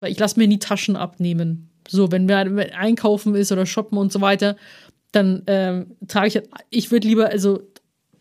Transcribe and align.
Weil 0.00 0.12
ich 0.12 0.18
lasse 0.18 0.38
mir 0.38 0.48
nie 0.48 0.58
Taschen 0.58 0.96
abnehmen. 0.96 1.70
So, 1.88 2.10
wenn 2.12 2.28
wir 2.28 2.38
einkaufen 2.78 3.34
ist 3.34 3.52
oder 3.52 3.66
shoppen 3.66 3.98
und 3.98 4.12
so 4.12 4.20
weiter, 4.20 4.56
dann 5.12 5.42
ähm, 5.46 5.96
trage 6.08 6.28
ich, 6.28 6.42
ich 6.70 6.90
würde 6.90 7.08
lieber, 7.08 7.28
also 7.28 7.60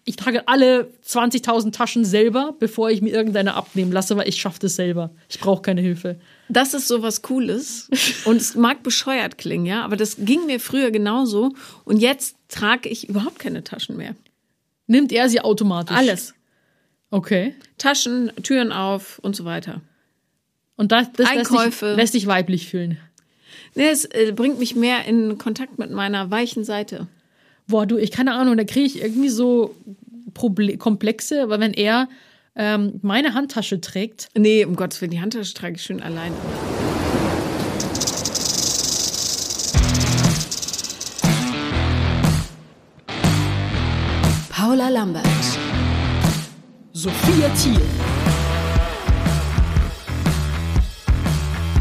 ich 0.05 0.15
trage 0.15 0.47
alle 0.47 0.91
20.000 1.05 1.71
Taschen 1.71 2.03
selber, 2.03 2.55
bevor 2.57 2.89
ich 2.89 3.01
mir 3.01 3.11
irgendeine 3.11 3.53
abnehmen 3.53 3.91
lasse, 3.91 4.17
weil 4.17 4.27
ich 4.27 4.41
schaffe 4.41 4.59
das 4.59 4.75
selber. 4.75 5.11
Ich 5.29 5.39
brauche 5.39 5.61
keine 5.61 5.81
Hilfe. 5.81 6.19
Das 6.47 6.73
ist 6.73 6.87
so 6.87 7.03
was 7.03 7.21
Cooles. 7.21 7.89
Und 8.25 8.37
es 8.37 8.55
mag 8.55 8.81
bescheuert 8.81 9.37
klingen, 9.37 9.67
ja, 9.67 9.83
aber 9.83 9.97
das 9.97 10.15
ging 10.17 10.47
mir 10.47 10.59
früher 10.59 10.89
genauso. 10.89 11.53
Und 11.85 11.97
jetzt 11.99 12.37
trage 12.47 12.89
ich 12.89 13.07
überhaupt 13.07 13.37
keine 13.37 13.63
Taschen 13.63 13.97
mehr. 13.97 14.15
Nimmt 14.87 15.11
er 15.11 15.29
sie 15.29 15.41
automatisch? 15.41 15.95
Alles. 15.95 16.33
Okay. 17.11 17.53
Taschen, 17.77 18.31
Türen 18.41 18.71
auf 18.71 19.19
und 19.19 19.35
so 19.35 19.45
weiter. 19.45 19.81
Und 20.79 20.93
das, 20.93 21.11
das 21.11 21.27
lässt, 21.35 21.51
Einkäufe. 21.51 21.87
dich, 21.87 21.97
lässt 21.97 22.13
dich 22.13 22.25
weiblich 22.25 22.69
fühlen. 22.69 22.97
Nee, 23.75 23.89
es 23.89 24.05
äh, 24.05 24.31
bringt 24.33 24.59
mich 24.59 24.77
mehr 24.77 25.03
in 25.03 25.37
Kontakt 25.37 25.77
mit 25.77 25.91
meiner 25.91 26.31
weichen 26.31 26.63
Seite. 26.63 27.07
Boah, 27.67 27.85
du, 27.85 27.97
ich 27.97 28.11
keine 28.11 28.31
Ahnung, 28.31 28.55
da 28.55 28.63
kriege 28.63 28.85
ich 28.85 29.01
irgendwie 29.01 29.27
so 29.27 29.75
Proble 30.33 30.77
Komplexe, 30.77 31.49
weil 31.49 31.59
wenn 31.59 31.73
er 31.73 32.07
ähm, 32.55 32.93
meine 33.01 33.33
Handtasche 33.33 33.81
trägt, 33.81 34.29
Nee, 34.37 34.63
um 34.63 34.77
Gottes 34.77 35.01
Willen, 35.01 35.11
die 35.11 35.19
Handtasche 35.19 35.53
trage 35.53 35.75
ich 35.75 35.81
schön 35.81 36.01
alleine. 36.01 36.33
Paula 44.49 44.87
Lambert. 44.87 45.27
Sophia 46.93 47.49
Thiel. 47.61 47.98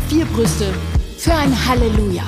Vier 0.09 0.25
Brüste 0.25 0.73
für 1.19 1.35
ein 1.35 1.67
Halleluja. 1.69 2.25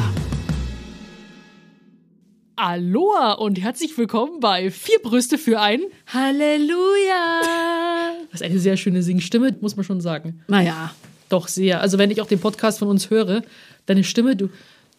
Aloha 2.56 3.32
und 3.32 3.58
herzlich 3.58 3.96
willkommen 3.96 4.38
bei 4.40 4.70
Vier 4.70 4.98
Brüste 5.02 5.38
für 5.38 5.60
ein. 5.60 5.80
Halleluja. 6.06 7.40
Das 8.30 8.42
ist 8.42 8.46
eine 8.46 8.58
sehr 8.58 8.76
schöne 8.76 9.02
Singstimme, 9.02 9.56
muss 9.62 9.76
man 9.76 9.84
schon 9.84 10.02
sagen. 10.02 10.42
Naja, 10.46 10.94
Doch 11.30 11.48
sehr. 11.48 11.80
Also 11.80 11.96
wenn 11.96 12.10
ich 12.10 12.20
auch 12.20 12.26
den 12.26 12.38
Podcast 12.40 12.80
von 12.80 12.88
uns 12.88 13.08
höre, 13.08 13.42
deine 13.86 14.04
Stimme, 14.04 14.36
du, 14.36 14.50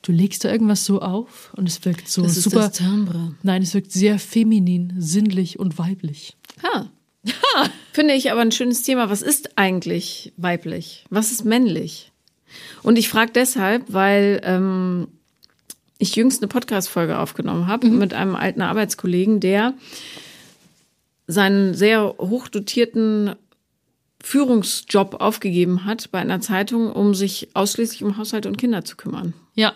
du 0.01 0.11
legst 0.11 0.43
da 0.43 0.51
irgendwas 0.51 0.83
so 0.83 1.01
auf 1.01 1.53
und 1.55 1.67
es 1.67 1.85
wirkt 1.85 2.09
so 2.09 2.23
das 2.23 2.35
ist 2.35 2.45
super. 2.45 2.61
das 2.61 2.71
Timbre. 2.71 3.35
Nein, 3.43 3.61
es 3.61 3.75
wirkt 3.75 3.91
sehr 3.91 4.17
feminin, 4.17 4.95
sinnlich 4.97 5.59
und 5.59 5.77
weiblich. 5.77 6.35
Ha. 6.63 6.89
Finde 7.93 8.15
ich 8.15 8.31
aber 8.31 8.41
ein 8.41 8.51
schönes 8.51 8.81
Thema. 8.81 9.11
Was 9.11 9.21
ist 9.21 9.55
eigentlich 9.57 10.33
weiblich? 10.37 11.05
Was 11.11 11.31
ist 11.31 11.45
männlich? 11.45 12.10
Und 12.83 12.97
ich 12.97 13.09
frage 13.09 13.31
deshalb, 13.33 13.85
weil 13.87 14.41
ähm, 14.43 15.07
ich 15.97 16.15
jüngst 16.15 16.41
eine 16.41 16.47
Podcast-Folge 16.47 17.19
aufgenommen 17.19 17.67
habe 17.67 17.87
mit 17.87 18.13
einem 18.13 18.35
alten 18.35 18.61
Arbeitskollegen, 18.61 19.39
der 19.39 19.73
seinen 21.27 21.73
sehr 21.73 22.15
hochdotierten 22.17 23.35
Führungsjob 24.23 25.15
aufgegeben 25.19 25.85
hat 25.85 26.11
bei 26.11 26.19
einer 26.19 26.41
Zeitung, 26.41 26.91
um 26.91 27.15
sich 27.15 27.49
ausschließlich 27.53 28.03
um 28.03 28.17
Haushalt 28.17 28.45
und 28.45 28.57
Kinder 28.57 28.83
zu 28.83 28.95
kümmern. 28.95 29.33
Ja. 29.55 29.73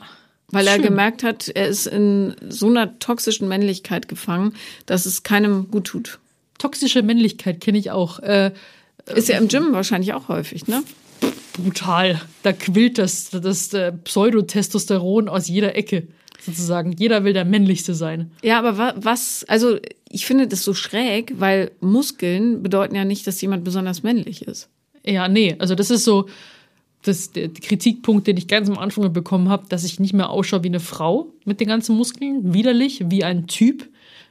Weil 0.49 0.67
er 0.67 0.75
Schön. 0.75 0.83
gemerkt 0.83 1.23
hat, 1.23 1.47
er 1.49 1.67
ist 1.67 1.87
in 1.87 2.35
so 2.49 2.67
einer 2.67 2.99
toxischen 2.99 3.47
Männlichkeit 3.47 4.07
gefangen, 4.07 4.53
dass 4.85 5.05
es 5.05 5.23
keinem 5.23 5.71
gut 5.71 5.85
tut. 5.85 6.19
Toxische 6.59 7.01
Männlichkeit 7.01 7.61
kenne 7.61 7.77
ich 7.77 7.91
auch. 7.91 8.19
Äh, 8.19 8.51
Ist 9.13 9.27
ja 9.27 9.37
im 9.37 9.47
Gym 9.47 9.73
wahrscheinlich 9.73 10.13
auch 10.13 10.27
häufig, 10.27 10.67
ne? 10.67 10.83
Brutal. 11.57 12.21
Da 12.43 12.53
quillt 12.53 12.97
das, 12.97 13.29
das 13.29 13.73
äh, 13.73 13.91
Pseudotestosteron 13.91 15.29
aus 15.29 15.47
jeder 15.47 15.75
Ecke, 15.75 16.07
sozusagen. 16.41 16.93
Jeder 16.93 17.23
will 17.23 17.33
der 17.33 17.45
Männlichste 17.45 17.93
sein. 17.93 18.31
Ja, 18.43 18.59
aber 18.59 18.77
wa 18.77 18.93
was, 18.97 19.43
also 19.47 19.77
ich 20.09 20.25
finde 20.25 20.47
das 20.47 20.63
so 20.63 20.73
schräg, 20.73 21.33
weil 21.39 21.71
Muskeln 21.81 22.63
bedeuten 22.63 22.95
ja 22.95 23.05
nicht, 23.05 23.27
dass 23.27 23.41
jemand 23.41 23.63
besonders 23.63 24.03
männlich 24.03 24.43
ist. 24.43 24.69
Ja, 25.05 25.27
nee, 25.27 25.55
also 25.59 25.75
das 25.75 25.91
ist 25.91 26.03
so 26.03 26.27
das, 27.03 27.31
der 27.31 27.49
Kritikpunkt, 27.49 28.27
den 28.27 28.37
ich 28.37 28.47
ganz 28.47 28.69
am 28.69 28.77
Anfang 28.77 29.11
bekommen 29.13 29.49
habe, 29.49 29.67
dass 29.69 29.83
ich 29.83 29.99
nicht 29.99 30.13
mehr 30.13 30.29
ausschaue 30.29 30.63
wie 30.63 30.69
eine 30.69 30.79
Frau 30.79 31.27
mit 31.45 31.59
den 31.59 31.67
ganzen 31.67 31.95
Muskeln, 31.95 32.53
widerlich, 32.53 33.03
wie 33.09 33.23
ein 33.23 33.47
Typ. 33.47 33.87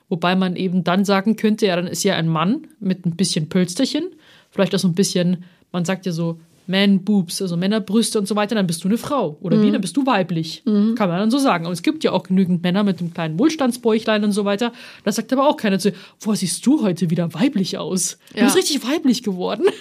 Wobei 0.08 0.36
man 0.36 0.56
eben 0.56 0.84
dann 0.84 1.04
sagen 1.04 1.36
könnte, 1.36 1.66
ja, 1.66 1.76
dann 1.76 1.86
ist 1.86 2.02
ja 2.02 2.16
ein 2.16 2.28
Mann 2.28 2.66
mit 2.80 3.06
ein 3.06 3.16
bisschen 3.16 3.48
Pölsterchen, 3.48 4.04
vielleicht 4.50 4.74
auch 4.74 4.78
so 4.78 4.88
ein 4.88 4.94
bisschen, 4.94 5.44
man 5.72 5.84
sagt 5.84 6.06
ja 6.06 6.12
so 6.12 6.38
Man-Boobs, 6.66 7.42
also 7.42 7.56
Männerbrüste 7.56 8.18
und 8.18 8.26
so 8.26 8.36
weiter, 8.36 8.54
dann 8.54 8.66
bist 8.66 8.84
du 8.84 8.88
eine 8.88 8.98
Frau. 8.98 9.36
Oder 9.40 9.60
wie, 9.62 9.70
dann 9.70 9.80
bist 9.80 9.96
du 9.96 10.06
weiblich. 10.06 10.62
Kann 10.64 11.08
man 11.08 11.18
dann 11.18 11.30
so 11.30 11.38
sagen. 11.38 11.66
Und 11.66 11.72
es 11.72 11.82
gibt 11.82 12.04
ja 12.04 12.12
auch 12.12 12.22
genügend 12.22 12.62
Männer 12.62 12.82
mit 12.84 13.00
einem 13.00 13.12
kleinen 13.12 13.38
Wohlstandsbäuchlein 13.38 14.24
und 14.24 14.32
so 14.32 14.44
weiter. 14.44 14.72
Da 15.04 15.12
sagt 15.12 15.32
aber 15.32 15.48
auch 15.48 15.56
keiner 15.56 15.78
zu, 15.78 15.92
boah, 16.24 16.34
siehst 16.36 16.64
du 16.66 16.82
heute 16.82 17.10
wieder 17.10 17.32
weiblich 17.34 17.76
aus. 17.78 18.18
Du 18.32 18.38
Ja. 18.38 18.44
bist 18.44 18.56
richtig 18.56 18.86
weiblich 18.86 19.22
geworden. 19.22 19.64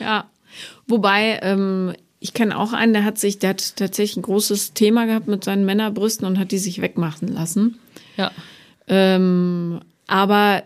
Ja. 0.00 0.28
Wobei, 0.86 1.38
ähm, 1.42 1.92
ich 2.20 2.32
kenne 2.34 2.56
auch 2.58 2.72
einen, 2.72 2.92
der 2.92 3.04
hat 3.04 3.18
sich, 3.18 3.38
der 3.38 3.50
hat 3.50 3.76
tatsächlich 3.76 4.16
ein 4.16 4.22
großes 4.22 4.72
Thema 4.72 5.06
gehabt 5.06 5.28
mit 5.28 5.44
seinen 5.44 5.64
Männerbrüsten 5.64 6.26
und 6.26 6.38
hat 6.38 6.50
die 6.52 6.58
sich 6.58 6.80
wegmachen 6.80 7.28
lassen. 7.28 7.78
ja. 8.16 8.30
Ähm, 8.86 9.80
aber 10.06 10.62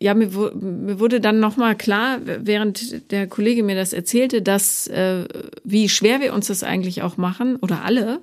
ja, 0.00 0.14
mir, 0.14 0.28
mir 0.28 0.98
wurde 0.98 1.20
dann 1.20 1.40
nochmal 1.40 1.76
klar, 1.76 2.20
während 2.24 3.10
der 3.12 3.26
Kollege 3.26 3.62
mir 3.62 3.76
das 3.76 3.92
erzählte, 3.92 4.40
dass 4.40 4.86
äh, 4.86 5.26
wie 5.62 5.90
schwer 5.90 6.20
wir 6.20 6.32
uns 6.32 6.46
das 6.46 6.62
eigentlich 6.62 7.02
auch 7.02 7.18
machen, 7.18 7.56
oder 7.56 7.84
alle, 7.84 8.20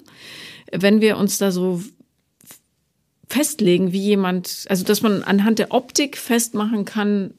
wenn 0.71 1.01
wir 1.01 1.17
uns 1.17 1.37
da 1.37 1.51
so 1.51 1.81
festlegen, 3.27 3.91
wie 3.91 4.01
jemand, 4.01 4.65
also 4.69 4.83
dass 4.83 5.01
man 5.01 5.21
anhand 5.21 5.59
der 5.59 5.71
Optik 5.71 6.17
festmachen 6.17 6.83
kann, 6.83 7.35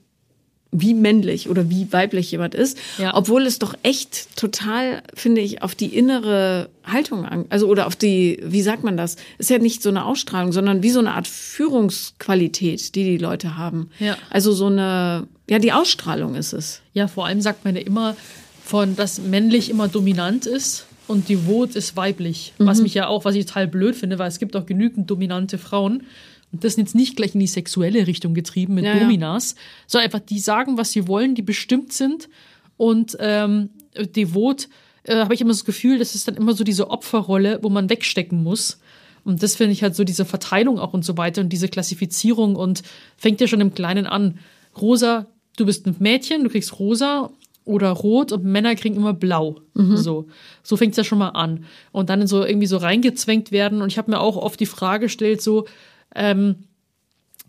wie 0.71 0.93
männlich 0.93 1.49
oder 1.49 1.71
wie 1.71 1.91
weiblich 1.93 2.31
jemand 2.31 2.55
ist, 2.55 2.77
Ja. 2.99 3.15
obwohl 3.17 3.47
es 3.47 3.59
doch 3.59 3.75
echt 3.83 4.37
total, 4.37 5.03
finde 5.15 5.41
ich, 5.41 5.62
auf 5.62 5.75
die 5.75 5.87
innere 5.97 6.69
Haltung 6.84 7.25
an, 7.25 7.47
also 7.49 7.67
oder 7.69 7.87
auf 7.87 7.97
die, 7.97 8.39
wie 8.45 8.61
sagt 8.61 8.84
man 8.84 8.97
das? 8.99 9.17
Ist 9.39 9.49
ja 9.49 9.59
nicht 9.59 9.83
so 9.83 9.89
eine 9.89 10.05
Ausstrahlung, 10.05 10.53
sondern 10.53 10.83
wie 10.83 10.91
so 10.91 10.99
eine 10.99 11.15
Art 11.15 11.27
Führungsqualität, 11.27 12.95
die 12.95 13.05
die 13.05 13.19
Leute 13.19 13.56
haben. 13.56 13.91
Ja. 13.99 14.17
Also 14.31 14.53
so 14.53 14.67
eine, 14.67 15.27
ja, 15.49 15.59
die 15.59 15.73
Ausstrahlung 15.73 16.34
ist 16.34 16.53
es. 16.53 16.81
Ja, 16.93 17.09
vor 17.09 17.27
allem 17.27 17.41
sagt 17.41 17.65
man 17.65 17.75
ja 17.75 17.83
immer 17.83 18.17
von, 18.65 18.95
dass 18.97 19.19
männlich 19.21 19.71
immer 19.71 19.89
dominant 19.89 20.45
ist 20.47 20.85
und 21.08 21.28
devot 21.28 21.74
ist 21.74 21.96
weiblich. 21.96 22.52
Was 22.58 22.80
mich 22.80 22.94
ja 22.94 23.08
auch, 23.08 23.24
was 23.24 23.34
ich 23.34 23.46
total 23.46 23.66
blöd 23.66 23.96
finde, 23.96 24.19
weil 24.19 24.28
es 24.28 24.38
gibt 24.38 24.54
auch 24.54 24.66
genügend 24.66 25.10
dominante 25.10 25.58
Frauen. 25.58 26.04
Und 26.52 26.64
das 26.64 26.74
sind 26.74 26.84
jetzt 26.84 26.94
nicht 26.94 27.16
gleich 27.16 27.34
in 27.34 27.41
die 27.41 27.46
sexuelle 27.46 28.06
Richtung 28.06 28.34
getrieben 28.34 28.74
mit 28.74 28.84
Ja, 28.84 28.94
ja. 28.94 29.00
Dominas, 29.00 29.54
sondern 29.86 30.04
einfach 30.04 30.20
die 30.20 30.38
sagen, 30.38 30.78
was 30.78 30.92
sie 30.92 31.08
wollen, 31.08 31.34
die 31.34 31.42
bestimmt 31.42 31.92
sind. 31.92 32.28
Und 32.76 33.16
ähm, 33.20 33.70
devot 34.16 34.69
äh, 35.02 35.16
habe 35.16 35.34
ich 35.34 35.41
immer 35.41 35.50
das 35.50 35.64
Gefühl, 35.64 35.98
das 35.98 36.14
ist 36.14 36.28
dann 36.28 36.36
immer 36.36 36.54
so 36.54 36.64
diese 36.64 36.91
Opferrolle, 36.91 37.58
wo 37.62 37.69
man 37.69 37.90
wegstecken 37.90 38.42
muss. 38.42 38.78
Und 39.25 39.42
das 39.42 39.56
finde 39.56 39.72
ich 39.72 39.82
halt 39.82 39.94
so 39.94 40.04
diese 40.04 40.25
Verteilung 40.25 40.78
auch 40.78 40.94
und 40.94 41.04
so 41.04 41.16
weiter 41.16 41.40
und 41.42 41.50
diese 41.50 41.69
Klassifizierung 41.69 42.56
und 42.56 42.82
fängt 43.16 43.40
ja 43.40 43.46
schon 43.46 43.60
im 43.60 43.75
Kleinen 43.75 44.06
an. 44.06 44.38
Rosa, 44.80 45.26
du 45.56 45.66
bist 45.66 45.86
ein 45.86 45.96
Mädchen, 45.98 46.44
du 46.44 46.50
kriegst 46.50 46.78
rosa 46.78 47.30
oder 47.69 47.91
rot 47.91 48.33
und 48.33 48.45
Männer 48.45 48.75
kriegen 48.75 48.97
immer 48.97 49.15
blau. 49.15 49.61
So, 49.97 50.27
so 50.62 50.77
fängt 50.77 50.93
es 50.93 50.97
ja 50.97 51.05
schon 51.05 51.19
mal 51.19 51.29
an. 51.29 51.65
Und 51.93 52.11
dann 52.11 52.27
so 52.27 52.45
irgendwie 52.45 52.67
so 52.67 52.79
reingezwängt 52.79 53.53
werden. 53.53 53.83
Und 53.83 53.93
ich 53.93 53.99
habe 53.99 54.11
mir 54.11 54.21
auch 54.21 54.37
oft 54.37 54.59
die 54.59 54.67
Frage 54.67 55.06
gestellt, 55.06 55.43
so, 55.43 55.67
ähm, 56.15 56.56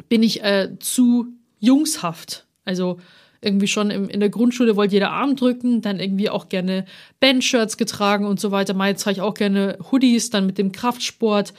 bin 0.09 0.21
ich 0.21 0.43
äh, 0.43 0.77
zu 0.79 1.27
jungshaft? 1.59 2.45
Also 2.65 2.99
irgendwie 3.41 3.67
schon 3.67 3.89
im, 3.89 4.09
in 4.09 4.19
der 4.19 4.29
Grundschule 4.29 4.75
wollte 4.75 4.95
jeder 4.95 5.11
Arm 5.11 5.35
drücken, 5.35 5.81
dann 5.81 5.99
irgendwie 5.99 6.29
auch 6.29 6.49
gerne 6.49 6.85
Bandshirts 7.19 7.77
getragen 7.77 8.25
und 8.25 8.39
so 8.39 8.51
weiter. 8.51 8.73
Mal 8.73 8.95
trage 8.95 9.17
ich 9.17 9.21
auch 9.21 9.33
gerne 9.33 9.77
Hoodies, 9.91 10.29
dann 10.29 10.45
mit 10.45 10.57
dem 10.57 10.71
Kraftsport. 10.71 11.53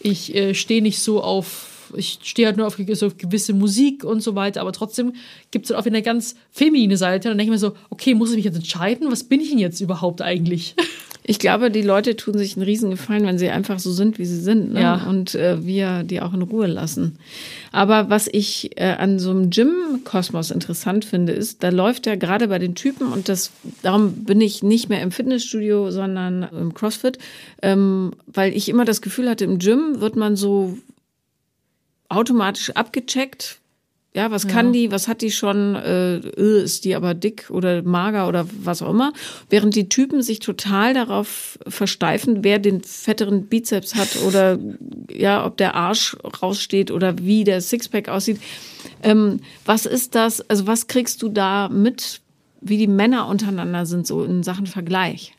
Ich 0.00 0.34
äh, 0.34 0.54
stehe 0.54 0.82
nicht 0.82 1.00
so 1.00 1.22
auf, 1.22 1.71
ich 1.96 2.18
stehe 2.22 2.46
halt 2.46 2.56
nur 2.56 2.66
auf, 2.66 2.78
auf 2.78 3.16
gewisse 3.18 3.52
Musik 3.52 4.04
und 4.04 4.22
so 4.22 4.34
weiter, 4.34 4.60
aber 4.60 4.72
trotzdem 4.72 5.14
gibt 5.50 5.66
es 5.66 5.70
halt 5.70 5.80
auch 5.80 5.84
wieder 5.84 5.96
eine 5.96 6.02
ganz 6.02 6.34
feminine 6.50 6.96
Seite. 6.96 7.28
Und 7.28 7.32
dann 7.32 7.38
denke 7.38 7.54
ich 7.54 7.62
mir 7.62 7.68
so, 7.68 7.76
okay, 7.90 8.14
muss 8.14 8.30
ich 8.30 8.36
mich 8.36 8.44
jetzt 8.44 8.56
entscheiden? 8.56 9.10
Was 9.10 9.24
bin 9.24 9.40
ich 9.40 9.50
denn 9.50 9.58
jetzt 9.58 9.80
überhaupt 9.80 10.22
eigentlich? 10.22 10.74
Ich 11.24 11.38
glaube, 11.38 11.70
die 11.70 11.82
Leute 11.82 12.16
tun 12.16 12.36
sich 12.36 12.56
einen 12.56 12.64
Riesengefallen, 12.64 13.24
wenn 13.24 13.38
sie 13.38 13.48
einfach 13.48 13.78
so 13.78 13.92
sind, 13.92 14.18
wie 14.18 14.24
sie 14.24 14.40
sind. 14.40 14.72
Ne? 14.72 14.80
Ja. 14.80 15.06
Und 15.08 15.36
äh, 15.36 15.64
wir 15.64 16.02
die 16.02 16.20
auch 16.20 16.34
in 16.34 16.42
Ruhe 16.42 16.66
lassen. 16.66 17.16
Aber 17.70 18.10
was 18.10 18.28
ich 18.30 18.76
äh, 18.76 18.94
an 18.98 19.20
so 19.20 19.30
einem 19.30 19.50
Gym-Kosmos 19.50 20.50
interessant 20.50 21.04
finde, 21.04 21.32
ist, 21.32 21.62
da 21.62 21.68
läuft 21.68 22.06
ja 22.06 22.16
gerade 22.16 22.48
bei 22.48 22.58
den 22.58 22.74
Typen, 22.74 23.12
und 23.12 23.28
das 23.28 23.52
darum 23.82 24.24
bin 24.24 24.40
ich 24.40 24.64
nicht 24.64 24.88
mehr 24.88 25.00
im 25.00 25.12
Fitnessstudio, 25.12 25.92
sondern 25.92 26.42
im 26.42 26.74
CrossFit, 26.74 27.18
ähm, 27.62 28.12
weil 28.26 28.52
ich 28.52 28.68
immer 28.68 28.84
das 28.84 29.00
Gefühl 29.00 29.30
hatte, 29.30 29.44
im 29.44 29.60
Gym 29.60 30.00
wird 30.00 30.16
man 30.16 30.34
so 30.34 30.76
automatisch 32.12 32.70
abgecheckt, 32.70 33.60
Ja, 34.14 34.30
was 34.30 34.46
kann 34.46 34.74
die, 34.74 34.90
was 34.90 35.08
hat 35.08 35.22
die 35.22 35.30
schon, 35.30 35.74
äh, 35.74 36.16
äh, 36.16 36.62
ist 36.62 36.84
die 36.84 36.94
aber 36.94 37.14
dick 37.14 37.48
oder 37.48 37.82
mager 37.82 38.28
oder 38.28 38.46
was 38.60 38.82
auch 38.82 38.90
immer. 38.90 39.14
Während 39.48 39.74
die 39.74 39.88
Typen 39.88 40.22
sich 40.22 40.40
total 40.40 40.92
darauf 40.92 41.58
versteifen, 41.66 42.44
wer 42.44 42.58
den 42.58 42.82
fetteren 42.82 43.46
Bizeps 43.46 43.94
hat 43.94 44.16
oder 44.26 44.58
ja, 45.10 45.46
ob 45.46 45.56
der 45.56 45.74
Arsch 45.74 46.14
raussteht 46.42 46.90
oder 46.90 47.16
wie 47.20 47.44
der 47.44 47.62
Sixpack 47.62 48.10
aussieht. 48.10 48.38
Ähm, 49.02 49.40
was 49.64 49.86
ist 49.86 50.14
das, 50.14 50.42
also 50.42 50.66
was 50.66 50.88
kriegst 50.88 51.22
du 51.22 51.30
da 51.30 51.70
mit, 51.70 52.20
wie 52.60 52.76
die 52.76 52.88
Männer 52.88 53.28
untereinander 53.28 53.86
sind, 53.86 54.06
so 54.06 54.24
in 54.24 54.42
Sachen 54.42 54.66
Vergleich? 54.66 55.34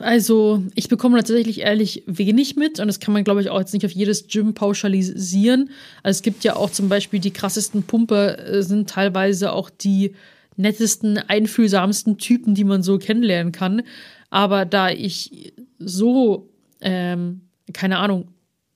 Also, 0.00 0.62
ich 0.74 0.88
bekomme 0.88 1.16
tatsächlich 1.16 1.60
ehrlich 1.60 2.02
wenig 2.06 2.56
mit 2.56 2.80
und 2.80 2.86
das 2.86 3.00
kann 3.00 3.14
man, 3.14 3.24
glaube 3.24 3.40
ich, 3.40 3.50
auch 3.50 3.60
jetzt 3.60 3.72
nicht 3.72 3.86
auf 3.86 3.92
jedes 3.92 4.28
Gym 4.28 4.54
pauschalisieren. 4.54 5.70
Also, 6.02 6.18
es 6.18 6.22
gibt 6.22 6.44
ja 6.44 6.56
auch 6.56 6.70
zum 6.70 6.88
Beispiel 6.88 7.20
die 7.20 7.32
krassesten 7.32 7.82
Pumper, 7.84 8.38
äh, 8.38 8.62
sind 8.62 8.90
teilweise 8.90 9.52
auch 9.52 9.70
die 9.70 10.14
nettesten, 10.56 11.18
einfühlsamsten 11.18 12.18
Typen, 12.18 12.54
die 12.54 12.64
man 12.64 12.82
so 12.82 12.98
kennenlernen 12.98 13.52
kann. 13.52 13.82
Aber 14.30 14.64
da 14.64 14.90
ich 14.90 15.52
so, 15.78 16.48
ähm, 16.80 17.42
keine 17.72 17.98
Ahnung, 17.98 18.28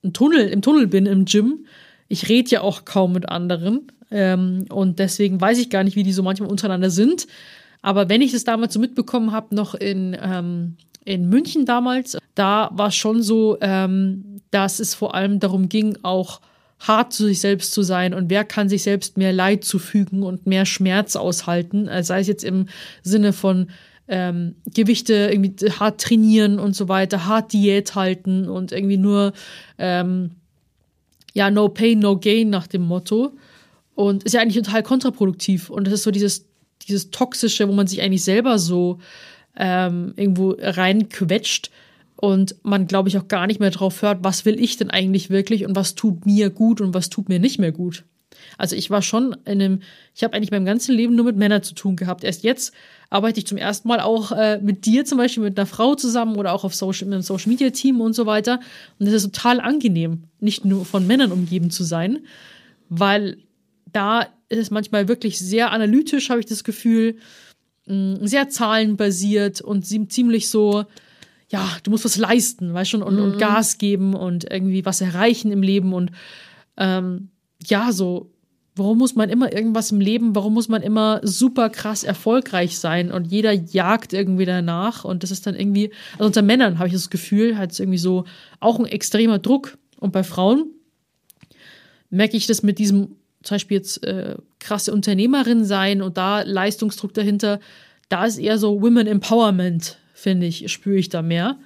ein 0.03 0.13
Tunnel, 0.13 0.47
im 0.47 0.61
Tunnel 0.61 0.87
bin 0.87 1.05
im 1.05 1.25
Gym, 1.25 1.65
ich 2.07 2.29
rede 2.29 2.49
ja 2.49 2.61
auch 2.61 2.85
kaum 2.85 3.13
mit 3.13 3.29
anderen. 3.29 3.91
Ähm, 4.11 4.65
und 4.69 4.99
deswegen 4.99 5.39
weiß 5.39 5.59
ich 5.59 5.69
gar 5.69 5.83
nicht, 5.83 5.95
wie 5.95 6.03
die 6.03 6.13
so 6.13 6.23
manchmal 6.23 6.49
untereinander 6.49 6.89
sind. 6.89 7.27
Aber 7.81 8.09
wenn 8.09 8.21
ich 8.21 8.31
das 8.31 8.43
damals 8.43 8.73
so 8.73 8.79
mitbekommen 8.79 9.31
habe, 9.31 9.55
noch 9.55 9.75
in, 9.75 10.17
ähm, 10.21 10.77
in 11.09 11.27
München 11.27 11.65
damals, 11.65 12.17
da 12.35 12.69
war 12.71 12.89
es 12.89 12.95
schon 12.95 13.23
so, 13.23 13.57
ähm, 13.61 14.41
dass 14.51 14.79
es 14.79 14.93
vor 14.93 15.15
allem 15.15 15.39
darum 15.39 15.67
ging, 15.67 15.97
auch 16.03 16.39
hart 16.79 17.13
zu 17.13 17.25
sich 17.25 17.39
selbst 17.39 17.73
zu 17.73 17.81
sein 17.81 18.13
und 18.13 18.29
wer 18.29 18.45
kann 18.45 18.69
sich 18.69 18.83
selbst 18.83 19.17
mehr 19.17 19.33
Leid 19.33 19.65
zufügen 19.65 20.21
und 20.23 20.45
mehr 20.45 20.65
Schmerz 20.65 21.15
aushalten, 21.15 21.87
äh, 21.87 22.03
sei 22.03 22.19
es 22.19 22.27
jetzt 22.27 22.43
im 22.43 22.67
Sinne 23.01 23.33
von 23.33 23.69
ähm, 24.07 24.55
Gewichte 24.71 25.29
irgendwie 25.31 25.71
hart 25.71 25.99
trainieren 25.99 26.59
und 26.59 26.75
so 26.75 26.87
weiter, 26.87 27.25
hart 27.25 27.53
Diät 27.53 27.95
halten 27.95 28.47
und 28.47 28.71
irgendwie 28.71 28.97
nur 28.97 29.33
ähm, 29.79 30.31
ja 31.33 31.49
no 31.49 31.69
pain 31.69 31.99
no 31.99 32.17
gain 32.17 32.49
nach 32.49 32.67
dem 32.67 32.83
Motto. 32.83 33.33
Und 33.95 34.23
ist 34.23 34.33
ja 34.33 34.41
eigentlich 34.41 34.63
total 34.63 34.81
kontraproduktiv. 34.81 35.69
Und 35.69 35.85
das 35.85 35.93
ist 35.95 36.03
so 36.03 36.11
dieses 36.11 36.45
dieses 36.87 37.11
toxische, 37.11 37.67
wo 37.67 37.73
man 37.73 37.85
sich 37.85 38.01
eigentlich 38.01 38.23
selber 38.23 38.57
so 38.57 38.99
ähm, 39.59 40.13
irgendwo 40.15 40.55
reinquetscht 40.57 41.69
und 42.15 42.55
man, 42.63 42.87
glaube 42.87 43.09
ich, 43.09 43.17
auch 43.17 43.27
gar 43.27 43.47
nicht 43.47 43.59
mehr 43.59 43.71
drauf 43.71 44.01
hört, 44.01 44.23
was 44.23 44.45
will 44.45 44.59
ich 44.59 44.77
denn 44.77 44.89
eigentlich 44.89 45.29
wirklich 45.29 45.65
und 45.65 45.75
was 45.75 45.95
tut 45.95 46.25
mir 46.25 46.49
gut 46.49 46.81
und 46.81 46.93
was 46.93 47.09
tut 47.09 47.29
mir 47.29 47.39
nicht 47.39 47.59
mehr 47.59 47.71
gut. 47.71 48.03
Also 48.57 48.75
ich 48.75 48.89
war 48.89 49.01
schon 49.01 49.33
in 49.45 49.61
einem, 49.61 49.81
ich 50.15 50.23
habe 50.23 50.33
eigentlich 50.33 50.51
mein 50.51 50.65
ganzes 50.65 50.89
Leben 50.89 51.15
nur 51.15 51.25
mit 51.25 51.37
Männern 51.37 51.63
zu 51.63 51.75
tun 51.75 51.95
gehabt. 51.95 52.23
Erst 52.23 52.43
jetzt 52.43 52.73
arbeite 53.09 53.39
ich 53.39 53.47
zum 53.47 53.57
ersten 53.57 53.87
Mal 53.87 53.99
auch 53.99 54.31
äh, 54.31 54.59
mit 54.61 54.85
dir 54.85 55.05
zum 55.05 55.17
Beispiel, 55.17 55.43
mit 55.43 55.57
einer 55.57 55.65
Frau 55.65 55.95
zusammen 55.95 56.35
oder 56.35 56.53
auch 56.53 56.63
auf 56.63 56.75
Social, 56.75 57.07
mit 57.07 57.15
einem 57.15 57.23
Social 57.23 57.49
Media 57.49 57.69
Team 57.69 58.01
und 58.01 58.13
so 58.13 58.25
weiter. 58.25 58.59
Und 58.97 59.07
es 59.07 59.13
ist 59.13 59.23
total 59.23 59.59
angenehm, 59.59 60.23
nicht 60.39 60.65
nur 60.65 60.85
von 60.85 61.07
Männern 61.07 61.31
umgeben 61.31 61.71
zu 61.71 61.83
sein, 61.83 62.19
weil 62.89 63.37
da 63.91 64.27
ist 64.49 64.59
es 64.59 64.71
manchmal 64.71 65.07
wirklich 65.07 65.39
sehr 65.39 65.71
analytisch, 65.71 66.29
habe 66.29 66.39
ich 66.39 66.45
das 66.45 66.63
Gefühl 66.63 67.17
sehr 67.89 68.49
zahlenbasiert 68.49 69.61
und 69.61 69.83
ziemlich 69.83 70.49
so, 70.49 70.85
ja, 71.49 71.67
du 71.83 71.91
musst 71.91 72.05
was 72.05 72.17
leisten, 72.17 72.73
weißt 72.73 72.91
schon, 72.91 73.03
und, 73.03 73.15
mhm. 73.15 73.23
und 73.23 73.37
Gas 73.39 73.77
geben 73.77 74.13
und 74.13 74.49
irgendwie 74.51 74.85
was 74.85 75.01
erreichen 75.01 75.51
im 75.51 75.63
Leben 75.63 75.93
und 75.93 76.11
ähm, 76.77 77.29
ja, 77.65 77.91
so, 77.91 78.31
warum 78.75 78.99
muss 78.99 79.15
man 79.15 79.29
immer 79.29 79.51
irgendwas 79.51 79.91
im 79.91 79.99
Leben, 79.99 80.35
warum 80.35 80.53
muss 80.53 80.69
man 80.69 80.81
immer 80.81 81.19
super 81.23 81.69
krass 81.69 82.03
erfolgreich 82.03 82.77
sein 82.77 83.11
und 83.11 83.25
jeder 83.25 83.51
jagt 83.51 84.13
irgendwie 84.13 84.45
danach 84.45 85.03
und 85.03 85.23
das 85.23 85.31
ist 85.31 85.47
dann 85.47 85.55
irgendwie, 85.55 85.91
also 86.13 86.25
unter 86.25 86.41
Männern 86.43 86.77
habe 86.77 86.87
ich 86.87 86.93
das 86.93 87.09
Gefühl, 87.09 87.57
es 87.59 87.79
irgendwie 87.79 87.97
so 87.97 88.25
auch 88.59 88.79
ein 88.79 88.85
extremer 88.85 89.39
Druck 89.39 89.77
und 89.99 90.13
bei 90.13 90.23
Frauen 90.23 90.67
merke 92.11 92.37
ich 92.37 92.47
das 92.47 92.63
mit 92.63 92.79
diesem 92.79 93.15
zum 93.43 93.55
Beispiel 93.55 93.77
jetzt 93.77 94.03
äh, 94.03 94.35
krasse 94.59 94.93
Unternehmerin 94.93 95.65
sein 95.65 96.01
und 96.01 96.17
da 96.17 96.41
Leistungsdruck 96.41 97.13
dahinter, 97.13 97.59
da 98.09 98.25
ist 98.25 98.37
eher 98.37 98.57
so 98.57 98.81
Women 98.81 99.07
Empowerment, 99.07 99.97
finde 100.13 100.47
ich, 100.47 100.71
spüre 100.71 100.97
ich 100.97 101.09
da 101.09 101.21
mehr. 101.21 101.57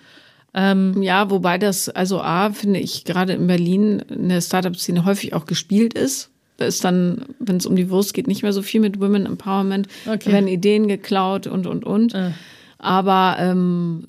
Ähm, 0.53 1.01
ja, 1.01 1.31
wobei 1.31 1.57
das, 1.57 1.89
also 1.89 2.21
A, 2.21 2.51
finde 2.51 2.79
ich, 2.79 3.05
gerade 3.05 3.33
in 3.33 3.47
Berlin 3.47 3.99
in 4.09 4.29
der 4.29 4.41
Startup-Szene 4.41 5.03
häufig 5.05 5.33
auch 5.33 5.45
gespielt 5.45 5.95
ist. 5.95 6.29
Da 6.57 6.65
ist 6.65 6.83
dann, 6.83 7.25
wenn 7.39 7.57
es 7.57 7.65
um 7.65 7.75
die 7.75 7.89
Wurst 7.89 8.13
geht, 8.13 8.27
nicht 8.27 8.43
mehr 8.43 8.53
so 8.53 8.61
viel 8.61 8.79
mit 8.79 8.99
Women 8.99 9.25
Empowerment. 9.25 9.87
Okay. 10.05 10.19
Da 10.25 10.31
werden 10.31 10.47
Ideen 10.47 10.87
geklaut 10.87 11.47
und, 11.47 11.65
und, 11.65 11.83
und. 11.83 12.13
Äh. 12.13 12.31
Aber 12.77 13.37
ähm, 13.39 14.07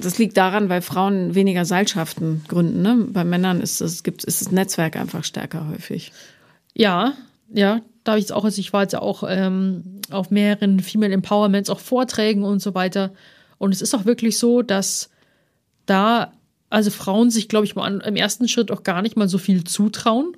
das 0.00 0.18
liegt 0.18 0.36
daran, 0.38 0.70
weil 0.70 0.80
Frauen 0.80 1.34
weniger 1.34 1.66
Seilschaften 1.66 2.42
gründen. 2.48 2.80
Ne? 2.80 3.06
Bei 3.10 3.24
Männern 3.24 3.60
ist 3.60 3.82
das, 3.82 4.02
gibt, 4.02 4.24
ist 4.24 4.40
das 4.40 4.50
Netzwerk 4.50 4.96
einfach 4.96 5.24
stärker 5.24 5.68
häufig. 5.68 6.12
Ja, 6.78 7.14
ja, 7.48 7.80
da 8.04 8.12
habe 8.12 8.18
ich 8.18 8.24
jetzt 8.24 8.32
auch, 8.32 8.44
also 8.44 8.60
ich 8.60 8.72
war 8.74 8.82
jetzt 8.82 8.94
auch 8.94 9.24
ähm, 9.26 10.02
auf 10.10 10.30
mehreren 10.30 10.80
Female 10.80 11.12
Empowerments, 11.12 11.70
auch 11.70 11.80
Vorträgen 11.80 12.44
und 12.44 12.60
so 12.60 12.74
weiter. 12.74 13.12
Und 13.56 13.72
es 13.72 13.80
ist 13.80 13.94
auch 13.94 14.04
wirklich 14.04 14.38
so, 14.38 14.60
dass 14.60 15.08
da, 15.86 16.34
also 16.68 16.90
Frauen 16.90 17.30
sich, 17.30 17.48
glaube 17.48 17.64
ich, 17.64 17.76
mal 17.76 18.02
im 18.02 18.14
ersten 18.14 18.46
Schritt 18.46 18.70
auch 18.70 18.82
gar 18.82 19.00
nicht 19.00 19.16
mal 19.16 19.26
so 19.26 19.38
viel 19.38 19.64
zutrauen. 19.64 20.36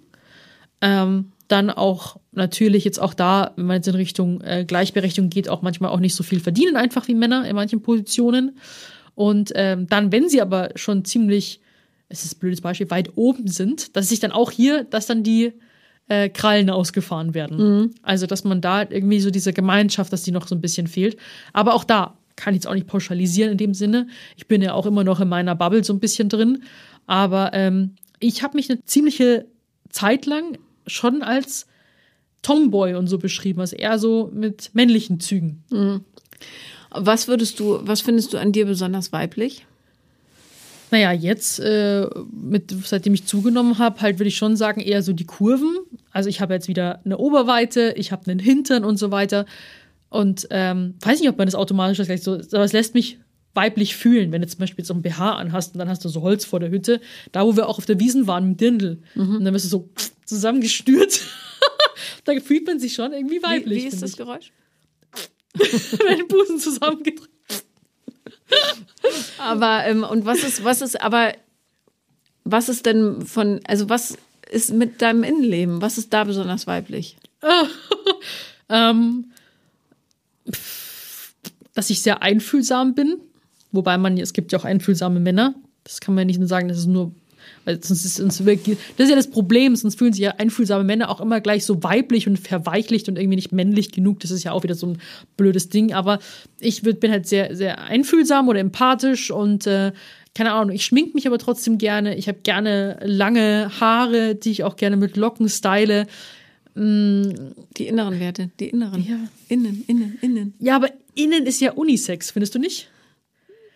Ähm, 0.80 1.32
dann 1.48 1.70
auch 1.70 2.20
natürlich 2.30 2.84
jetzt 2.84 3.00
auch 3.00 3.14
da, 3.14 3.52
wenn 3.56 3.66
man 3.66 3.76
jetzt 3.76 3.88
in 3.88 3.96
Richtung 3.96 4.40
äh, 4.42 4.64
Gleichberechtigung 4.64 5.30
geht, 5.30 5.48
auch 5.48 5.62
manchmal 5.62 5.90
auch 5.90 5.98
nicht 5.98 6.14
so 6.14 6.22
viel 6.22 6.38
verdienen, 6.38 6.76
einfach 6.76 7.08
wie 7.08 7.14
Männer 7.14 7.48
in 7.48 7.56
manchen 7.56 7.82
Positionen. 7.82 8.58
Und 9.16 9.50
ähm, 9.56 9.88
dann, 9.88 10.12
wenn 10.12 10.28
sie 10.28 10.40
aber 10.40 10.70
schon 10.76 11.04
ziemlich, 11.04 11.60
es 12.08 12.24
ist 12.24 12.36
ein 12.36 12.38
blödes 12.38 12.60
Beispiel, 12.60 12.90
weit 12.90 13.16
oben 13.16 13.48
sind, 13.48 13.96
dass 13.96 14.10
sich 14.10 14.20
dann 14.20 14.30
auch 14.30 14.52
hier, 14.52 14.84
dass 14.84 15.06
dann 15.06 15.24
die 15.24 15.54
äh, 16.08 16.28
Krallen 16.28 16.70
ausgefahren 16.70 17.34
werden. 17.34 17.56
Mhm. 17.56 17.94
Also, 18.02 18.26
dass 18.26 18.44
man 18.44 18.60
da 18.60 18.82
irgendwie 18.82 19.20
so 19.20 19.30
diese 19.30 19.52
Gemeinschaft, 19.52 20.12
dass 20.12 20.22
die 20.22 20.32
noch 20.32 20.48
so 20.48 20.54
ein 20.54 20.60
bisschen 20.60 20.86
fehlt. 20.86 21.16
Aber 21.52 21.74
auch 21.74 21.84
da 21.84 22.16
kann 22.36 22.54
ich 22.54 22.60
es 22.60 22.66
auch 22.66 22.74
nicht 22.74 22.86
pauschalisieren 22.86 23.52
in 23.52 23.58
dem 23.58 23.74
Sinne. 23.74 24.06
Ich 24.36 24.46
bin 24.46 24.62
ja 24.62 24.72
auch 24.72 24.86
immer 24.86 25.04
noch 25.04 25.20
in 25.20 25.28
meiner 25.28 25.54
Bubble 25.54 25.84
so 25.84 25.92
ein 25.92 26.00
bisschen 26.00 26.28
drin. 26.28 26.62
Aber 27.06 27.50
ähm, 27.52 27.96
ich 28.20 28.42
habe 28.42 28.56
mich 28.56 28.70
eine 28.70 28.84
ziemliche 28.84 29.46
Zeit 29.90 30.26
lang 30.26 30.58
schon 30.86 31.22
als 31.22 31.66
Tomboy 32.42 32.94
und 32.94 33.08
so 33.08 33.18
beschrieben, 33.18 33.60
also 33.60 33.76
eher 33.76 33.98
so 33.98 34.30
mit 34.32 34.70
männlichen 34.72 35.20
Zügen. 35.20 35.64
Mhm. 35.70 36.04
Was 36.90 37.28
würdest 37.28 37.60
du, 37.60 37.80
was 37.82 38.00
findest 38.00 38.32
du 38.32 38.38
an 38.38 38.52
dir 38.52 38.64
besonders 38.64 39.12
weiblich? 39.12 39.66
Naja, 40.90 41.12
jetzt, 41.12 41.60
äh, 41.60 42.06
mit, 42.30 42.74
seitdem 42.84 43.14
ich 43.14 43.26
zugenommen 43.26 43.78
habe, 43.78 44.00
halt 44.00 44.18
würde 44.18 44.28
ich 44.28 44.36
schon 44.36 44.56
sagen, 44.56 44.80
eher 44.80 45.02
so 45.02 45.12
die 45.12 45.26
Kurven. 45.26 45.76
Also 46.12 46.28
ich 46.28 46.40
habe 46.40 46.54
jetzt 46.54 46.68
wieder 46.68 47.00
eine 47.04 47.18
Oberweite, 47.18 47.94
ich 47.96 48.12
habe 48.12 48.30
einen 48.30 48.40
Hintern 48.40 48.84
und 48.84 48.96
so 48.96 49.10
weiter. 49.10 49.44
Und 50.08 50.46
ähm, 50.50 50.94
weiß 51.00 51.20
nicht, 51.20 51.28
ob 51.28 51.36
man 51.36 51.46
das 51.46 51.54
automatisch 51.54 51.98
gleich 52.06 52.22
so, 52.22 52.34
aber 52.34 52.64
es 52.64 52.72
lässt 52.72 52.94
mich 52.94 53.18
weiblich 53.54 53.96
fühlen, 53.96 54.30
wenn 54.32 54.40
du 54.40 54.48
zum 54.48 54.60
Beispiel 54.60 54.84
so 54.84 54.94
ein 54.94 55.02
BH 55.02 55.32
anhast 55.32 55.74
und 55.74 55.78
dann 55.78 55.88
hast 55.88 56.04
du 56.04 56.08
so 56.08 56.22
Holz 56.22 56.44
vor 56.44 56.60
der 56.60 56.70
Hütte. 56.70 57.00
Da, 57.32 57.44
wo 57.44 57.56
wir 57.56 57.68
auch 57.68 57.78
auf 57.78 57.86
der 57.86 57.98
Wiesen 58.00 58.26
waren 58.26 58.50
mit 58.50 58.60
Dirndl. 58.60 59.02
Mhm. 59.14 59.36
Und 59.36 59.44
dann 59.44 59.52
wirst 59.52 59.66
du 59.66 59.68
so 59.68 59.90
zusammengestürt. 60.24 61.20
da 62.24 62.32
fühlt 62.40 62.66
man 62.66 62.78
sich 62.78 62.94
schon 62.94 63.12
irgendwie 63.12 63.42
weiblich. 63.42 63.78
Wie, 63.78 63.82
wie 63.84 63.88
ist 63.88 64.02
das. 64.02 64.16
Geräusch? 64.16 64.52
wenn 65.54 66.28
Busen 66.28 66.58
zusammengedrückt 66.58 67.37
aber 69.38 69.84
ähm, 69.86 70.04
und 70.04 70.26
was 70.26 70.42
ist, 70.42 70.64
was 70.64 70.82
ist, 70.82 71.00
aber 71.00 71.32
was 72.44 72.68
ist 72.68 72.86
denn 72.86 73.26
von, 73.26 73.60
also 73.66 73.88
was 73.88 74.16
ist 74.50 74.72
mit 74.72 75.02
deinem 75.02 75.22
Innenleben? 75.22 75.82
Was 75.82 75.98
ist 75.98 76.12
da 76.12 76.24
besonders 76.24 76.66
weiblich? 76.66 77.16
ähm, 78.68 79.32
dass 81.74 81.90
ich 81.90 82.02
sehr 82.02 82.22
einfühlsam 82.22 82.94
bin. 82.94 83.20
Wobei 83.70 83.98
man, 83.98 84.16
es 84.16 84.32
gibt 84.32 84.52
ja 84.52 84.58
auch 84.58 84.64
einfühlsame 84.64 85.20
Männer. 85.20 85.54
Das 85.84 86.00
kann 86.00 86.14
man 86.14 86.22
ja 86.22 86.26
nicht 86.26 86.38
nur 86.38 86.48
sagen, 86.48 86.68
das 86.68 86.78
ist 86.78 86.86
nur 86.86 87.12
weil 87.64 87.82
sonst 87.82 88.04
ist 88.04 88.20
uns 88.20 88.44
wirklich, 88.44 88.78
das 88.96 89.04
ist 89.04 89.10
ja 89.10 89.16
das 89.16 89.30
Problem, 89.30 89.76
sonst 89.76 89.98
fühlen 89.98 90.12
sich 90.12 90.22
ja 90.22 90.32
einfühlsame 90.38 90.84
Männer 90.84 91.10
auch 91.10 91.20
immer 91.20 91.40
gleich 91.40 91.64
so 91.64 91.82
weiblich 91.82 92.26
und 92.26 92.38
verweichlicht 92.38 93.08
und 93.08 93.18
irgendwie 93.18 93.36
nicht 93.36 93.52
männlich 93.52 93.92
genug. 93.92 94.20
Das 94.20 94.30
ist 94.30 94.44
ja 94.44 94.52
auch 94.52 94.62
wieder 94.62 94.74
so 94.74 94.86
ein 94.86 94.98
blödes 95.36 95.68
Ding. 95.68 95.92
Aber 95.92 96.18
ich 96.60 96.82
bin 96.82 97.10
halt 97.10 97.26
sehr, 97.26 97.54
sehr 97.54 97.82
einfühlsam 97.82 98.48
oder 98.48 98.60
empathisch 98.60 99.30
und 99.30 99.66
äh, 99.66 99.92
keine 100.34 100.52
Ahnung, 100.52 100.74
ich 100.74 100.84
schmink 100.84 101.14
mich 101.14 101.26
aber 101.26 101.38
trotzdem 101.38 101.78
gerne. 101.78 102.16
Ich 102.16 102.28
habe 102.28 102.38
gerne 102.42 102.98
lange 103.02 103.70
Haare, 103.80 104.34
die 104.34 104.50
ich 104.50 104.64
auch 104.64 104.76
gerne 104.76 104.96
mit 104.96 105.16
Locken 105.16 105.48
style. 105.48 106.06
Mm. 106.74 107.32
Die 107.76 107.86
inneren 107.86 108.20
Werte, 108.20 108.50
die 108.60 108.68
inneren. 108.68 109.04
Ja. 109.04 109.18
Innen, 109.48 109.84
innen, 109.88 110.16
innen. 110.20 110.54
Ja, 110.60 110.76
aber 110.76 110.90
innen 111.14 111.44
ist 111.44 111.60
ja 111.60 111.72
Unisex, 111.72 112.30
findest 112.30 112.54
du 112.54 112.60
nicht? 112.60 112.88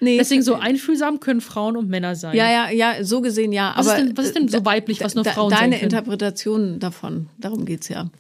Nee. 0.03 0.19
Deswegen 0.19 0.43
so 0.43 0.57
einfühlsam 0.57 1.21
können 1.21 1.41
Frauen 1.41 1.77
und 1.77 1.89
Männer 1.89 2.17
sein. 2.17 2.35
Ja, 2.37 2.51
ja, 2.51 2.71
ja, 2.71 3.05
so 3.05 3.21
gesehen 3.21 3.53
ja. 3.53 3.73
Was, 3.77 3.87
aber 3.87 3.99
ist, 3.99 4.09
denn, 4.09 4.17
was 4.17 4.27
ist 4.27 4.37
denn 4.37 4.49
so 4.49 4.65
weiblich, 4.65 5.01
was 5.01 5.15
nur 5.15 5.25
Frauen 5.25 5.51
Deine? 5.51 5.81
Interpretation 5.81 6.81
davon, 6.81 7.29
darum 7.39 7.65
geht's 7.65 7.89
ja. 7.89 8.11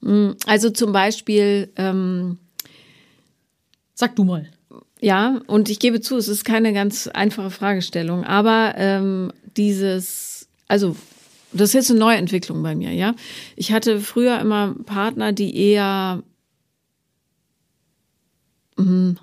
Mm, 0.00 0.30
Also 0.46 0.70
zum 0.70 0.92
Beispiel, 0.92 1.70
ähm, 1.76 2.38
Sag 3.92 4.16
du 4.16 4.24
mal. 4.24 4.48
ja, 5.02 5.42
und 5.46 5.68
ich 5.68 5.78
gebe 5.78 6.00
zu, 6.00 6.16
es 6.16 6.26
ist 6.26 6.46
keine 6.46 6.72
ganz 6.72 7.06
einfache 7.06 7.50
Fragestellung, 7.50 8.24
aber 8.24 8.72
ähm, 8.78 9.30
dieses, 9.58 10.48
also 10.68 10.96
das 11.52 11.68
ist 11.68 11.74
jetzt 11.74 11.90
eine 11.90 12.00
neue 12.00 12.16
Entwicklung 12.16 12.62
bei 12.62 12.74
mir, 12.74 12.94
ja. 12.94 13.14
Ich 13.56 13.72
hatte 13.72 14.00
früher 14.00 14.40
immer 14.40 14.74
Partner, 14.86 15.32
die 15.34 15.54
eher, 15.54 16.22
hm, 18.78 19.18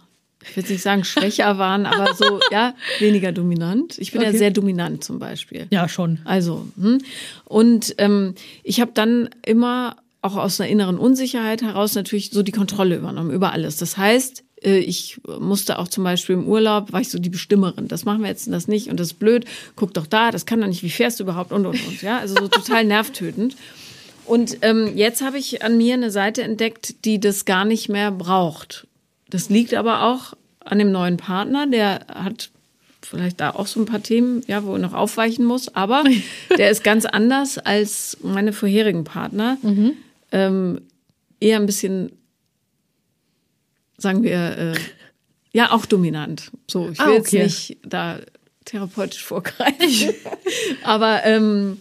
ich 0.50 0.58
will 0.58 0.64
nicht 0.68 0.82
sagen 0.82 1.04
schwächer 1.04 1.58
waren, 1.58 1.86
aber 1.86 2.14
so, 2.16 2.40
ja, 2.52 2.74
weniger 3.00 3.32
dominant. 3.32 3.98
Ich 3.98 4.12
bin 4.12 4.22
ja 4.22 4.30
Okay. 4.30 4.38
sehr 4.38 4.52
dominant 4.52 5.04
zum 5.04 5.20
Beispiel. 5.20 5.68
Ja, 5.70 5.88
schon. 5.88 6.20
Also, 6.26 6.68
hm. 6.80 7.00
und 7.46 7.96
ähm, 7.98 8.36
ich 8.64 8.82
habe 8.82 8.92
dann 8.94 9.30
immer 9.46 9.98
auch 10.22 10.36
aus 10.36 10.60
einer 10.60 10.70
inneren 10.70 10.98
Unsicherheit 10.98 11.62
heraus 11.62 11.96
natürlich 11.96 12.32
so 12.32 12.44
die 12.44 12.52
Kontrolle 12.52 12.96
übernommen 12.96 13.32
über 13.32 13.54
alles. 13.54 13.78
Das 13.78 13.98
heißt, 13.98 14.44
äh, 14.64 14.78
ich 14.80 15.20
musste 15.40 15.80
auch 15.80 15.88
zum 15.88 16.04
Beispiel 16.04 16.36
im 16.36 16.48
Urlaub, 16.48 16.92
war 16.92 17.02
ich 17.02 17.10
so 17.10 17.20
die 17.20 17.30
Bestimmerin. 17.30 17.88
Das 17.88 18.06
machen 18.06 18.22
wir 18.22 18.30
jetzt 18.30 18.48
und 18.48 18.54
das 18.54 18.68
nicht 18.68 18.90
und 18.90 19.00
das 19.00 19.08
ist 19.08 19.20
blöd. 19.20 19.46
Guck 19.76 19.94
doch 19.94 20.08
da, 20.08 20.32
das 20.32 20.46
kann 20.46 20.60
doch 20.60 20.68
nicht. 20.68 20.84
Wie 20.84 20.90
fährst 20.90 21.20
du 21.20 21.24
überhaupt 21.24 21.52
und 21.52 21.66
und 21.66 21.80
und. 21.88 22.02
Ja, 22.02 22.20
also 22.20 22.36
so 22.36 22.48
total 22.48 22.86
nervtötend. 22.86 23.56
Und 24.26 24.58
ähm, 24.62 24.92
jetzt 24.96 25.22
habe 25.22 25.38
ich 25.38 25.64
an 25.64 25.78
mir 25.78 25.94
eine 25.94 26.12
Seite 26.12 26.44
entdeckt, 26.44 27.06
die 27.06 27.20
das 27.20 27.46
gar 27.46 27.64
nicht 27.64 27.88
mehr 27.88 28.12
braucht. 28.12 28.86
Das 29.30 29.50
liegt 29.50 29.74
aber 29.74 30.04
auch 30.04 30.34
an 30.60 30.80
dem 30.80 30.92
neuen 30.92 31.18
Partner, 31.18 31.68
der 31.68 32.06
hat 32.08 32.50
vielleicht 33.02 33.40
da 33.40 33.52
auch 33.52 33.68
so 33.68 33.80
ein 33.80 33.86
paar 33.86 34.04
Themen, 34.04 34.44
ja, 34.48 34.64
wo 34.64 34.74
er 34.74 34.80
noch 34.80 34.94
aufweichen 34.94 35.46
muss, 35.46 35.74
aber 35.76 36.04
der 36.58 36.72
ist 36.72 36.84
ganz 36.84 37.06
anders 37.06 37.58
als 37.58 38.18
meine 38.22 38.54
vorherigen 38.54 39.04
Partner. 39.04 39.58
Ähm, 40.32 40.82
eher 41.40 41.58
ein 41.58 41.66
bisschen, 41.66 42.12
sagen 43.98 44.24
wir, 44.24 44.58
äh, 44.58 44.76
ja, 45.54 45.72
auch 45.72 45.86
dominant. 45.86 46.52
So, 46.70 46.90
ich 46.90 47.00
will 47.00 47.06
Ah, 47.08 47.14
jetzt 47.14 47.28
okay. 47.28 47.44
nicht 47.44 47.78
da 47.84 48.20
therapeutisch 48.66 49.24
vorgreifen. 49.24 50.14
aber 50.84 51.24
ähm, 51.24 51.80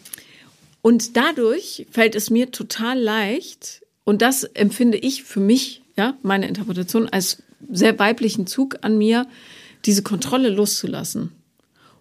und 0.82 1.16
dadurch 1.16 1.86
fällt 1.90 2.14
es 2.14 2.30
mir 2.30 2.52
total 2.52 2.98
leicht, 3.00 3.82
und 4.04 4.22
das 4.22 4.44
empfinde 4.44 4.98
ich 4.98 5.24
für 5.24 5.40
mich, 5.40 5.82
ja, 5.96 6.16
meine 6.22 6.48
Interpretation, 6.48 7.08
als 7.08 7.42
sehr 7.70 7.98
weiblichen 7.98 8.46
Zug 8.46 8.78
an 8.82 8.98
mir, 8.98 9.26
diese 9.84 10.02
Kontrolle 10.02 10.48
loszulassen 10.48 11.32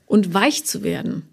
und 0.06 0.34
weich 0.34 0.66
zu 0.66 0.84
werden. 0.84 1.24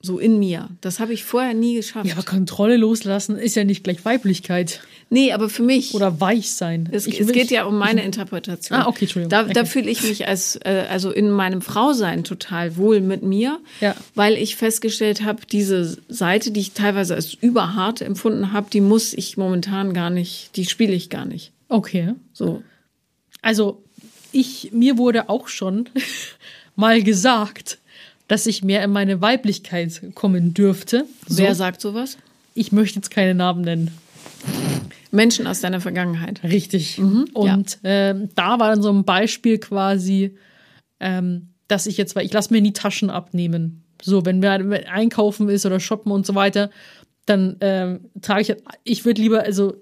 So 0.00 0.18
in 0.18 0.38
mir. 0.38 0.68
Das 0.82 1.00
habe 1.00 1.12
ich 1.12 1.24
vorher 1.24 1.54
nie 1.54 1.74
geschafft. 1.74 2.06
Ja, 2.06 2.14
aber 2.14 2.22
Kontrolle 2.22 2.76
loslassen 2.76 3.36
ist 3.36 3.56
ja 3.56 3.64
nicht 3.64 3.82
gleich 3.82 4.04
Weiblichkeit 4.04 4.80
Nee, 5.08 5.32
aber 5.32 5.48
für 5.48 5.62
mich. 5.62 5.94
oder 5.94 6.20
weich 6.20 6.50
sein. 6.50 6.88
Es, 6.90 7.06
es 7.06 7.30
geht 7.32 7.52
ja 7.52 7.64
um 7.64 7.78
meine 7.78 8.02
Interpretation. 8.04 8.76
Ah, 8.76 8.88
okay, 8.88 9.04
Entschuldigung. 9.04 9.30
Da, 9.30 9.44
da 9.44 9.60
Okay. 9.60 9.70
fühle 9.70 9.90
ich 9.90 10.02
mich 10.02 10.26
als, 10.26 10.56
äh, 10.64 10.84
also 10.90 11.12
in 11.12 11.30
meinem 11.30 11.62
Frausein 11.62 12.24
total 12.24 12.76
wohl 12.76 13.00
mit 13.00 13.22
mir, 13.22 13.60
Ja. 13.80 13.94
weil 14.16 14.34
ich 14.34 14.56
festgestellt 14.56 15.22
habe, 15.24 15.42
diese 15.50 15.96
Seite, 16.08 16.50
die 16.50 16.58
ich 16.60 16.72
teilweise 16.72 17.14
als 17.14 17.34
überhart 17.34 18.00
empfunden 18.00 18.52
habe, 18.52 18.68
die 18.72 18.80
muss 18.80 19.12
ich 19.12 19.36
momentan 19.36 19.94
gar 19.94 20.10
nicht, 20.10 20.56
die 20.56 20.64
spiele 20.66 20.92
ich 20.94 21.08
gar 21.08 21.24
nicht. 21.24 21.52
Okay. 21.68 22.14
So. 22.32 22.64
Also, 23.42 23.84
ich, 24.32 24.70
mir 24.72 24.98
wurde 24.98 25.28
auch 25.28 25.46
schon 25.46 25.88
mal 26.74 27.00
gesagt, 27.02 27.78
dass 28.26 28.46
ich 28.46 28.64
mehr 28.64 28.82
in 28.82 28.90
meine 28.90 29.20
Weiblichkeit 29.20 30.02
kommen 30.16 30.52
dürfte. 30.52 31.04
So. 31.28 31.38
Wer 31.44 31.54
sagt 31.54 31.80
sowas? 31.80 32.18
Ich 32.54 32.72
möchte 32.72 32.96
jetzt 32.96 33.12
keine 33.12 33.36
Namen 33.36 33.60
nennen. 33.62 33.92
Menschen 35.10 35.46
aus 35.46 35.60
deiner 35.60 35.80
Vergangenheit. 35.80 36.42
Richtig. 36.42 36.98
Mhm, 36.98 37.28
Und 37.34 37.78
ähm, 37.84 38.28
da 38.34 38.58
war 38.58 38.70
dann 38.70 38.82
so 38.82 38.90
ein 38.92 39.04
Beispiel 39.04 39.58
quasi, 39.58 40.36
ähm, 41.00 41.48
dass 41.68 41.86
ich 41.86 41.96
jetzt, 41.96 42.16
weil 42.16 42.26
ich 42.26 42.32
lasse 42.32 42.52
mir 42.52 42.60
nie 42.60 42.72
Taschen 42.72 43.10
abnehmen. 43.10 43.84
So, 44.02 44.24
wenn 44.24 44.42
wir 44.42 44.50
wenn 44.68 44.86
einkaufen 44.86 45.48
ist 45.48 45.66
oder 45.66 45.80
shoppen 45.80 46.12
und 46.12 46.26
so 46.26 46.34
weiter, 46.34 46.70
dann 47.24 47.56
ähm, 47.60 48.10
trage 48.22 48.40
ich, 48.42 48.54
ich 48.84 49.04
würde 49.04 49.20
lieber, 49.20 49.42
also 49.42 49.74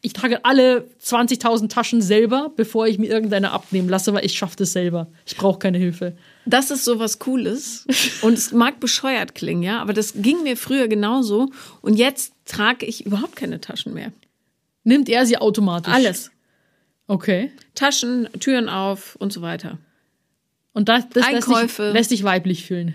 ich 0.00 0.12
trage 0.12 0.44
alle 0.44 0.88
20.000 1.02 1.68
Taschen 1.68 2.00
selber, 2.00 2.52
bevor 2.56 2.86
ich 2.86 2.98
mir 2.98 3.10
irgendeine 3.10 3.50
abnehmen 3.50 3.88
lasse, 3.88 4.14
weil 4.14 4.24
ich 4.24 4.38
schaffe 4.38 4.56
das 4.56 4.72
selber. 4.72 5.08
Ich 5.26 5.36
brauche 5.36 5.58
keine 5.58 5.78
Hilfe. 5.78 6.16
Das 6.46 6.70
ist 6.70 6.84
sowas 6.84 7.18
Cooles. 7.18 7.84
Und 8.22 8.34
es 8.34 8.52
mag 8.52 8.80
bescheuert 8.80 9.34
klingen, 9.34 9.62
ja, 9.62 9.80
aber 9.80 9.92
das 9.92 10.14
ging 10.14 10.42
mir 10.44 10.56
früher 10.56 10.88
genauso. 10.88 11.50
Und 11.80 11.94
jetzt 11.94 12.32
trage 12.44 12.86
ich 12.86 13.06
überhaupt 13.06 13.36
keine 13.36 13.60
Taschen 13.60 13.92
mehr. 13.92 14.12
Nimmt 14.88 15.08
er 15.10 15.26
sie 15.26 15.36
automatisch? 15.36 15.92
Alles. 15.92 16.30
Okay. 17.06 17.52
Taschen, 17.74 18.28
Türen 18.40 18.68
auf 18.68 19.16
und 19.16 19.32
so 19.32 19.42
weiter. 19.42 19.78
Und 20.72 20.88
das, 20.88 21.08
das 21.10 21.30
lässt, 21.30 21.46
dich, 21.48 21.54
Einkäufe. 21.54 21.90
lässt 21.92 22.10
dich 22.10 22.24
weiblich 22.24 22.64
fühlen. 22.64 22.94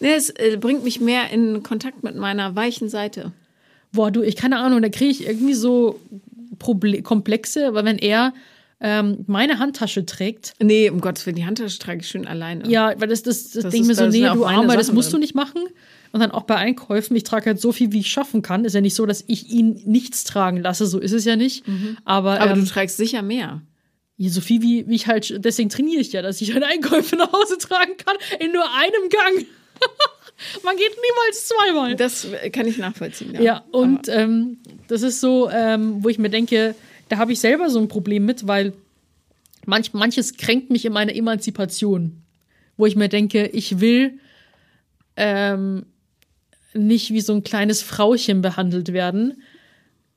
Nee, 0.00 0.12
es 0.14 0.28
äh, 0.30 0.58
bringt 0.60 0.84
mich 0.84 1.00
mehr 1.00 1.30
in 1.30 1.62
Kontakt 1.62 2.02
mit 2.02 2.16
meiner 2.16 2.54
weichen 2.54 2.88
Seite. 2.90 3.32
Boah, 3.92 4.10
du, 4.10 4.22
ich 4.22 4.36
keine 4.36 4.58
Ahnung, 4.58 4.82
da 4.82 4.88
kriege 4.90 5.10
ich 5.10 5.26
irgendwie 5.26 5.54
so 5.54 5.98
Proble 6.58 7.00
Komplexe, 7.02 7.72
weil 7.72 7.84
wenn 7.86 7.98
er 7.98 8.34
ähm, 8.80 9.24
meine 9.26 9.58
Handtasche 9.58 10.04
trägt, 10.04 10.52
Nee, 10.60 10.90
um 10.90 11.00
Gottes 11.00 11.24
Willen, 11.24 11.36
die 11.36 11.46
Handtasche 11.46 11.78
trage 11.78 12.00
ich 12.00 12.08
schön 12.08 12.26
alleine. 12.26 12.68
ja, 12.68 12.92
weil 13.00 13.08
das, 13.08 13.22
das, 13.22 13.44
das, 13.52 13.62
Das 13.62 13.72
denke 13.72 13.78
ich 13.78 13.86
mir 13.86 13.94
so, 13.94 14.06
nee, 14.06 14.20
du 14.20 14.44
Armer, 14.44 14.76
das 14.76 14.92
musst 14.92 15.08
du 15.08 15.12
drin. 15.12 15.20
nicht 15.20 15.34
machen. 15.34 15.62
Und 16.12 16.20
dann 16.20 16.30
auch 16.30 16.44
bei 16.44 16.56
Einkäufen, 16.56 17.16
ich 17.16 17.24
trage 17.24 17.46
halt 17.46 17.60
so 17.60 17.72
viel, 17.72 17.92
wie 17.92 18.00
ich 18.00 18.10
schaffen 18.10 18.42
kann. 18.42 18.64
Ist 18.64 18.74
ja 18.74 18.80
nicht 18.80 18.94
so, 18.94 19.06
dass 19.06 19.24
ich 19.26 19.48
ihn 19.50 19.80
nichts 19.84 20.24
tragen 20.24 20.58
lasse, 20.58 20.86
so 20.86 20.98
ist 20.98 21.12
es 21.12 21.24
ja 21.24 21.36
nicht. 21.36 21.64
Aber, 21.66 21.72
Mhm. 21.72 21.96
Aber 22.04 22.40
ähm, 22.52 22.64
du 22.64 22.70
trägst 22.70 22.96
sicher 22.96 23.22
mehr. 23.22 23.62
ja, 24.16 24.30
so 24.30 24.40
viel, 24.40 24.62
wie, 24.62 24.88
wie 24.88 24.94
ich 24.94 25.06
halt, 25.06 25.44
deswegen 25.44 25.68
trainiere 25.68 26.00
ich 26.00 26.12
ja, 26.12 26.22
dass 26.22 26.40
ich 26.40 26.52
halt 26.54 26.64
Einkäufe 26.64 27.16
nach 27.16 27.32
Hause 27.32 27.58
tragen 27.58 27.96
kann, 27.98 28.16
in 28.40 28.52
nur 28.52 28.64
einem 28.64 29.08
Gang. 29.10 29.46
Man 30.64 30.76
geht 30.76 30.90
niemals 30.90 31.48
zweimal. 31.48 31.96
Das 31.96 32.26
kann 32.52 32.66
ich 32.66 32.76
nachvollziehen. 32.78 33.34
Ja, 33.34 33.40
Ja, 33.40 33.64
und 33.72 34.08
ähm, 34.08 34.58
das 34.88 35.02
ist 35.02 35.20
so, 35.20 35.48
ähm, 35.50 36.04
wo 36.04 36.08
ich 36.10 36.18
mir 36.18 36.28
denke, 36.30 36.74
da 37.08 37.16
habe 37.18 37.32
ich 37.32 37.40
selber 37.40 37.70
so 37.70 37.78
ein 37.78 37.88
Problem 37.88 38.24
mit, 38.26 38.46
weil 38.46 38.72
manch, 39.64 39.92
manches 39.94 40.36
kränkt 40.36 40.70
mich 40.70 40.84
in 40.84 40.92
meiner 40.92 41.14
Emanzipation. 41.14 42.22
Wo 42.76 42.84
ich 42.84 42.96
mir 42.96 43.08
denke, 43.08 43.46
ich 43.46 43.80
will 43.80 44.18
ähm, 45.16 45.86
nicht 46.76 47.12
wie 47.12 47.20
so 47.20 47.32
ein 47.34 47.44
kleines 47.44 47.82
Frauchen 47.82 48.42
behandelt 48.42 48.92
werden, 48.92 49.42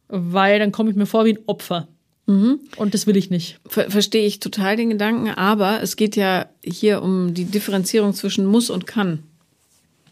weil 0.08 0.60
dann 0.60 0.72
komme 0.72 0.90
ich 0.90 0.96
mir 0.96 1.06
vor 1.06 1.26
wie 1.26 1.34
ein 1.34 1.40
Opfer. 1.46 1.88
Und 2.76 2.94
das 2.94 3.08
will 3.08 3.18
ich 3.18 3.32
nicht. 3.32 3.60
Ver 3.66 3.90
verstehe 3.90 4.26
ich 4.28 4.40
total 4.40 4.76
den 4.76 4.92
Gedanken, 4.92 5.30
aber 5.30 5.82
es 5.82 5.96
geht 5.96 6.16
ja 6.16 6.48
hier 6.64 7.02
um 7.02 7.34
die 7.34 7.46
Differenzierung 7.46 8.14
zwischen 8.14 8.46
muss 8.46 8.70
und 8.70 8.86
kann. 8.86 9.24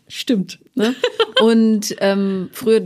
Stimmt. 0.08 0.60
Ne? 0.74 0.96
Und 1.42 1.96
ähm, 2.00 2.50
früher, 2.54 2.82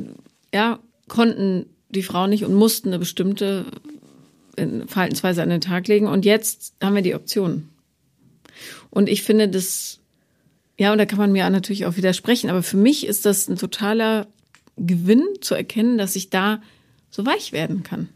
ja, 0.54 0.80
konnten 1.08 1.68
die 1.88 2.04
Frauen 2.04 2.32
nicht 2.32 2.44
und 2.44 2.54
mussten 2.54 2.90
eine 2.90 3.00
bestimmte 3.00 3.66
äh, 4.58 4.68
Verhaltensweise 4.88 5.42
an 5.42 5.50
den 5.50 5.62
Tag 5.62 5.88
legen. 5.88 6.08
Und 6.08 6.26
jetzt 6.26 6.74
haben 6.84 6.96
wir 6.96 7.02
die 7.02 7.16
Option. 7.16 7.70
Und 8.90 9.08
ich 9.08 9.24
finde 9.24 9.48
das, 9.48 10.01
ja, 10.82 10.92
und 10.92 10.98
da 10.98 11.06
kann 11.06 11.20
man 11.20 11.32
mir 11.32 11.48
natürlich 11.48 11.86
auch 11.86 11.96
widersprechen, 11.96 12.50
aber 12.50 12.64
für 12.64 12.76
mich 12.76 13.06
ist 13.06 13.28
das 13.28 13.48
ein 13.48 13.56
totaler 13.56 14.26
Gewinn 14.78 15.24
zu 15.40 15.54
erkennen, 15.54 16.00
dass 16.00 16.16
ich 16.16 16.32
da 16.32 16.60
so 17.12 17.24
weich 17.24 17.52
werden 17.52 17.84
kann. 17.84 18.10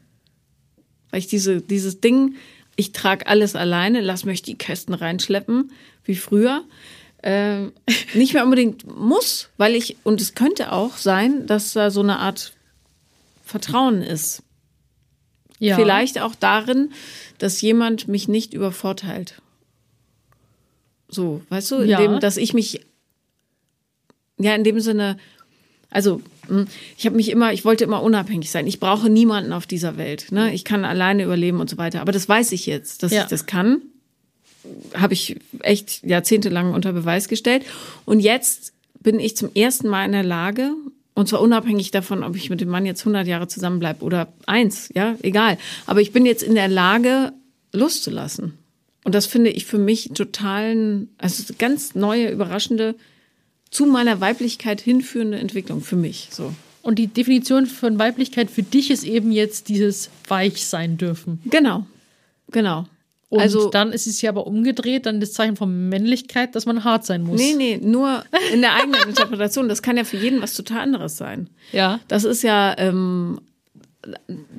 Weil 1.12 1.20
ich 1.20 1.28
diese, 1.28 1.62
dieses 1.62 2.02
Ding, 2.02 2.38
ich 2.76 2.92
trage 2.92 3.28
alles 3.28 3.56
alleine, 3.56 4.02
lass 4.02 4.26
mich 4.26 4.42
die 4.42 4.58
Kästen 4.58 4.96
reinschleppen, 4.96 5.74
wie 6.06 6.16
früher, 6.16 6.64
äh, 7.22 7.66
nicht 8.16 8.34
mehr 8.34 8.44
unbedingt 8.44 8.88
muss, 8.88 9.50
weil 9.58 9.76
ich, 9.76 9.98
und 10.02 10.20
es 10.20 10.34
könnte 10.34 10.72
auch 10.72 10.98
sein, 10.98 11.46
dass 11.46 11.74
da 11.74 11.92
so 11.92 12.02
eine 12.02 12.18
Art 12.18 12.54
Vertrauen 13.44 14.02
ist. 14.02 14.42
Ja. 15.60 15.76
Vielleicht 15.76 16.20
auch 16.20 16.34
darin, 16.34 16.94
dass 17.38 17.62
jemand 17.62 18.08
mich 18.08 18.28
nicht 18.28 18.56
übervorteilt. 18.56 19.40
So, 21.10 21.42
weißt 21.50 21.72
du, 21.72 21.82
Ja. 21.84 22.00
indem, 22.00 22.20
dass 22.20 22.38
ich 22.38 22.54
mich, 22.54 22.82
ja, 24.40 24.56
in 24.56 24.64
dem 24.64 24.80
Sinne, 24.80 25.18
also 25.90 26.22
hm, 26.48 26.68
ich 26.98 27.06
habe 27.06 27.16
mich 27.16 27.30
immer, 27.30 27.54
ich 27.54 27.64
wollte 27.66 27.84
immer 27.84 28.04
unabhängig 28.04 28.52
sein. 28.52 28.68
Ich 28.68 28.80
brauche 28.80 29.10
niemanden 29.10 29.54
auf 29.54 29.66
dieser 29.66 29.98
Welt. 29.98 30.32
Ne? 30.32 30.54
Ich 30.54 30.64
kann 30.66 30.84
alleine 30.86 31.24
überleben 31.24 31.60
und 31.60 31.70
so 31.70 31.78
weiter. 31.78 32.02
Aber 32.02 32.12
das 32.12 32.28
weiß 32.28 32.52
ich 32.52 32.66
jetzt, 32.66 33.02
dass 33.04 33.12
Ja. 33.12 33.24
ich 33.24 33.28
das 33.30 33.46
kann. 33.46 33.82
Habe 34.96 35.14
ich 35.14 35.38
echt 35.62 36.04
jahrzehntelang 36.04 36.74
unter 36.74 36.92
Beweis 36.94 37.28
gestellt. 37.28 37.64
Und 38.06 38.20
jetzt 38.20 38.74
bin 39.00 39.20
ich 39.20 39.38
zum 39.38 39.50
ersten 39.56 39.88
Mal 39.88 40.06
in 40.06 40.12
der 40.12 40.24
Lage, 40.24 40.74
und 41.14 41.30
zwar 41.30 41.40
unabhängig 41.42 41.92
davon, 41.92 42.24
ob 42.24 42.36
ich 42.36 42.50
mit 42.50 42.60
dem 42.62 42.70
Mann 42.70 42.86
jetzt 42.86 43.02
100 43.02 43.26
Jahre 43.28 43.48
zusammenbleibe 43.48 44.04
oder 44.04 44.34
eins, 44.48 44.90
ja, 44.94 45.16
egal. 45.22 45.58
Aber 45.86 46.02
ich 46.02 46.12
bin 46.12 46.26
jetzt 46.26 46.44
in 46.44 46.56
der 46.56 46.68
Lage, 46.68 47.32
loszulassen. 47.72 48.58
Und 49.06 49.16
das 49.16 49.28
finde 49.28 49.52
ich 49.52 49.66
für 49.66 49.78
mich 49.78 50.10
totalen, 50.14 51.10
also 51.20 51.54
ganz 51.58 51.96
neue, 51.96 52.30
überraschende, 52.32 52.96
zu 53.70 53.86
meiner 53.86 54.20
Weiblichkeit 54.20 54.82
hinführende 54.82 55.38
Entwicklung 55.38 55.82
für 55.82 55.96
mich. 55.96 56.30
So. 56.32 56.54
Und 56.82 57.00
die 57.00 57.08
Definition 57.08 57.68
von 57.68 57.98
Weiblichkeit 58.00 58.50
für 58.50 58.64
dich 58.64 58.90
ist 58.92 59.04
eben 59.04 59.32
jetzt 59.32 59.70
dieses 59.70 60.10
weich 60.28 60.66
sein 60.66 60.98
dürfen. 60.98 61.40
Genau. 61.46 61.86
Genau. 62.52 62.86
Und 63.30 63.42
Also- 63.42 63.70
dann 63.70 63.92
ist 63.92 64.08
es 64.08 64.22
ja 64.22 64.30
aber 64.32 64.48
umgedreht, 64.48 65.06
dann 65.06 65.20
das 65.20 65.34
Zeichen 65.34 65.56
von 65.56 65.90
Männlichkeit, 65.90 66.56
dass 66.56 66.66
man 66.66 66.84
hart 66.84 67.06
sein 67.06 67.22
muss. 67.24 67.40
Nee, 67.40 67.54
nee, 67.56 67.78
nur 67.78 68.24
in 68.54 68.62
der 68.62 68.76
eigenen 68.76 69.08
Interpretation. 69.10 69.70
Das 69.70 69.82
kann 69.82 69.98
ja 69.98 70.04
für 70.04 70.18
jeden 70.18 70.42
was 70.42 70.54
total 70.56 70.80
anderes 70.82 71.18
sein. 71.18 71.50
Ja. 71.72 72.00
Das 72.08 72.24
ist 72.24 72.42
ja, 72.44 72.76
ähm, 72.78 73.40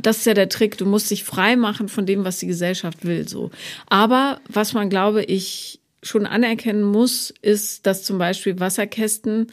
das 0.00 0.18
ist 0.18 0.26
ja 0.26 0.34
der 0.34 0.48
Trick. 0.48 0.78
Du 0.78 0.86
musst 0.86 1.10
dich 1.10 1.24
frei 1.24 1.56
machen 1.56 1.88
von 1.88 2.06
dem, 2.06 2.24
was 2.24 2.38
die 2.38 2.46
Gesellschaft 2.46 3.04
will, 3.04 3.28
so. 3.28 3.50
Aber 3.86 4.40
was 4.48 4.72
man, 4.72 4.90
glaube 4.90 5.22
ich, 5.24 5.80
schon 6.02 6.26
anerkennen 6.26 6.82
muss, 6.82 7.32
ist, 7.42 7.86
dass 7.86 8.02
zum 8.02 8.18
Beispiel 8.18 8.60
Wasserkästen 8.60 9.48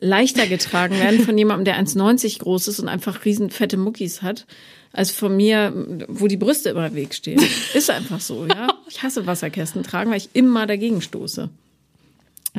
leichter 0.00 0.46
getragen 0.46 0.98
werden 0.98 1.20
von 1.20 1.38
jemandem, 1.38 1.64
der 1.64 1.80
1,90 1.80 2.40
groß 2.40 2.68
ist 2.68 2.80
und 2.80 2.88
einfach 2.88 3.24
riesen 3.24 3.50
fette 3.50 3.76
Muckis 3.76 4.22
hat, 4.22 4.46
als 4.92 5.10
von 5.12 5.36
mir, 5.36 5.72
wo 6.08 6.26
die 6.26 6.36
Brüste 6.36 6.70
immer 6.70 6.88
im 6.88 6.94
Weg 6.94 7.14
stehen. 7.14 7.40
Ist 7.74 7.90
einfach 7.90 8.20
so, 8.20 8.46
ja. 8.46 8.68
Ich 8.88 9.02
hasse 9.02 9.26
Wasserkästen 9.26 9.82
tragen, 9.84 10.10
weil 10.10 10.18
ich 10.18 10.30
immer 10.34 10.66
dagegen 10.66 11.00
stoße. 11.00 11.48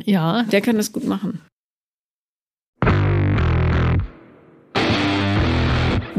Ja. 0.04 0.42
Der 0.44 0.60
kann 0.60 0.76
das 0.76 0.92
gut 0.92 1.04
machen. 1.04 1.40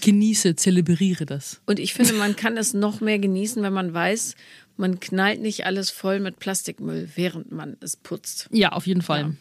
Genieße, 0.00 0.56
zelebriere 0.56 1.26
das. 1.26 1.60
Und 1.66 1.78
ich 1.78 1.94
finde, 1.94 2.14
man 2.14 2.36
kann 2.36 2.56
es 2.56 2.74
noch 2.74 3.00
mehr 3.00 3.18
genießen, 3.18 3.62
wenn 3.62 3.72
man 3.72 3.92
weiß, 3.92 4.34
man 4.76 5.00
knallt 5.00 5.40
nicht 5.40 5.64
alles 5.64 5.90
voll 5.90 6.20
mit 6.20 6.38
Plastikmüll, 6.38 7.08
während 7.14 7.50
man 7.50 7.76
es 7.80 7.96
putzt. 7.96 8.48
Ja, 8.50 8.72
auf 8.72 8.86
jeden 8.86 9.02
Fall. 9.02 9.36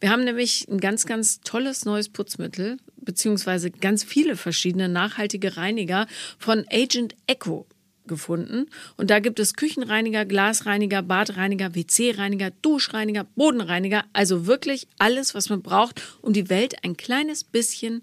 Wir 0.00 0.10
haben 0.10 0.24
nämlich 0.24 0.66
ein 0.68 0.78
ganz, 0.78 1.06
ganz 1.06 1.40
tolles 1.42 1.84
neues 1.84 2.08
Putzmittel, 2.08 2.78
beziehungsweise 2.96 3.70
ganz 3.70 4.02
viele 4.02 4.36
verschiedene 4.36 4.88
nachhaltige 4.88 5.56
Reiniger 5.56 6.06
von 6.38 6.64
Agent 6.70 7.14
Echo 7.26 7.66
gefunden. 8.06 8.66
Und 8.96 9.10
da 9.10 9.20
gibt 9.20 9.38
es 9.38 9.54
Küchenreiniger, 9.54 10.24
Glasreiniger, 10.24 11.02
Badreiniger, 11.02 11.74
WC-Reiniger, 11.74 12.50
Duschreiniger, 12.60 13.24
Bodenreiniger. 13.36 14.04
Also 14.12 14.46
wirklich 14.46 14.88
alles, 14.98 15.34
was 15.34 15.48
man 15.48 15.62
braucht, 15.62 16.02
um 16.20 16.32
die 16.32 16.50
Welt 16.50 16.82
ein 16.82 16.96
kleines 16.96 17.44
bisschen 17.44 18.02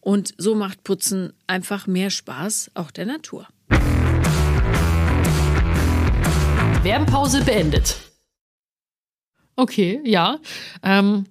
und 0.00 0.34
so 0.38 0.54
macht 0.54 0.84
Putzen 0.84 1.32
einfach 1.46 1.86
mehr 1.86 2.10
Spaß, 2.10 2.70
auch 2.74 2.90
der 2.90 3.06
Natur. 3.06 3.46
Werbepause 6.82 7.42
beendet. 7.44 7.96
Okay, 9.56 10.00
ja. 10.04 10.38
Ähm, 10.82 11.24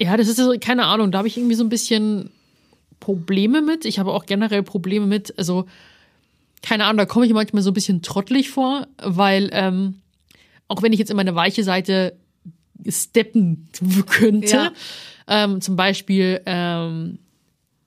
ja, 0.00 0.16
das 0.16 0.28
ist 0.28 0.36
so, 0.36 0.52
keine 0.60 0.86
Ahnung, 0.86 1.12
da 1.12 1.18
habe 1.18 1.28
ich 1.28 1.36
irgendwie 1.36 1.54
so 1.54 1.62
ein 1.64 1.68
bisschen 1.68 2.30
Probleme 2.98 3.62
mit. 3.62 3.84
Ich 3.84 3.98
habe 3.98 4.12
auch 4.12 4.26
generell 4.26 4.62
Probleme 4.62 5.06
mit, 5.06 5.38
also, 5.38 5.66
keine 6.62 6.84
Ahnung, 6.84 6.98
da 6.98 7.06
komme 7.06 7.26
ich 7.26 7.32
manchmal 7.32 7.62
so 7.62 7.70
ein 7.70 7.74
bisschen 7.74 8.02
trottelig 8.02 8.50
vor, 8.50 8.86
weil, 9.00 9.48
ähm, 9.52 10.00
auch 10.68 10.82
wenn 10.82 10.92
ich 10.92 10.98
jetzt 10.98 11.10
in 11.10 11.16
meine 11.16 11.34
weiche 11.34 11.62
Seite 11.64 12.16
steppen 12.88 13.68
könnte, 14.06 14.56
Ja. 14.56 14.72
ähm, 15.28 15.60
zum 15.60 15.76
Beispiel, 15.76 16.40
ähm, 16.46 17.18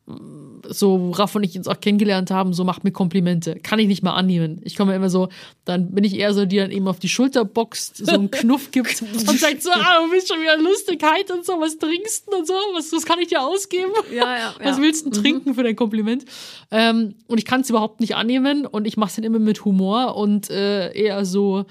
so, 0.06 1.00
worauf 1.00 1.34
und 1.36 1.44
ich 1.44 1.58
uns 1.58 1.68
auch 1.68 1.80
kennengelernt 1.80 2.30
haben, 2.30 2.54
so 2.54 2.66
macht 2.66 2.84
mir 2.84 2.92
Komplimente. 2.92 3.56
Kann 3.64 3.80
ich 3.80 3.88
nicht 3.88 4.04
mal 4.04 4.14
annehmen. 4.14 4.60
Ich 4.64 4.76
komme 4.76 4.94
immer 4.96 5.10
so, 5.10 5.30
dann 5.64 5.92
bin 5.92 6.04
ich 6.04 6.16
eher 6.16 6.34
so, 6.34 6.46
die 6.46 6.58
dann 6.58 6.72
eben 6.72 6.88
auf 6.90 7.00
die 7.00 7.08
Schulter 7.08 7.46
boxt, 7.46 7.98
so 7.98 8.12
einen 8.12 8.30
Knuff 8.30 8.72
gibt 8.72 9.02
und 9.28 9.40
sagt 9.40 9.64
so, 9.64 9.72
ah, 9.72 10.04
du 10.04 10.12
bist 10.12 10.28
schon 10.28 10.42
wieder 10.42 10.58
Lustigkeit 10.58 11.32
und 11.32 11.46
so, 11.46 11.54
was 11.54 11.78
trinkst 11.78 12.28
du 12.28 12.38
und 12.38 12.48
so, 12.48 12.54
was, 12.74 12.92
was 12.92 13.06
kann 13.06 13.20
ich 13.20 13.30
dir 13.30 13.42
ausgeben? 13.42 13.92
Ja, 14.14 14.38
ja, 14.38 14.56
Was 14.64 14.78
ja. 14.78 14.84
willst 14.84 15.06
du 15.06 15.10
denn 15.10 15.22
trinken 15.22 15.56
für 15.56 15.64
dein 15.64 15.76
Kompliment? 15.76 16.26
Ähm, 16.70 17.16
und 17.28 17.38
ich 17.38 17.46
kann 17.46 17.62
es 17.62 17.70
überhaupt 17.70 18.02
nicht 18.02 18.16
annehmen 18.16 18.66
und 18.66 18.86
ich 18.86 18.98
mache 18.98 19.10
es 19.10 19.16
dann 19.16 19.24
immer 19.24 19.40
mit 19.40 19.64
Humor 19.64 20.18
und 20.18 20.50
äh, 20.50 20.92
eher 20.94 21.24
so, 21.26 21.66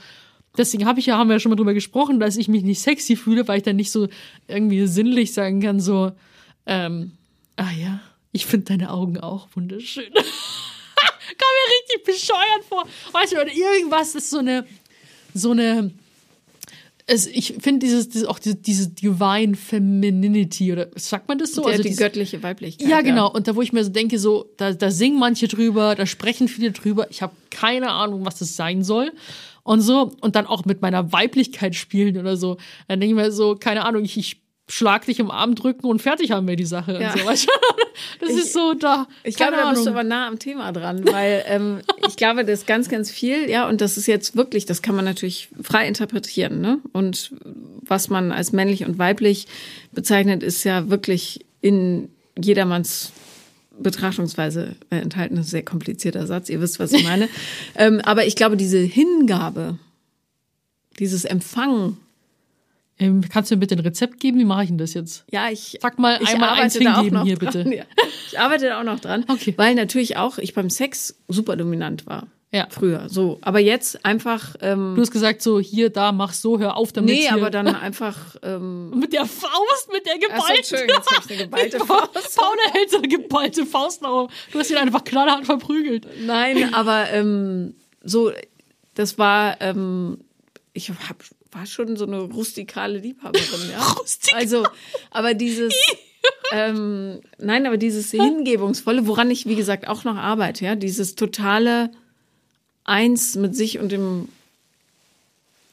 Deswegen 0.59 0.85
habe 0.85 1.01
ich 1.01 1.07
ja, 1.07 1.17
haben 1.17 1.29
wir 1.29 1.37
ja 1.37 1.41
schon 1.41 1.49
mal 1.49 1.57
drüber 1.57 1.73
gesprochen, 1.73 2.21
dass 2.21 2.37
ich 2.37 2.47
mich 2.47 2.63
nicht 2.63 2.83
sexy 2.83 3.17
fühle, 3.17 3.49
weil 3.49 3.57
ich 3.57 3.63
dann 3.63 3.77
nicht 3.77 3.91
so 3.91 4.09
irgendwie 4.49 4.87
sinnlich 4.87 5.33
sagen 5.33 5.63
kann, 5.63 5.81
so, 5.81 6.13
ähm, 6.67 7.13
ah 7.57 7.71
ja, 7.81 8.01
ich 8.33 8.47
finde 8.47 8.67
deine 8.67 8.91
Augen 8.91 9.19
auch 9.19 9.49
wunderschön. 9.55 10.11
Kam 10.15 10.23
mir 11.55 11.95
richtig 11.97 12.05
bescheuert 12.05 12.65
vor. 12.69 12.85
Weißt 13.13 13.33
du, 13.33 13.37
oder 13.37 13.53
irgendwas 13.53 14.15
ist 14.15 14.31
so 14.31 14.39
eine, 14.39 14.67
so 15.35 15.51
eine, 15.53 15.91
es, 17.07 17.27
ich 17.27 17.55
finde 17.61 17.81
dieses, 17.87 18.09
dieses, 18.09 18.27
auch 18.29 18.39
diese, 18.39 18.57
diese 18.57 18.89
Divine 18.91 19.55
Femininity, 19.57 20.73
oder 20.73 20.89
sagt 20.95 21.29
man 21.29 21.39
das 21.39 21.53
so? 21.53 21.63
Der, 21.65 21.77
die 21.79 21.83
dieses- 21.85 21.99
göttliche 21.99 22.43
Weiblichkeit. 22.43 22.87
ja, 22.89 23.01
genau. 23.01 23.31
Und 23.31 23.49
da, 23.49 23.57
wo 23.57 23.63
ich 23.63 23.73
mir 23.73 23.83
so 23.85 23.91
denke, 23.91 24.19
so, 24.19 24.51
da, 24.57 24.73
da 24.73 24.91
singen 24.91 25.19
manche 25.19 25.49
drüber, 25.49 25.95
da 25.95 26.07
sprechen 26.07 26.49
viele 26.49 26.73
drüber. 26.73 27.11
Ich 27.11 27.23
habe 27.23 27.35
keine 27.51 27.91
Ahnung, 27.91 28.25
was 28.25 28.39
das 28.39 28.57
sein 28.57 28.85
soll. 28.85 29.13
Und 29.65 29.81
so, 29.81 30.13
und 30.21 30.35
dann 30.37 30.47
auch 30.47 30.65
mit 30.65 30.83
meiner 30.83 31.13
Weiblichkeit 31.13 31.75
spielen 31.77 32.19
oder 32.19 32.37
so. 32.37 32.57
Dann 32.89 33.01
denke 33.01 33.15
ich 33.15 33.23
mir 33.27 33.33
so, 33.33 33.55
keine 33.57 33.85
Ahnung, 33.85 34.05
ich, 34.05 34.17
ich 34.19 34.42
schlag 34.73 35.05
dich 35.05 35.21
im 35.21 35.31
Arm 35.31 35.55
drücken 35.55 35.87
und 35.87 36.01
fertig 36.01 36.31
haben 36.31 36.49
wir 36.49 36.57
die 36.57 36.65
Sache. 36.65 36.99
Ja. 36.99 37.13
Und 37.13 37.37
so. 37.37 37.49
Das 38.21 38.31
ist 38.31 38.55
so 38.55 38.73
da. 38.73 39.07
Ich 39.23 39.37
glaube, 39.37 39.53
da 39.53 39.71
bist 39.71 39.85
du 39.85 39.91
aber 39.91 40.03
nah 40.03 40.27
am 40.27 40.39
Thema 40.39 40.73
dran, 40.73 41.07
weil 41.07 41.45
ähm, 41.47 41.81
ich 42.09 42.17
glaube, 42.17 42.43
das 42.45 42.61
ist 42.61 42.67
ganz, 42.67 42.89
ganz 42.89 43.11
viel, 43.11 43.51
ja, 43.51 43.69
und 43.69 43.83
das 43.83 43.99
ist 43.99 44.07
jetzt 44.07 44.35
wirklich, 44.35 44.65
das 44.65 44.81
kann 44.81 44.97
man 44.97 45.05
natürlich 45.05 45.51
frei 45.63 45.87
interpretieren, 45.87 46.63
ne? 46.63 46.79
Und 46.93 47.35
was 47.83 48.09
man 48.09 48.33
als 48.33 48.53
männlich 48.53 48.85
und 48.85 48.99
weiblich 48.99 49.47
bezeichnet, 49.93 50.43
ist 50.43 50.65
ja 50.65 50.89
wirklich 50.89 51.45
in 51.61 52.09
jedermanns 52.41 53.13
Betrachtungsweise 53.79 54.75
äh, 54.89 54.97
enthalten. 54.97 55.37
Das 55.37 55.47
ist 55.47 55.51
ein 55.51 55.57
sehr 55.57 55.65
komplizierter 55.65 56.27
Satz, 56.27 56.49
ihr 56.49 56.63
wisst, 56.63 56.79
was 56.79 56.93
ich 56.93 57.05
meine. 57.05 57.29
ähm, 57.75 58.01
aber 58.05 58.27
ich 58.27 58.37
glaube, 58.37 58.57
diese 58.57 58.79
Hingabe, 58.79 59.77
dieses 60.99 61.27
Empfangen 61.27 61.99
Ähm, 63.03 63.23
kannst 63.29 63.51
du 63.51 63.57
mir 63.57 63.61
bitte 63.61 63.75
ein 63.75 63.81
Rezept 63.81 64.21
geben? 64.21 64.39
Wie 64.39 64.45
mache 64.45 64.63
ich 64.65 64.69
denn 64.69 64.79
das 64.79 64.95
jetzt? 64.95 65.25
Ja, 65.31 65.49
ich. 65.51 65.79
Sag 65.83 65.99
mal 65.99 66.19
ich 66.23 66.29
einmal 66.29 66.51
eins 66.51 66.77
arbeite 66.77 66.85
da 66.85 66.93
auch 66.93 66.97
hingeben 67.03 67.19
noch 67.19 67.25
hier, 67.25 67.37
dran. 67.37 67.53
bitte. 67.65 67.77
Ja. 67.77 67.85
Ich 68.31 68.39
arbeite 68.39 68.67
da 68.67 68.81
auch 68.81 68.85
noch 68.85 69.01
dran, 69.01 69.25
Okay. 69.29 69.55
weil 69.57 69.75
natürlich 69.75 70.17
auch 70.17 70.39
ich 70.39 70.55
beim 70.55 70.71
Sex 70.71 71.17
super 71.29 71.57
dominant 71.57 72.07
war. 72.07 72.27
Ja. 72.55 72.67
Früher. 72.71 73.09
So. 73.09 73.39
Aber 73.41 73.61
jetzt 73.61 74.05
einfach. 74.05 74.55
Ähm, 74.61 74.93
Du 74.95 75.01
hast 75.01 75.11
gesagt, 75.11 75.41
so 75.41 75.59
hier, 75.59 75.89
da, 75.89 76.13
mach 76.13 76.35
so, 76.35 76.59
hör 76.59 76.77
auf 76.77 76.93
damit. 76.93 77.15
nee, 77.15 77.23
hier. 77.23 77.33
aber 77.33 77.49
dann 77.51 77.67
einfach. 77.75 78.37
Ähm, 78.43 78.91
Mit 78.91 79.13
der 79.15 79.25
Faust, 79.25 79.91
mit 79.91 80.05
der 80.07 80.15
Ach 80.17 80.21
so, 80.21 80.29
geballten. 80.29 80.57
Entschuldigung, 80.57 80.97
jetzt 80.99 81.17
hab 81.17 81.25
ich 81.25 81.31
eine 81.33 81.43
geballte 81.45 81.79
Faust. 81.81 82.37
Paula 82.37 82.73
hält 82.73 82.91
so 82.91 82.99
eine 82.99 83.09
geballte 83.09 83.65
Faust 83.67 84.05
oben. 84.05 84.31
Du 84.53 84.59
hast 84.59 84.71
ihn 84.71 84.77
einfach 84.77 85.03
knallhart 85.03 85.47
verprügelt. 85.47 86.07
Nein, 86.27 86.75
aber 86.75 87.09
ähm, 87.11 87.75
so, 88.05 88.31
das 88.95 89.17
war, 89.19 89.59
ähm, 89.63 90.19
ich 90.75 90.91
hab, 90.91 90.97
war 91.53 91.67
schon 91.67 91.97
so 91.97 92.07
eine 92.07 92.21
rustikale 92.21 92.99
Liebhaberin, 92.99 93.71
ja. 93.71 93.83
Rustikal. 93.99 94.41
Also, 94.41 94.67
aber 95.11 95.35
dieses, 95.35 95.75
ähm, 96.53 97.21
nein, 97.39 97.67
aber 97.67 97.77
dieses 97.77 98.11
Hingebungsvolle, 98.11 99.07
woran 99.07 99.31
ich, 99.31 99.47
wie 99.47 99.55
gesagt, 99.55 99.87
auch 99.87 100.05
noch 100.05 100.17
arbeite, 100.17 100.65
ja, 100.65 100.75
dieses 100.75 101.15
totale 101.15 101.91
Eins 102.85 103.37
mit 103.37 103.55
sich 103.55 103.79
und 103.79 103.93
dem, 103.93 104.29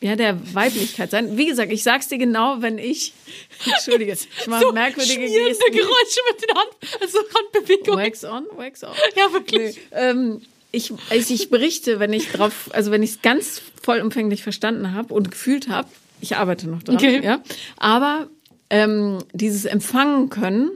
ja, 0.02 0.16
der 0.16 0.54
Weiblichkeit 0.54 1.12
sein. 1.12 1.38
Wie 1.38 1.48
gesagt, 1.48 1.72
ich 1.72 1.82
sag's 1.82 2.08
dir 2.08 2.18
genau, 2.18 2.62
wenn 2.62 2.78
ich, 2.78 3.14
entschuldige, 3.66 4.14
ich 4.14 4.48
mache 4.48 4.72
merkwürdige 4.72 5.28
schmierende 5.28 5.50
Gesten. 5.50 5.72
Geräusche 5.72 6.20
mit 6.32 6.42
den 6.44 6.56
Hand, 6.56 7.02
also 7.02 7.20
Handbewegungen. 7.34 8.06
Wax 8.06 8.24
on, 8.26 8.46
wax 8.58 8.84
off. 8.84 8.98
Ja, 9.16 9.32
wirklich. 9.34 9.76
Nee, 9.76 9.82
ähm, 9.94 10.42
ich, 10.72 10.94
also 11.10 11.34
ich 11.34 11.50
berichte, 11.50 12.00
wenn 12.00 12.14
ich 12.14 12.32
drauf, 12.32 12.70
also 12.74 12.92
wenn 12.92 13.04
ich 13.04 13.12
es 13.12 13.22
ganz 13.22 13.62
vollumfänglich 13.82 14.44
verstanden 14.44 14.94
habe 14.94 15.14
und 15.14 15.32
gefühlt 15.32 15.70
habe, 15.70 15.88
ich 16.22 16.36
arbeite 16.38 16.70
noch 16.70 16.84
dran, 16.84 16.96
Okay. 16.96 17.24
ja. 17.24 17.42
Aber 17.78 18.28
ähm, 18.70 19.20
dieses 19.34 19.66
Empfangen 19.66 20.30
können, 20.30 20.70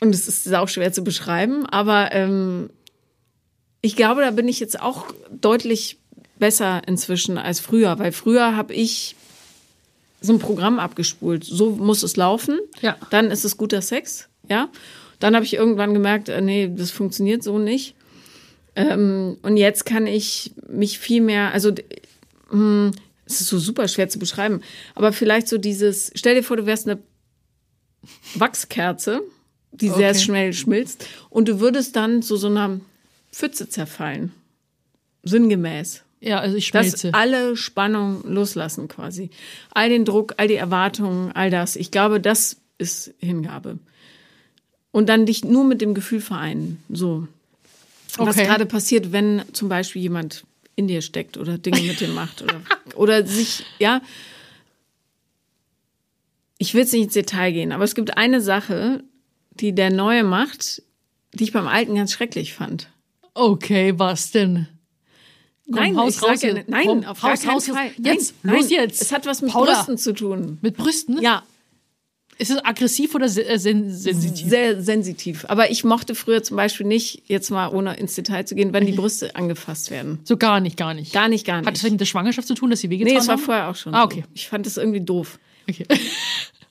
und 0.00 0.14
es 0.14 0.26
ist 0.28 0.52
auch 0.54 0.68
schwer 0.68 0.92
zu 0.92 1.04
beschreiben, 1.04 1.66
aber 1.66 2.12
ähm, 2.12 2.70
ich 3.82 3.96
glaube, 3.96 4.22
da 4.22 4.30
bin 4.30 4.48
ich 4.48 4.60
jetzt 4.60 4.80
auch 4.80 5.06
deutlich 5.30 5.98
besser 6.38 6.82
inzwischen 6.86 7.36
als 7.38 7.60
früher, 7.60 7.98
weil 7.98 8.12
früher 8.12 8.56
habe 8.56 8.72
ich 8.72 9.14
so 10.22 10.32
ein 10.32 10.38
Programm 10.38 10.78
abgespult. 10.78 11.44
So 11.44 11.70
muss 11.70 12.02
es 12.02 12.16
laufen. 12.16 12.58
Ja. 12.80 12.96
Dann 13.10 13.30
ist 13.30 13.44
es 13.44 13.56
guter 13.56 13.80
Sex. 13.82 14.28
Ja. 14.48 14.68
Dann 15.20 15.34
habe 15.36 15.44
ich 15.44 15.54
irgendwann 15.54 15.94
gemerkt, 15.94 16.28
äh, 16.28 16.40
nee, 16.40 16.70
das 16.74 16.90
funktioniert 16.90 17.42
so 17.44 17.58
nicht. 17.58 17.94
Ähm, 18.76 19.36
und 19.42 19.56
jetzt 19.56 19.84
kann 19.86 20.06
ich 20.06 20.52
mich 20.68 20.98
viel 20.98 21.20
mehr, 21.20 21.52
also 21.52 21.72
hm, 22.50 22.90
es 23.26 23.40
ist 23.40 23.48
so 23.48 23.58
super 23.58 23.86
schwer 23.88 24.08
zu 24.08 24.18
beschreiben, 24.18 24.60
aber 24.94 25.12
vielleicht 25.12 25.46
so 25.48 25.58
dieses, 25.58 26.10
stell 26.14 26.34
dir 26.34 26.42
vor, 26.42 26.56
du 26.56 26.66
wärst 26.66 26.88
eine 26.88 27.00
Wachskerze, 28.34 29.22
die 29.72 29.88
sehr 29.88 30.10
Okay. 30.10 30.18
schnell 30.20 30.52
schmilzt 30.52 31.06
und 31.28 31.48
du 31.48 31.60
würdest 31.60 31.96
dann 31.96 32.22
zu 32.22 32.36
so 32.36 32.46
einer 32.48 32.80
Pfütze 33.32 33.68
zerfallen. 33.68 34.32
Sinngemäß 35.22 36.02
Ja, 36.20 36.40
also 36.40 36.56
ich 36.56 36.70
dass 36.70 36.86
schmelze. 36.88 37.14
alle 37.14 37.56
Spannung 37.56 38.22
loslassen 38.24 38.88
quasi. 38.88 39.30
All 39.72 39.88
den 39.90 40.04
Druck, 40.04 40.34
all 40.38 40.48
die 40.48 40.54
Erwartungen, 40.56 41.30
all 41.32 41.50
das. 41.50 41.76
Ich 41.76 41.90
glaube, 41.90 42.20
das 42.20 42.56
ist 42.78 43.12
Hingabe. 43.18 43.78
Und 44.92 45.08
dann 45.08 45.26
dich 45.26 45.44
nur 45.44 45.64
mit 45.64 45.80
dem 45.80 45.94
Gefühl 45.94 46.20
vereinen. 46.20 46.82
So. 46.88 47.28
Was 48.16 48.36
Okay. 48.36 48.46
gerade 48.46 48.66
passiert, 48.66 49.12
wenn 49.12 49.42
zum 49.52 49.68
Beispiel 49.68 50.02
jemand 50.02 50.44
in 50.74 50.88
dir 50.88 51.00
steckt 51.02 51.36
oder 51.36 51.58
Dinge 51.58 51.80
mit 51.82 52.00
dir 52.00 52.08
macht 52.08 52.42
oder, 52.42 52.60
oder 52.96 53.24
sich, 53.26 53.64
ja. 53.78 54.00
Ich 56.58 56.74
will 56.74 56.82
jetzt 56.82 56.92
nicht 56.92 57.04
ins 57.04 57.12
Detail 57.14 57.52
gehen, 57.52 57.72
aber 57.72 57.84
es 57.84 57.94
gibt 57.94 58.16
eine 58.16 58.40
Sache, 58.40 59.02
die 59.52 59.74
der 59.74 59.90
Neue 59.90 60.24
macht, 60.24 60.82
die 61.34 61.44
ich 61.44 61.52
beim 61.52 61.66
Alten 61.68 61.94
ganz 61.94 62.12
schrecklich 62.12 62.52
fand. 62.54 62.88
Okay, 63.34 63.94
was 63.96 64.30
denn? 64.32 64.66
Komm, 65.66 65.74
Nein, 65.76 65.96
Haus 65.96 66.16
ich 66.16 66.22
raus 66.22 66.42
nicht- 66.42 66.68
nein, 66.68 66.84
Komm, 66.86 67.04
auf 67.04 67.20
gar 67.20 67.32
Haus, 67.32 67.42
keinen 67.42 67.52
Haus, 67.54 67.66
Fall. 67.68 67.90
Jetzt, 67.98 68.34
nein, 68.42 68.56
los 68.56 68.64
nein. 68.70 68.72
jetzt. 68.80 69.00
Es 69.00 69.12
hat 69.12 69.24
was 69.26 69.40
mit 69.40 69.52
Paula. 69.52 69.72
Brüsten 69.74 69.96
zu 69.98 70.12
tun. 70.12 70.58
Mit 70.62 70.76
Brüsten? 70.76 71.22
Ja, 71.22 71.44
Ist 72.40 72.50
es 72.50 72.64
aggressiv 72.64 73.14
oder 73.14 73.28
se- 73.28 73.46
äh, 73.46 73.58
sen 73.58 73.90
sensitiv? 73.90 74.48
sehr 74.48 74.82
sensitiv. 74.82 75.44
Aber 75.48 75.70
ich 75.70 75.84
mochte 75.84 76.14
früher 76.14 76.42
zum 76.42 76.56
Beispiel 76.56 76.86
nicht, 76.86 77.22
jetzt 77.26 77.50
mal 77.50 77.68
ohne 77.68 77.94
ins 77.96 78.14
Detail 78.14 78.44
zu 78.46 78.54
gehen, 78.54 78.72
wenn 78.72 78.86
die 78.86 78.92
Brüste 78.92 79.36
angefasst 79.36 79.90
werden. 79.90 80.20
So 80.24 80.36
gar 80.38 80.60
nicht, 80.60 80.76
gar 80.78 80.94
nicht. 80.94 81.12
Gar 81.12 81.28
nicht, 81.28 81.46
gar 81.46 81.58
Hat 81.58 81.66
das 81.74 81.82
nicht. 81.82 81.92
mit 81.92 82.00
der 82.00 82.06
Schwangerschaft 82.06 82.48
zu 82.48 82.54
tun, 82.54 82.70
dass 82.70 82.80
sie 82.80 82.88
wehgetan 82.90 83.12
Nee, 83.12 83.18
es 83.18 83.28
war 83.28 83.36
haben? 83.36 83.42
vorher 83.42 83.68
auch 83.68 83.76
schon. 83.76 83.94
Ah, 83.94 84.00
so. 84.00 84.04
okay. 84.06 84.24
Ich 84.34 84.48
fand 84.48 84.64
das 84.64 84.76
irgendwie 84.78 85.02
doof. 85.02 85.38
Okay. 85.68 85.84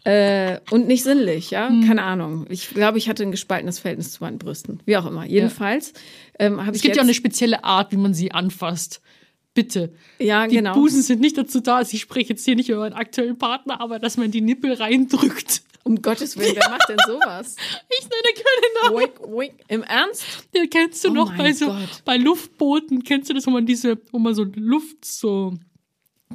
Äh, 0.06 0.60
und 0.72 0.88
nicht 0.88 1.04
sinnlich, 1.04 1.52
ja? 1.52 1.68
Hm. 1.68 1.86
Keine 1.86 2.04
Ahnung. 2.04 2.46
Ich 2.50 2.70
glaube, 2.70 2.98
ich 2.98 3.10
hatte 3.10 3.22
ein 3.24 3.32
gespaltenes 3.32 3.80
Verhältnis 3.80 4.14
zu 4.14 4.24
meinen 4.24 4.38
Brüsten. 4.38 4.80
Wie 4.86 4.96
auch 4.96 5.06
immer. 5.06 5.26
Jedenfalls 5.26 5.92
ähm, 6.40 6.62
habe 6.66 6.72
ich 6.72 6.78
Es 6.78 6.82
gibt 6.84 6.96
ja 6.96 7.02
auch 7.02 7.06
eine 7.06 7.14
spezielle 7.14 7.66
Art, 7.66 7.92
wie 7.92 7.98
man 7.98 8.14
sie 8.14 8.32
anfasst. 8.32 9.02
Bitte. 9.54 9.94
Ja, 10.20 10.48
Die 10.48 10.56
genau. 10.58 10.74
Busen 10.74 11.02
sind 11.02 11.22
nicht 11.22 11.38
dazu 11.38 11.60
da, 11.60 11.78
also 11.78 11.94
ich 11.94 12.02
spreche 12.02 12.30
jetzt 12.30 12.46
hier 12.46 12.56
nicht 12.56 12.70
über 12.70 12.80
meinen 12.80 12.94
aktuellen 12.94 13.38
Partner, 13.38 13.82
aber 13.82 14.00
dass 14.00 14.16
man 14.18 14.32
die 14.32 14.42
Nippel 14.42 14.74
reindrückt. 14.74 15.64
Um 15.84 16.02
Gottes 16.02 16.38
Willen, 16.38 16.56
wer 16.56 16.70
macht 16.70 16.88
denn 16.90 16.98
sowas? 17.08 17.56
Ich 18.00 18.06
nenne 18.08 18.34
keinen 18.36 18.94
Namen. 18.94 18.98
Wink, 19.00 19.38
wink. 19.40 19.54
Im 19.70 19.82
Ernst? 19.84 20.24
Den 20.54 20.70
kennst 20.70 21.04
du 21.04 21.10
Oh 21.10 21.14
noch 21.14 21.36
bei 21.36 21.52
so, 21.54 21.68
Gott. 21.68 22.04
bei 22.06 22.18
Luftbooten, 22.18 23.04
kennst 23.04 23.30
du 23.30 23.34
das, 23.34 23.48
wo 23.48 23.52
man 23.52 23.66
diese, 23.66 23.98
wo 24.12 24.20
man 24.20 24.36
so 24.36 24.46
Luft 24.56 25.04
so, 25.04 25.54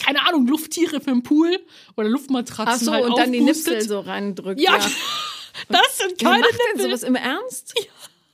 keine 0.01 0.27
Ahnung, 0.27 0.47
Lufttiere 0.49 1.01
für 1.01 1.11
den 1.13 1.23
Pool 1.23 1.61
oder 1.97 2.09
Luftmatratzen 2.09 2.67
Ach 2.69 2.79
so, 2.81 2.93
halt 2.93 3.05
und 3.05 3.17
dann 3.19 3.33
die? 3.33 3.41
Nippel 3.41 3.81
so 3.83 4.01
reindrückt. 4.01 4.61
Ja, 4.61 4.73
das 5.69 5.99
sind 5.99 6.21
Wer 6.21 6.31
keine 6.31 6.41
macht 6.41 6.53
denn 6.53 6.59
Nippel. 6.77 6.85
sowas 6.91 7.03
im 7.05 7.15
Ernst? 7.15 7.75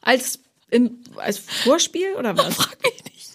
Als, 0.00 0.40
im, 0.70 1.00
als 1.16 1.38
Vorspiel 1.38 2.14
oder 2.18 2.36
was? 2.38 2.54
Frag 2.56 2.78
mich 2.82 3.04
nicht. 3.04 3.29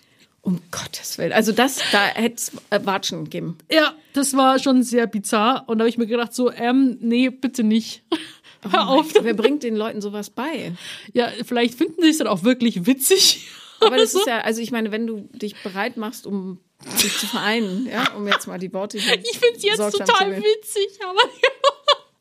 Um 0.46 0.62
Gottes 0.70 1.18
Willen. 1.18 1.34
Also 1.34 1.52
das, 1.52 1.80
da 1.92 2.06
hätte 2.06 2.36
es 2.36 2.52
äh, 2.70 2.80
Watschen 2.86 3.24
gegeben. 3.24 3.58
Ja, 3.72 3.96
das 4.14 4.38
war 4.38 4.60
schon 4.60 4.84
sehr 4.84 5.08
bizarr 5.08 5.64
und 5.66 5.80
da 5.80 5.84
habe 5.84 5.90
ich 5.90 5.98
mir 5.98 6.06
gedacht 6.06 6.36
so, 6.36 6.52
ähm, 6.52 7.00
nee, 7.02 7.32
bitte 7.32 7.64
nicht. 7.64 8.04
Hör 8.72 8.90
auf. 8.90 9.12
Wer 9.20 9.34
bringt 9.34 9.64
den 9.64 9.76
Leuten 9.76 10.02
sowas 10.02 10.30
bei? 10.30 10.74
Ja, 11.14 11.32
vielleicht 11.44 11.74
finden 11.74 12.00
sie 12.04 12.10
es 12.10 12.20
dann 12.20 12.28
auch 12.28 12.44
wirklich 12.44 12.86
witzig. 12.86 13.48
Aber 13.80 13.98
das 13.98 14.14
ist 14.14 14.26
ja, 14.28 14.42
also 14.42 14.62
ich 14.62 14.70
meine, 14.72 14.92
wenn 14.92 15.08
du 15.08 15.22
dich 15.34 15.56
bereit 15.64 15.98
machst, 15.98 16.28
um 16.28 16.60
dich 17.02 17.18
zu 17.18 17.26
vereinen, 17.26 17.88
ja, 17.88 18.12
um 18.14 18.28
jetzt 18.28 18.46
mal 18.46 18.60
die 18.60 18.72
Worte 18.72 19.00
hier 19.00 19.16
Ich 19.16 19.40
finde 19.40 19.58
es 19.58 19.64
jetzt 19.64 19.98
total 19.98 20.38
witzig, 20.38 21.00
aber 21.04 21.22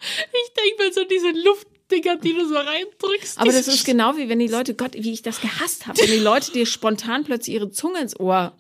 ich 0.00 0.52
denke 0.54 0.82
mir 0.82 0.92
so 0.94 1.04
diese 1.04 1.30
Luftdinger, 1.30 1.73
du 2.02 2.48
so 2.48 2.54
reindrückst. 2.57 3.38
Aber 3.38 3.52
das 3.52 3.68
ist 3.68 3.85
genau 3.85 4.16
wie 4.16 4.28
wenn 4.28 4.38
die 4.38 4.46
Leute, 4.48 4.74
Gott, 4.74 4.92
wie 4.94 5.12
ich 5.12 5.22
das 5.22 5.40
gehasst 5.40 5.87
habe, 5.87 5.98
wenn 5.98 6.11
die 6.11 6.18
Leute 6.18 6.52
dir 6.52 6.66
spontan 6.66 7.24
plötzlich 7.24 7.54
ihre 7.57 7.70
Zunge 7.70 8.00
ins 8.00 8.18
Ohr 8.18 8.52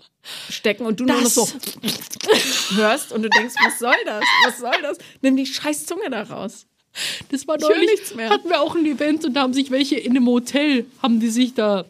stecken 0.50 0.86
und 0.86 1.00
du 1.00 1.04
nur 1.04 1.16
noch 1.16 1.22
Das- 1.24 1.34
so 1.34 1.48
hörst 2.76 3.12
und 3.12 3.22
du 3.22 3.28
denkst, 3.28 3.54
was 3.64 3.78
soll 3.78 3.94
das? 4.06 4.24
Was 4.46 4.58
soll 4.58 4.82
das? 4.82 4.98
Nimm 5.22 5.36
die 5.36 5.46
scheiß 5.46 5.86
Zunge 5.86 6.10
da 6.10 6.22
raus. 6.22 6.66
Das 7.30 7.46
war 7.48 7.58
neulich, 7.58 7.90
nichts 7.90 8.14
mehr. 8.14 8.30
hatten 8.30 8.48
wir 8.48 8.60
auch 8.60 8.76
ein 8.76 8.86
Event 8.86 9.24
und 9.24 9.34
da 9.34 9.40
haben 9.42 9.52
sich 9.54 9.70
welche 9.70 9.96
in 9.96 10.12
einem 10.12 10.26
Hotel, 10.28 10.86
haben 11.02 11.18
die 11.20 11.28
sich 11.28 11.54
da 11.54 11.84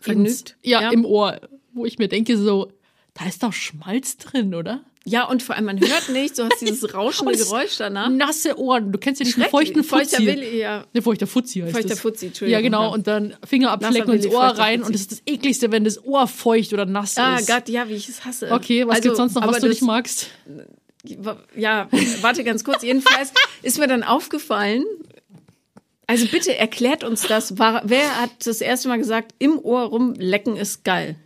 Vergnügt. 0.00 0.30
ins- 0.30 0.54
ja, 0.62 0.82
Ja. 0.82 0.90
im 0.90 1.04
Ohr, 1.04 1.40
wo 1.72 1.84
ich 1.86 1.98
mir 1.98 2.08
denke 2.08 2.36
so, 2.36 2.72
da 3.14 3.26
ist 3.26 3.42
doch 3.42 3.52
Schmalz 3.52 4.16
drin, 4.16 4.54
oder? 4.54 4.82
Ja, 5.06 5.24
und 5.24 5.42
vor 5.42 5.54
allem, 5.56 5.64
man 5.64 5.80
hört 5.80 6.10
nicht, 6.10 6.36
so 6.36 6.44
hast 6.44 6.60
dieses 6.60 6.92
rauschende 6.94 7.34
Geräusch 7.36 7.76
danach. 7.78 8.10
Nasse 8.10 8.58
Ohren. 8.58 8.92
Du 8.92 8.98
kennst 8.98 9.20
ja 9.20 9.24
diesen 9.24 9.42
feuchten 9.44 9.82
Feuchter 9.82 10.18
Fuzzi. 10.18 10.26
Willi, 10.26 10.58
ja. 10.60 10.84
Ne, 10.92 11.00
feuchter 11.00 11.26
Fuzzi 11.26 11.60
heißt 11.60 11.72
Feuchter 11.72 11.88
das. 11.90 12.00
Fuzzi, 12.00 12.26
Entschuldigung, 12.26 12.58
Ja, 12.58 12.62
genau. 12.62 12.82
ja. 12.82 12.88
Und 12.88 13.06
dann 13.06 13.34
Finger 13.46 13.72
und 13.72 13.82
ins 13.82 14.26
Ohr 14.26 14.48
feuchter 14.48 14.58
rein. 14.62 14.80
Fuzzi. 14.80 14.86
Und 14.88 14.94
das 14.94 15.00
ist 15.00 15.12
das 15.12 15.22
ekligste, 15.26 15.72
wenn 15.72 15.84
das 15.84 16.04
Ohr 16.04 16.26
feucht 16.28 16.72
oder 16.74 16.84
nass 16.84 17.16
Ah, 17.16 17.36
ist. 17.36 17.48
Gott, 17.48 17.68
ja, 17.70 17.88
wie 17.88 17.94
ich 17.94 18.08
es 18.10 18.24
hasse. 18.26 18.50
Okay, 18.52 18.86
was 18.86 18.96
Also, 18.96 19.02
gibt's 19.04 19.16
sonst 19.18 19.34
noch, 19.34 19.46
was 19.46 19.56
du 19.60 19.68
das- 19.68 19.76
nicht 19.76 19.82
magst? 19.82 20.26
Ja, 21.56 21.88
warte 22.20 22.44
ganz 22.44 22.62
kurz. 22.62 22.82
Jedenfalls 22.82 23.32
ist 23.62 23.78
mir 23.78 23.86
dann 23.88 24.02
aufgefallen, 24.02 24.84
also 26.06 26.26
bitte 26.26 26.54
erklärt 26.56 27.04
uns 27.04 27.22
das. 27.22 27.58
War, 27.58 27.80
wer 27.86 28.20
hat 28.20 28.30
das 28.44 28.60
erste 28.60 28.88
Mal 28.88 28.98
gesagt, 28.98 29.32
im 29.38 29.58
Ohr 29.58 29.82
rumlecken 29.84 30.56
ist 30.56 30.84
geil? 30.84 31.16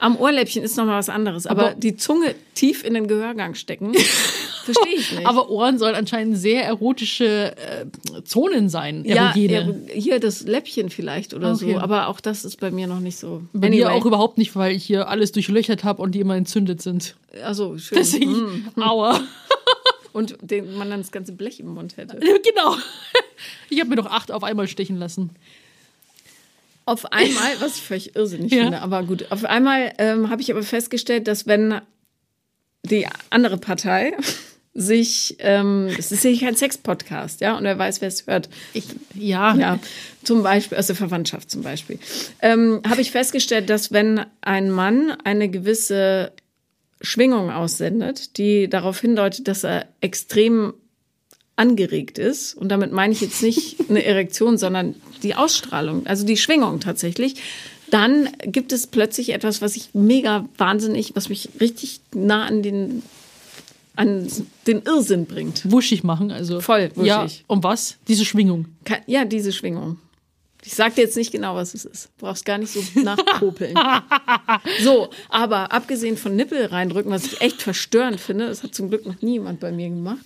Am 0.00 0.16
Ohrläppchen 0.16 0.62
ist 0.62 0.76
noch 0.76 0.84
mal 0.86 0.98
was 0.98 1.08
anderes, 1.08 1.46
aber, 1.46 1.70
Aber- 1.70 1.74
die 1.74 1.96
Zunge 1.96 2.34
tief 2.54 2.84
in 2.84 2.94
den 2.94 3.08
Gehörgang 3.08 3.54
stecken, 3.54 3.94
verstehe 4.64 4.94
ich 4.94 5.12
nicht. 5.12 5.26
Aber 5.26 5.50
Ohren 5.50 5.78
sollen 5.78 5.94
anscheinend 5.96 6.38
sehr 6.38 6.64
erotische 6.64 7.54
äh, 7.56 8.22
Zonen 8.24 8.68
sein, 8.68 9.04
ja, 9.04 9.34
er- 9.34 9.74
hier 9.92 10.20
das 10.20 10.42
Läppchen 10.44 10.88
vielleicht 10.90 11.34
oder 11.34 11.52
Okay. 11.54 11.72
so, 11.72 11.78
aber 11.78 12.06
auch 12.08 12.20
das 12.20 12.44
ist 12.44 12.60
bei 12.60 12.70
mir 12.70 12.86
noch 12.86 13.00
nicht 13.00 13.18
so. 13.18 13.42
Bei 13.52 13.70
mir 13.70 13.92
auch 13.92 14.06
überhaupt 14.06 14.38
nicht, 14.38 14.54
weil 14.54 14.74
ich 14.76 14.84
hier 14.84 15.08
alles 15.08 15.32
durchlöchert 15.32 15.82
habe 15.84 16.00
und 16.02 16.14
die 16.14 16.20
immer 16.20 16.36
entzündet 16.36 16.80
sind. 16.80 17.16
also 17.44 17.76
schön. 17.78 17.98
Deswegen, 17.98 18.70
Mm. 18.76 18.82
aua. 18.82 19.20
Und 20.14 20.36
den, 20.40 20.74
man 20.76 20.90
dann 20.90 21.00
das 21.00 21.12
ganze 21.12 21.32
Blech 21.32 21.60
im 21.60 21.74
Mund 21.74 21.96
hätte. 21.96 22.18
genau. 22.18 22.74
Ich 23.70 23.78
habe 23.78 23.90
mir 23.90 23.96
doch 23.96 24.06
acht 24.06 24.32
auf 24.32 24.42
einmal 24.42 24.66
stechen 24.66 24.96
lassen. 24.96 25.30
Auf 26.88 27.12
einmal, 27.12 27.50
was 27.60 27.76
ich 27.76 27.82
völlig 27.82 28.16
irrsinnig 28.16 28.50
Ja. 28.54 28.62
finde, 28.62 28.80
aber 28.80 29.02
gut, 29.02 29.30
auf 29.30 29.44
einmal 29.44 29.92
ähm, 29.98 30.30
habe 30.30 30.40
ich 30.40 30.50
aber 30.50 30.62
festgestellt, 30.62 31.28
dass 31.28 31.46
wenn 31.46 31.82
die 32.82 33.06
andere 33.28 33.58
Partei 33.58 34.16
sich, 34.72 35.36
ähm, 35.40 35.88
es 35.98 36.12
ist 36.12 36.24
ja 36.24 36.34
kein 36.38 36.56
Sex-Podcast, 36.56 37.42
ja, 37.42 37.58
und 37.58 37.64
wer 37.64 37.78
weiß, 37.78 38.00
wer 38.00 38.08
es 38.08 38.26
hört. 38.26 38.48
Ich, 38.72 38.84
ja. 39.12 39.54
Ja, 39.56 39.78
zum 40.24 40.42
Beispiel, 40.42 40.78
aus 40.78 40.86
der 40.86 40.96
Verwandtschaft 40.96 41.50
zum 41.50 41.60
Beispiel. 41.62 41.98
Ähm, 42.40 42.80
Habe 42.88 43.02
ich 43.02 43.10
festgestellt, 43.10 43.68
dass 43.68 43.92
wenn 43.92 44.24
ein 44.40 44.70
Mann 44.70 45.10
eine 45.24 45.50
gewisse 45.50 46.32
Schwingung 47.02 47.50
aussendet, 47.50 48.38
die 48.38 48.66
darauf 48.66 48.98
hindeutet, 49.00 49.46
dass 49.46 49.62
er 49.62 49.86
extrem 50.00 50.72
angeregt 51.56 52.18
ist, 52.18 52.54
und 52.54 52.70
damit 52.70 52.92
meine 52.92 53.12
ich 53.12 53.20
jetzt 53.20 53.42
nicht 53.42 53.90
eine 53.90 54.04
Erektion, 54.04 54.56
sondern 54.56 54.94
die 55.22 55.34
Ausstrahlung, 55.34 56.06
also 56.06 56.24
die 56.24 56.36
Schwingung 56.36 56.80
tatsächlich, 56.80 57.36
dann 57.90 58.28
gibt 58.42 58.72
es 58.72 58.86
plötzlich 58.86 59.30
etwas, 59.30 59.62
was 59.62 59.76
ich 59.76 59.90
mega 59.94 60.46
wahnsinnig, 60.58 61.16
was 61.16 61.28
mich 61.28 61.48
richtig 61.60 62.00
nah 62.14 62.44
an 62.44 62.62
den 62.62 63.02
an 63.96 64.30
den 64.68 64.82
Irrsinn 64.82 65.26
bringt. 65.26 65.68
Wuschig 65.72 66.04
machen, 66.04 66.30
also. 66.30 66.60
Voll 66.60 66.92
wuschig. 66.94 67.08
Ja, 67.08 67.26
um 67.48 67.64
was? 67.64 67.96
Diese 68.06 68.24
Schwingung. 68.24 68.66
Ja, 69.06 69.24
diese 69.24 69.52
Schwingung. 69.52 69.98
Ich 70.64 70.74
sag 70.74 70.94
dir 70.94 71.02
jetzt 71.02 71.16
nicht 71.16 71.32
genau, 71.32 71.56
was 71.56 71.74
es 71.74 71.84
ist. 71.84 72.16
Brauchst 72.18 72.44
gar 72.44 72.58
nicht 72.58 72.72
so 72.72 72.80
nachpopeln. 73.00 73.74
so, 74.82 75.08
aber 75.28 75.72
abgesehen 75.72 76.16
von 76.16 76.36
Nippel 76.36 76.66
reindrücken, 76.66 77.10
was 77.10 77.26
ich 77.26 77.40
echt 77.40 77.62
verstörend 77.62 78.20
finde, 78.20 78.48
das 78.48 78.62
hat 78.62 78.74
zum 78.74 78.88
Glück 78.88 79.06
noch 79.06 79.20
nie 79.20 79.32
jemand 79.32 79.60
bei 79.60 79.72
mir 79.72 79.88
gemacht. 79.88 80.20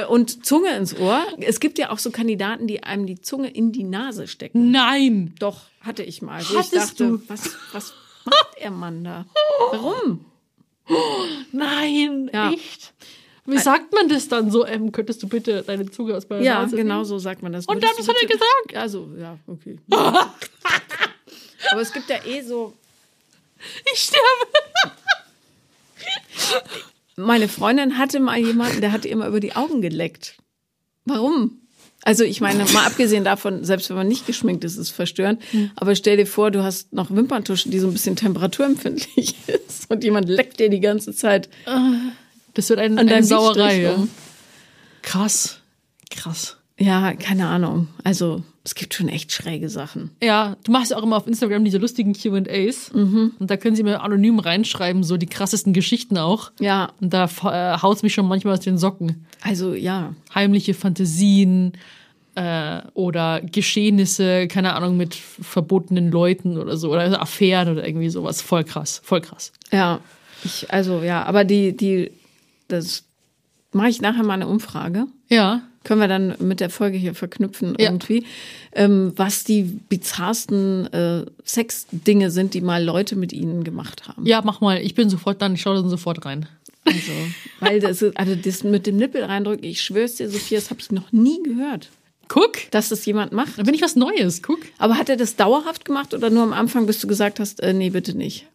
Äh, 0.00 0.04
und 0.06 0.44
Zunge 0.46 0.76
ins 0.76 0.96
Ohr. 0.98 1.24
Es 1.40 1.60
gibt 1.60 1.78
ja 1.78 1.90
auch 1.90 1.98
so 1.98 2.10
Kandidaten, 2.10 2.66
die 2.66 2.82
einem 2.82 3.06
die 3.06 3.20
Zunge 3.20 3.50
in 3.50 3.72
die 3.72 3.84
Nase 3.84 4.26
stecken. 4.28 4.70
Nein! 4.70 5.34
Doch, 5.38 5.60
hatte 5.80 6.02
ich 6.02 6.22
mal. 6.22 6.40
Wo 6.40 6.52
ich 6.52 6.58
Hattest 6.58 6.74
dachte, 7.00 7.06
du? 7.08 7.22
was, 7.28 7.50
was 7.72 7.92
macht 8.24 8.58
der 8.60 8.70
Mann 8.70 9.04
da? 9.04 9.26
Warum? 9.70 10.24
Nein! 11.52 12.30
Ja. 12.32 12.52
Echt? 12.52 12.92
Wie 13.44 13.58
sagt 13.58 13.92
man 13.92 14.08
das 14.08 14.28
dann 14.28 14.50
so? 14.52 14.64
Ähm, 14.66 14.92
könntest 14.92 15.20
du 15.22 15.28
bitte 15.28 15.62
deine 15.62 15.90
Zunge 15.90 16.16
aus 16.16 16.28
meiner 16.28 16.42
Ja, 16.42 16.62
Nase 16.62 16.76
genau 16.76 16.94
nehmen? 16.96 17.04
so 17.06 17.18
sagt 17.18 17.42
man 17.42 17.52
das. 17.52 17.66
Und 17.66 17.82
dann, 17.82 17.90
du 17.96 18.02
hat 18.02 18.08
er 18.08 18.14
bitte- 18.14 18.26
gesagt? 18.34 18.72
Ja, 18.72 18.88
so, 18.88 19.08
ja, 19.18 19.36
okay. 19.48 19.78
Aber 21.70 21.80
es 21.80 21.92
gibt 21.92 22.08
ja 22.08 22.24
eh 22.24 22.40
so, 22.42 22.72
Ich 23.92 23.98
sterbe! 24.00 24.46
meine 27.16 27.48
Freundin 27.48 27.98
hatte 27.98 28.20
mal 28.20 28.38
jemanden, 28.38 28.80
der 28.80 28.92
hat 28.92 29.04
ihr 29.04 29.12
immer 29.12 29.26
über 29.26 29.40
die 29.40 29.54
Augen 29.54 29.82
geleckt. 29.82 30.36
Warum? 31.04 31.58
Also 32.04 32.24
ich 32.24 32.40
meine, 32.40 32.64
mal 32.72 32.84
abgesehen 32.84 33.22
davon, 33.22 33.64
selbst 33.64 33.88
wenn 33.88 33.96
man 33.96 34.08
nicht 34.08 34.26
geschminkt 34.26 34.64
ist, 34.64 34.72
ist 34.72 34.78
es 34.78 34.90
verstörend. 34.90 35.40
Aber 35.76 35.94
stell 35.94 36.16
dir 36.16 36.26
vor, 36.26 36.50
du 36.50 36.62
hast 36.64 36.92
noch 36.92 37.10
Wimperntusche, 37.10 37.68
die 37.68 37.78
so 37.78 37.86
ein 37.86 37.92
bisschen 37.92 38.16
temperaturempfindlich 38.16 39.36
ist 39.46 39.88
und 39.88 40.02
jemand 40.02 40.28
leckt 40.28 40.58
dir 40.58 40.68
die 40.68 40.80
ganze 40.80 41.14
Zeit 41.14 41.48
Das 42.54 42.68
wird 42.68 42.80
ein, 42.80 42.98
an 42.98 43.08
eine. 43.08 43.22
Sauerei. 43.24 43.82
Ja. 43.82 44.06
Krass. 45.02 45.60
Krass. 46.10 46.56
Ja, 46.78 47.14
keine 47.14 47.46
Ahnung. 47.46 47.88
Also 48.02 48.42
es 48.64 48.74
gibt 48.74 48.94
schon 48.94 49.08
echt 49.08 49.32
schräge 49.32 49.68
Sachen. 49.68 50.10
Ja, 50.22 50.56
du 50.64 50.70
machst 50.72 50.92
ja 50.92 50.96
auch 50.96 51.02
immer 51.02 51.16
auf 51.16 51.26
Instagram 51.26 51.64
diese 51.64 51.78
lustigen 51.78 52.12
QAs. 52.12 52.90
Und 52.90 53.34
da 53.40 53.56
können 53.56 53.74
sie 53.74 53.82
mir 53.82 54.02
anonym 54.02 54.38
reinschreiben, 54.38 55.02
so 55.02 55.16
die 55.16 55.26
krassesten 55.26 55.72
Geschichten 55.72 56.16
auch. 56.16 56.52
Ja, 56.60 56.92
Und 57.00 57.12
da 57.12 57.24
äh, 57.24 57.78
haut's 57.82 58.02
mich 58.02 58.14
schon 58.14 58.28
manchmal 58.28 58.54
aus 58.54 58.60
den 58.60 58.78
Socken. 58.78 59.26
also 59.40 59.74
ja. 59.74 60.14
Heimliche 60.32 60.74
Fantasien 60.74 61.72
äh, 62.36 62.82
oder 62.94 63.40
Geschehnisse, 63.40 64.46
keine 64.46 64.74
Ahnung, 64.74 64.96
mit 64.96 65.14
verbotenen 65.14 66.10
Leuten 66.12 66.56
oder 66.56 66.76
so. 66.76 66.92
Oder 66.92 67.20
Affären 67.20 67.68
oder 67.68 67.86
irgendwie 67.86 68.10
sowas. 68.10 68.42
Voll 68.42 68.64
krass, 68.64 69.00
voll 69.04 69.20
krass. 69.22 69.52
Ja, 69.72 70.00
ich, 70.44 70.70
also 70.72 71.02
ja, 71.02 71.24
aber 71.24 71.44
die, 71.44 71.76
die, 71.76 72.12
das 72.68 73.04
mache 73.72 73.88
ich 73.88 74.00
nachher 74.00 74.22
mal 74.22 74.34
eine 74.34 74.46
Umfrage. 74.46 75.06
Ja. 75.28 75.62
Können 75.84 76.00
wir 76.00 76.08
dann 76.08 76.34
mit 76.38 76.60
der 76.60 76.70
Folge 76.70 76.96
hier 76.98 77.14
verknüpfen 77.14 77.74
Ja. 77.78 77.86
irgendwie, 77.90 78.24
ähm, 78.74 79.12
was 79.16 79.44
die 79.44 79.62
bizarrsten 79.62 80.92
äh, 80.92 81.24
Sexdinge 81.44 82.30
sind, 82.30 82.54
die 82.54 82.60
mal 82.60 82.82
Leute 82.84 83.16
mit 83.16 83.32
ihnen 83.32 83.64
gemacht 83.64 84.08
haben. 84.08 84.24
Ja, 84.26 84.42
mach 84.44 84.60
mal. 84.60 84.80
Ich 84.80 84.94
bin 84.94 85.10
sofort 85.10 85.42
dann, 85.42 85.54
ich 85.54 85.62
schaue 85.62 85.76
dann 85.76 85.88
sofort 85.88 86.24
rein. 86.24 86.46
Also, 86.84 87.12
weil 87.60 87.80
das, 87.80 88.02
ist- 88.02 88.16
also 88.16 88.34
das 88.34 88.64
mit 88.64 88.86
dem 88.86 88.96
Nippel 88.96 89.22
reindrücken, 89.24 89.64
ich 89.64 89.80
schwör's 89.82 90.16
dir, 90.16 90.28
Sophia, 90.28 90.58
das 90.58 90.70
habe 90.70 90.80
ich 90.80 90.90
noch 90.90 91.12
nie 91.12 91.40
gehört, 91.42 91.90
Guck, 92.28 92.70
dass 92.70 92.88
das 92.88 93.04
jemand 93.04 93.32
macht. 93.32 93.58
da 93.58 93.62
bin 93.62 93.74
ich 93.74 93.82
was 93.82 93.94
Neues. 93.94 94.42
Guck. 94.42 94.60
Aber 94.78 94.96
hat 94.96 95.08
er 95.08 95.16
das 95.16 95.36
dauerhaft 95.36 95.84
gemacht 95.84 96.14
oder 96.14 96.30
nur 96.30 96.42
am 96.44 96.52
Anfang, 96.52 96.86
bis 96.86 96.98
du 97.00 97.06
gesagt 97.06 97.38
hast, 97.40 97.60
äh, 97.60 97.72
nee, 97.74 97.90
bitte 97.90 98.16
nicht? 98.16 98.46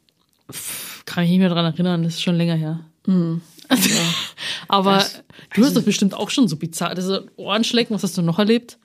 Kann 1.06 1.24
mich 1.24 1.32
nicht 1.32 1.40
mehr 1.40 1.50
dran 1.50 1.66
erinnern, 1.66 2.04
das 2.04 2.16
ist 2.16 2.22
schon 2.24 2.36
länger 2.36 2.56
her. 2.56 2.80
Aber 4.68 4.96
Das- 4.96 5.24
du 5.56 5.66
hast 5.66 5.76
doch 5.76 5.84
bestimmt 5.84 6.14
auch 6.14 6.30
schon 6.30 6.48
so 6.48 6.56
bizarr. 6.56 6.96
Das 6.96 7.06
ist 7.06 7.22
Ohrenschlecken, 7.36 7.94
was 7.96 8.04
hast 8.04 8.18
du 8.18 8.22
noch 8.22 8.40
erlebt? 8.40 8.78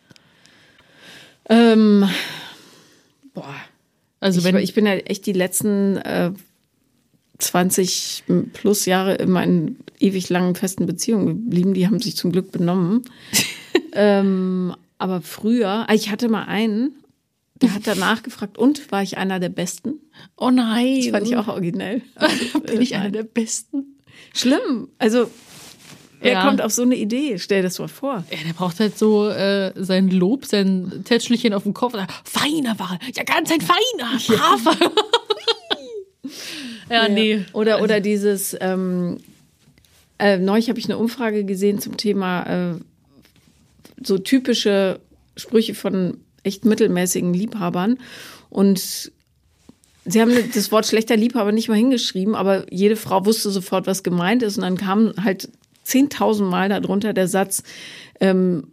Ähm, 1.48 2.08
boah, 3.34 3.54
Also 4.20 4.38
ich, 4.38 4.44
wenn 4.44 4.56
ich 4.56 4.74
bin 4.74 4.86
ja 4.86 4.94
echt 4.94 5.26
die 5.26 5.32
letzten 5.32 5.96
äh, 5.98 6.32
20 7.38 8.24
plus 8.52 8.86
Jahre 8.86 9.14
in 9.16 9.30
meinen 9.30 9.78
ewig 9.98 10.28
langen 10.28 10.54
festen 10.54 10.86
Beziehungen 10.86 11.26
geblieben. 11.26 11.74
Die 11.74 11.86
haben 11.86 12.00
sich 12.00 12.16
zum 12.16 12.30
Glück 12.32 12.52
benommen. 12.52 13.02
ähm, 13.92 14.74
aber 14.98 15.20
früher, 15.20 15.86
ah, 15.88 15.94
ich 15.94 16.10
hatte 16.10 16.28
mal 16.28 16.44
einen, 16.44 16.92
der 17.60 17.74
hat 17.74 17.86
danach 17.86 18.22
gefragt, 18.22 18.58
und 18.58 18.90
war 18.92 19.02
ich 19.02 19.18
einer 19.18 19.40
der 19.40 19.48
Besten? 19.48 19.94
Oh 20.36 20.50
nein. 20.50 20.98
Das 21.00 21.08
fand 21.08 21.26
ich 21.26 21.36
auch 21.36 21.48
originell. 21.48 22.02
bin 22.66 22.80
ich 22.80 22.94
einer 22.94 23.10
der 23.10 23.24
Besten. 23.24 23.96
Schlimm. 24.34 24.88
Also, 24.98 25.30
wer 26.20 26.32
Ja. 26.32 26.46
kommt 26.46 26.60
auf 26.62 26.72
so 26.72 26.82
eine 26.82 26.94
Idee? 26.96 27.38
Stell 27.38 27.58
dir 27.58 27.68
das 27.68 27.78
mal 27.78 27.88
vor. 27.88 28.24
Ja, 28.30 28.38
der 28.46 28.52
braucht 28.54 28.80
halt 28.80 28.96
so 28.98 29.28
äh, 29.28 29.72
sein 29.76 30.08
Lob, 30.10 30.46
sein 30.46 31.02
Tätschelchen 31.04 31.52
auf 31.54 31.64
dem 31.64 31.74
Kopf. 31.74 31.94
Feiner 32.24 32.78
war 32.78 32.98
er. 33.00 33.08
Ja, 33.14 33.22
ganz 33.24 33.50
ein 33.50 33.60
feiner. 33.60 34.18
Braver. 34.26 34.92
Ja, 36.90 37.08
nee. 37.08 37.44
Oder, 37.52 37.82
oder 37.82 38.00
dieses, 38.00 38.56
ähm, 38.60 39.18
äh, 40.18 40.36
neulich 40.38 40.68
habe 40.68 40.78
ich 40.78 40.84
eine 40.86 40.98
Umfrage 40.98 41.44
gesehen 41.44 41.80
zum 41.80 41.96
Thema 41.96 42.72
äh, 42.72 42.74
so 44.04 44.18
typische 44.18 45.00
Sprüche 45.36 45.74
von 45.74 46.18
echt 46.42 46.64
mittelmäßigen 46.64 47.32
Liebhabern. 47.34 47.98
Und 48.50 49.10
sie 50.04 50.20
haben 50.20 50.32
das 50.54 50.72
Wort 50.72 50.86
schlechter 50.86 51.16
Liebhaber 51.16 51.52
nicht 51.52 51.68
mal 51.68 51.76
hingeschrieben, 51.76 52.34
aber 52.34 52.64
jede 52.72 52.96
Frau 52.96 53.24
wusste 53.26 53.50
sofort, 53.50 53.86
was 53.86 54.02
gemeint 54.02 54.42
ist. 54.42 54.56
Und 54.56 54.62
dann 54.62 54.76
kam 54.76 55.12
halt 55.22 55.48
10.000 55.86 56.44
Mal 56.44 56.68
darunter 56.68 57.12
der 57.12 57.28
Satz, 57.28 57.62
ähm, 58.20 58.68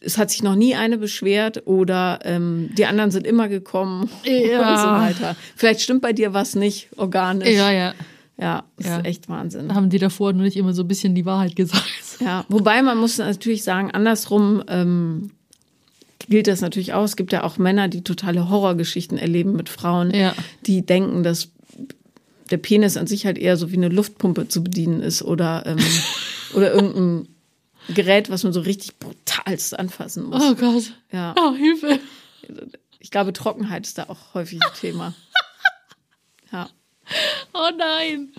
es 0.00 0.18
hat 0.18 0.30
sich 0.30 0.42
noch 0.42 0.54
nie 0.54 0.74
eine 0.74 0.98
beschwert 0.98 1.66
oder 1.66 2.18
ähm, 2.24 2.70
die 2.76 2.84
anderen 2.86 3.10
sind 3.10 3.26
immer 3.26 3.48
gekommen 3.48 4.10
Ja. 4.24 4.72
und 4.72 4.78
so 4.80 4.86
weiter. 5.22 5.36
Vielleicht 5.56 5.80
stimmt 5.80 6.02
bei 6.02 6.12
dir 6.12 6.34
was 6.34 6.54
nicht 6.54 6.88
organisch. 6.96 7.48
Ja, 7.48 7.70
ja. 7.70 7.94
Ja, 8.38 8.64
das 8.76 8.86
Ja. 8.86 8.96
ist 8.98 9.06
echt 9.06 9.28
Wahnsinn. 9.30 9.74
Haben 9.74 9.88
die 9.88 9.98
davor 9.98 10.34
nur 10.34 10.42
nicht 10.42 10.58
immer 10.58 10.74
so 10.74 10.82
ein 10.82 10.88
bisschen 10.88 11.14
die 11.14 11.24
Wahrheit 11.24 11.56
gesagt. 11.56 11.84
Ja, 12.20 12.44
wobei 12.50 12.82
man 12.82 12.98
muss 12.98 13.16
natürlich 13.16 13.64
sagen, 13.64 13.90
andersrum 13.92 14.62
ähm, 14.68 15.30
gilt 16.28 16.46
das 16.46 16.60
natürlich 16.60 16.92
auch. 16.92 17.04
Es 17.04 17.16
gibt 17.16 17.32
ja 17.32 17.42
auch 17.44 17.58
Männer, 17.58 17.88
die 17.88 18.02
totale 18.04 18.48
Horrorgeschichten 18.48 19.18
erleben 19.18 19.52
mit 19.54 19.68
Frauen, 19.68 20.12
Ja. 20.14 20.34
die 20.66 20.84
denken, 20.84 21.22
dass 21.22 21.48
der 22.50 22.58
Penis 22.58 22.96
an 22.96 23.06
sich 23.06 23.26
halt 23.26 23.38
eher 23.38 23.56
so 23.56 23.70
wie 23.72 23.76
eine 23.76 23.88
Luftpumpe 23.88 24.48
zu 24.48 24.62
bedienen 24.62 25.00
ist 25.02 25.22
oder, 25.22 25.64
ähm, 25.66 25.78
oder 26.54 26.72
irgendein 26.72 27.28
Gerät, 27.94 28.30
was 28.30 28.42
man 28.44 28.52
so 28.52 28.60
richtig 28.60 28.98
brutalst 28.98 29.78
anfassen 29.78 30.24
muss. 30.24 30.42
Oh 30.42 30.54
Gott. 30.54 30.92
Ja. 31.12 31.34
Oh, 31.38 31.54
Hilfe. 31.54 31.98
Ich 32.98 33.10
glaube, 33.10 33.32
Trockenheit 33.32 33.86
ist 33.86 33.98
da 33.98 34.04
auch 34.08 34.34
häufig 34.34 34.60
ein 34.62 34.70
Thema. 34.80 35.14
Ja. 36.52 36.68
Oh 37.52 37.70
nein. 37.76 38.32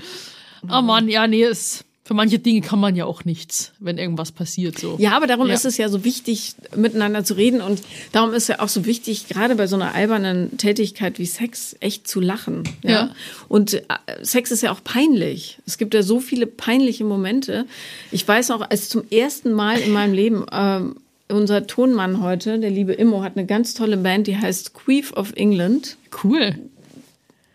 Oh 0.72 0.82
Mann, 0.82 1.10
ja, 1.10 1.28
nee, 1.28 1.44
es, 1.44 1.84
für 2.08 2.14
manche 2.14 2.40
Dinge 2.40 2.62
kann 2.62 2.80
man 2.80 2.96
ja 2.96 3.04
auch 3.04 3.26
nichts, 3.26 3.74
wenn 3.80 3.98
irgendwas 3.98 4.32
passiert. 4.32 4.80
So. 4.80 4.96
Ja, 4.98 5.12
aber 5.18 5.28
darum 5.28 5.48
Ja. 5.48 5.54
ist 5.54 5.66
es 5.66 5.76
ja 5.76 5.90
so 5.90 6.06
wichtig, 6.06 6.56
miteinander 6.74 7.26
zu 7.26 7.34
reden 7.34 7.60
und 7.60 7.82
darum 8.14 8.34
ist 8.34 8.48
ja 8.48 8.62
auch 8.62 8.70
so 8.70 8.86
wichtig, 8.86 9.28
gerade 9.28 9.56
bei 9.56 9.68
so 9.68 9.76
einer 9.76 9.94
albernen 9.94 10.58
Tätigkeit 10.58 11.20
wie 11.20 11.26
Sex, 11.26 11.76
echt 11.82 12.08
zu 12.08 12.22
lachen. 12.22 12.64
Ja. 12.82 12.90
Ja. 12.92 13.10
Und 13.50 13.74
äh, 13.74 13.84
Sex 14.22 14.52
ist 14.52 14.64
ja 14.64 14.72
auch 14.72 14.82
peinlich. 14.86 15.60
Es 15.66 15.78
gibt 15.78 15.94
ja 15.94 16.02
so 16.02 16.22
viele 16.22 16.48
peinliche 16.48 17.04
Momente. 17.04 17.66
Ich 18.14 18.26
weiß 18.26 18.52
auch, 18.52 18.62
als 18.70 18.88
zum 18.88 19.04
ersten 19.12 19.52
Mal 19.52 19.78
in 19.80 19.92
meinem 19.92 20.14
Leben, 20.14 20.46
ähm, 20.50 20.96
unser 21.30 21.68
Tonmann 21.68 22.22
heute, 22.22 22.58
der 22.58 22.70
liebe 22.72 22.94
Immo, 22.94 23.22
hat 23.22 23.36
eine 23.36 23.46
ganz 23.46 23.74
tolle 23.74 23.98
Band, 23.98 24.28
die 24.28 24.38
heißt 24.38 24.74
Queef 24.74 25.12
of 25.12 25.34
England 25.36 25.98
Cool. 26.24 26.56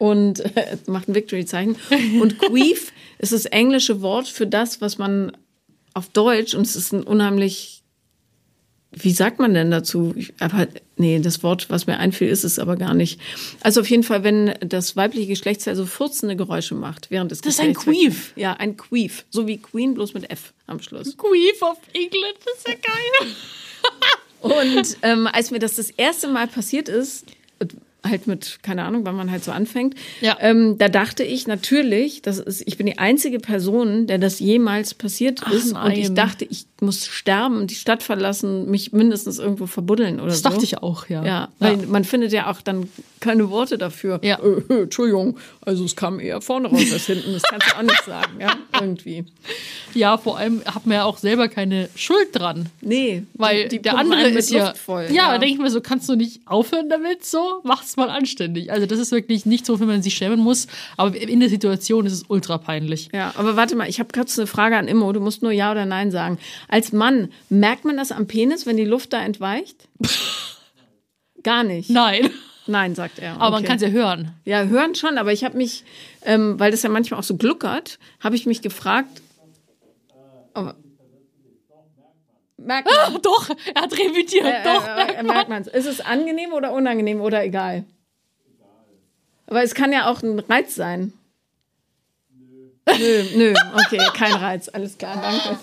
Und 0.03 0.41
äh, 0.57 0.77
macht 0.87 1.09
ein 1.09 1.15
Victory-Zeichen. 1.15 1.77
Und 2.21 2.39
Queef 2.41 2.93
ist 3.19 3.33
das 3.33 3.47
englische 3.47 4.03
Wort 4.03 4.27
für 4.27 4.49
das, 4.49 4.81
was 4.81 4.99
man 4.99 5.31
auf 5.95 6.09
Deutsch, 6.09 6.55
und 6.55 6.67
es 6.67 6.75
ist 6.75 6.93
ein 6.93 7.05
unheimlich 7.05 7.79
wie 8.95 9.13
sagt 9.13 9.39
man 9.39 9.55
denn 9.55 9.71
dazu? 9.71 10.13
Ich, 10.17 10.35
aber 10.39 10.69
nee, 10.97 11.19
das 11.19 11.43
Wort, 11.43 11.71
was 11.71 11.87
mir 11.87 11.99
einfiel, 11.99 12.29
ist 12.29 12.45
es 12.45 12.59
aber 12.59 12.77
gar 12.77 12.93
nicht. 12.93 13.19
Also 13.63 13.81
auf 13.81 13.89
jeden 13.89 14.03
Fall, 14.03 14.23
wenn 14.23 14.55
das 14.61 14.97
weibliche 14.97 15.29
Geschlechtsteil 15.29 15.77
so 15.77 15.87
furzende 15.87 16.37
Geräusche 16.37 16.75
macht 16.75 17.11
während 17.11 17.31
des 17.31 17.41
Das 17.41 17.55
ist 17.55 17.61
ein. 17.61 17.73
Queef. 17.73 18.35
Ja, 18.37 18.53
ein 18.53 18.77
Queef. 18.77 19.25
So 19.31 19.47
wie 19.47 19.57
Queen, 19.57 19.95
bloß 19.95 20.13
mit 20.13 20.31
F 20.31 20.53
am 20.67 20.79
Schluss. 20.83 21.17
Queef 21.17 21.63
of 21.63 21.79
England, 21.95 22.37
das 22.45 22.59
ist 22.59 22.69
ja 22.69 22.75
geil. 22.75 23.33
Und 24.43 24.99
ähm, 25.01 25.27
als 25.27 25.51
mir 25.51 25.59
das 25.59 25.77
das 25.77 25.89
erste 25.89 26.29
Mal 26.29 26.47
passiert 26.47 26.91
ist, 26.91 27.25
halt 28.05 28.27
mit, 28.27 28.59
keine 28.63 28.85
Ahnung, 28.85 29.05
wann 29.05 29.15
man 29.15 29.31
halt 29.31 29.45
so 29.45 29.53
anfängt, 29.53 29.95
Ja. 30.21 30.37
ähm, 30.41 30.77
da 30.79 30.89
dachte 30.89 31.23
ich 31.23 31.47
natürlich, 31.47 32.21
das 32.23 32.39
ist, 32.41 32.63
ich 32.67 32.77
bin 32.77 32.87
die 32.87 32.99
einzige 32.99 33.39
Person, 33.39 34.07
der 34.07 34.19
das 34.19 34.41
jemals 34.41 34.95
passiert 34.95 35.41
Ach 35.45 35.53
ist. 35.53 35.73
Und 35.73 35.91
ich 35.93 36.07
nein. 36.07 36.15
dachte, 36.17 36.45
ich 36.45 36.67
muss 36.81 37.07
sterben, 37.07 37.67
die 37.69 37.75
Stadt 37.77 38.03
verlassen, 38.03 38.69
mich 38.71 38.93
mindestens 38.93 39.39
irgendwo 39.39 39.67
verbuddeln 39.67 40.19
oder 40.19 40.29
Das 40.31 40.43
so. 40.43 40.49
dachte 40.49 40.65
ich 40.65 40.79
auch, 40.79 41.09
ja. 41.09 41.25
Ja, 41.25 41.49
weil 41.61 41.77
man 41.79 42.05
findet 42.05 42.33
ja 42.33 42.51
auch 42.51 42.61
dann 42.61 42.89
keine 43.23 43.49
Worte 43.49 43.79
dafür. 43.79 44.21
Ja. 44.23 44.39
Äh, 44.41 44.75
äh, 44.75 44.83
Entschuldigung, 44.83 45.39
also 45.63 45.85
es 45.85 45.97
kam 45.97 46.21
eher 46.21 46.43
vorne 46.43 46.69
raus 46.69 46.93
als 46.93 47.07
hinten. 47.07 47.33
Das 47.33 47.43
kannst 47.43 47.71
du 47.71 47.77
auch 47.77 47.83
nicht 47.83 48.05
sagen, 48.05 48.41
ja, 48.41 48.55
irgendwie. 48.81 49.25
Ja, 49.95 50.19
vor 50.19 50.37
allem 50.37 50.63
hat 50.67 50.85
man 50.87 50.97
ja 50.97 51.05
auch 51.05 51.17
selber 51.17 51.49
keine 51.49 51.89
Schuld 51.95 52.29
dran. 52.33 52.69
Nee, 52.81 53.23
Weil 53.35 53.69
die, 53.69 53.77
die 53.77 53.83
der 53.83 53.97
andere 53.97 54.29
ist 54.29 54.51
ja. 54.51 54.75
Voll. 54.75 55.07
ja, 55.13 55.33
da 55.33 55.39
denke 55.39 55.55
ich 55.55 55.61
mir 55.61 55.71
so, 55.71 55.81
kannst 55.81 56.09
du 56.09 56.17
nicht 56.17 56.41
aufhören 56.47 56.91
damit 56.91 57.25
so? 57.25 57.61
Mach's 57.63 57.97
mal 57.97 58.11
anständig. 58.11 58.73
Also, 58.73 58.87
das 58.87 58.99
ist 58.99 59.13
wirklich 59.13 59.47
nicht 59.47 59.65
so, 59.65 59.81
wenn 59.81 59.87
man 59.87 60.03
sich 60.03 60.15
schämen 60.15 60.41
muss. 60.41 60.67
Aber 60.97 61.17
in 61.17 61.41
der 61.41 61.49
Situation 61.49 62.05
ist 62.07 62.13
es 62.13 62.25
ultra 62.29 62.59
peinlich. 62.59 63.09
Ja, 63.15 63.33
aber 63.37 63.57
warte 63.57 63.77
mal, 63.77 63.89
ich 63.89 64.01
habe 64.01 64.11
kurz 64.13 64.37
eine 64.39 64.47
Frage 64.47 64.77
an 64.77 64.89
Immo. 64.89 65.13
Du 65.13 65.21
musst 65.21 65.43
nur 65.43 65.53
Ja 65.53 65.71
oder 65.71 65.87
Nein 65.87 66.11
sagen. 66.11 66.39
Als 66.69 66.93
Mann, 66.93 67.29
merkt 67.49 67.85
man 67.85 67.97
das 67.97 68.11
am 68.11 68.27
Penis, 68.27 68.67
wenn 68.67 68.77
die 68.77 68.85
Luft 68.85 69.13
da 69.13 69.23
entweicht? 69.23 69.89
Gar 71.45 71.65
nicht. 71.65 71.89
Nein. 71.89 72.31
Nein, 72.67 72.95
sagt 72.95 73.19
er. 73.19 73.33
Aber 73.35 73.51
man 73.51 73.55
Okay. 73.55 73.67
kann 73.67 73.77
es 73.77 73.83
ja 73.83 73.89
hören. 73.89 74.33
Ja, 74.45 74.65
hören 74.65 74.95
schon, 74.95 75.19
aber 75.19 75.33
ich 75.33 75.45
habe 75.45 75.57
mich, 75.57 75.85
ähm, 76.25 76.59
weil 76.61 76.71
das 76.71 76.83
ja 76.83 76.89
manchmal 76.91 77.19
auch 77.21 77.25
so 77.25 77.37
gluckert, 77.37 77.99
habe 78.21 78.37
ich 78.37 78.47
mich 78.47 78.63
gefragt. 78.63 79.21
Aber, 80.55 80.77
merkt 82.57 82.89
man? 82.89 83.17
Ah, 83.17 83.19
doch, 83.23 83.51
er 83.75 83.83
hat 83.83 83.93
revidiert. 83.93 84.47
Äh, 84.47 84.63
doch. 84.65 84.87
äh, 84.87 85.15
äh, 85.15 85.23
merkt 85.23 85.49
man's. 85.49 85.67
Ist 85.67 85.87
es 85.87 86.01
angenehm 86.01 86.53
oder 86.53 86.73
unangenehm 86.73 87.21
oder 87.21 87.45
egal? 87.45 87.85
Aber 89.47 89.63
es 89.63 89.75
kann 89.75 89.93
ja 89.93 90.07
auch 90.11 90.23
ein 90.23 90.39
Reiz 90.39 90.75
sein. 90.75 91.13
Nö, 92.99 93.25
nö, 93.37 93.55
okay, 93.75 94.01
kein 94.15 94.33
Reiz, 94.33 94.69
alles 94.69 94.99
klar, 94.99 95.17
danke. 95.21 95.59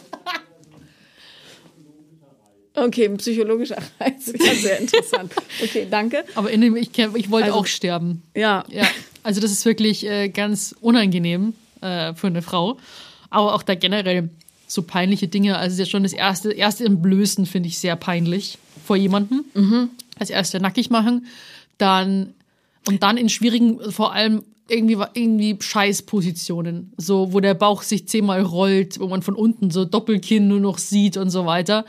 Okay, 2.86 3.06
ein 3.06 3.18
psychologischer 3.18 3.78
Reiz, 4.00 4.28
ja, 4.40 4.54
sehr 4.54 4.80
interessant. 4.80 5.34
Okay, 5.64 5.88
danke. 5.90 6.24
Aber 6.36 6.50
in 6.52 6.62
dem, 6.62 6.76
ich, 6.76 6.90
ich 6.98 7.30
wollte 7.32 7.48
Also- 7.48 7.60
auch 7.60 7.66
sterben. 7.66 8.22
Ja, 8.36 8.64
Ja, 8.70 8.88
also 9.24 9.42
das 9.42 9.52
ist 9.52 9.66
wirklich 9.66 10.06
äh, 10.06 10.30
ganz 10.30 10.74
unangenehm 10.82 11.54
äh, 11.82 12.14
für 12.14 12.28
eine 12.28 12.42
Frau. 12.42 12.78
Aber 13.30 13.54
auch 13.54 13.64
da 13.64 13.76
generell 13.76 14.30
so 14.68 14.82
peinliche 14.84 15.28
Dinge. 15.28 15.58
Also 15.58 15.80
ja 15.82 15.86
schon 15.86 16.04
das 16.04 16.14
erste, 16.14 16.52
erste 16.52 16.84
im 16.86 17.02
Blößen 17.02 17.46
finde 17.46 17.68
ich 17.70 17.80
sehr 17.80 17.96
peinlich 17.96 18.58
vor 18.86 18.96
jemandem. 18.96 19.44
Als 20.18 20.30
erste 20.30 20.60
nackig 20.60 20.90
machen. 20.90 21.28
Dann, 21.78 22.34
und 22.88 23.04
dann 23.04 23.18
in 23.18 23.30
schwierigen, 23.30 23.80
vor 23.92 24.14
allem 24.14 24.44
irgendwie, 24.68 24.98
irgendwie 25.14 25.58
Scheißpositionen. 25.60 26.94
So, 26.98 27.34
wo 27.34 27.40
der 27.40 27.54
Bauch 27.54 27.82
sich 27.84 28.08
zehnmal 28.08 28.42
rollt, 28.42 29.00
wo 29.00 29.08
man 29.08 29.22
von 29.22 29.36
unten 29.36 29.72
so 29.72 29.86
Doppelkinn 29.86 30.48
nur 30.48 30.60
noch 30.60 30.78
sieht 30.78 31.18
und 31.18 31.30
so 31.30 31.46
weiter. 31.46 31.86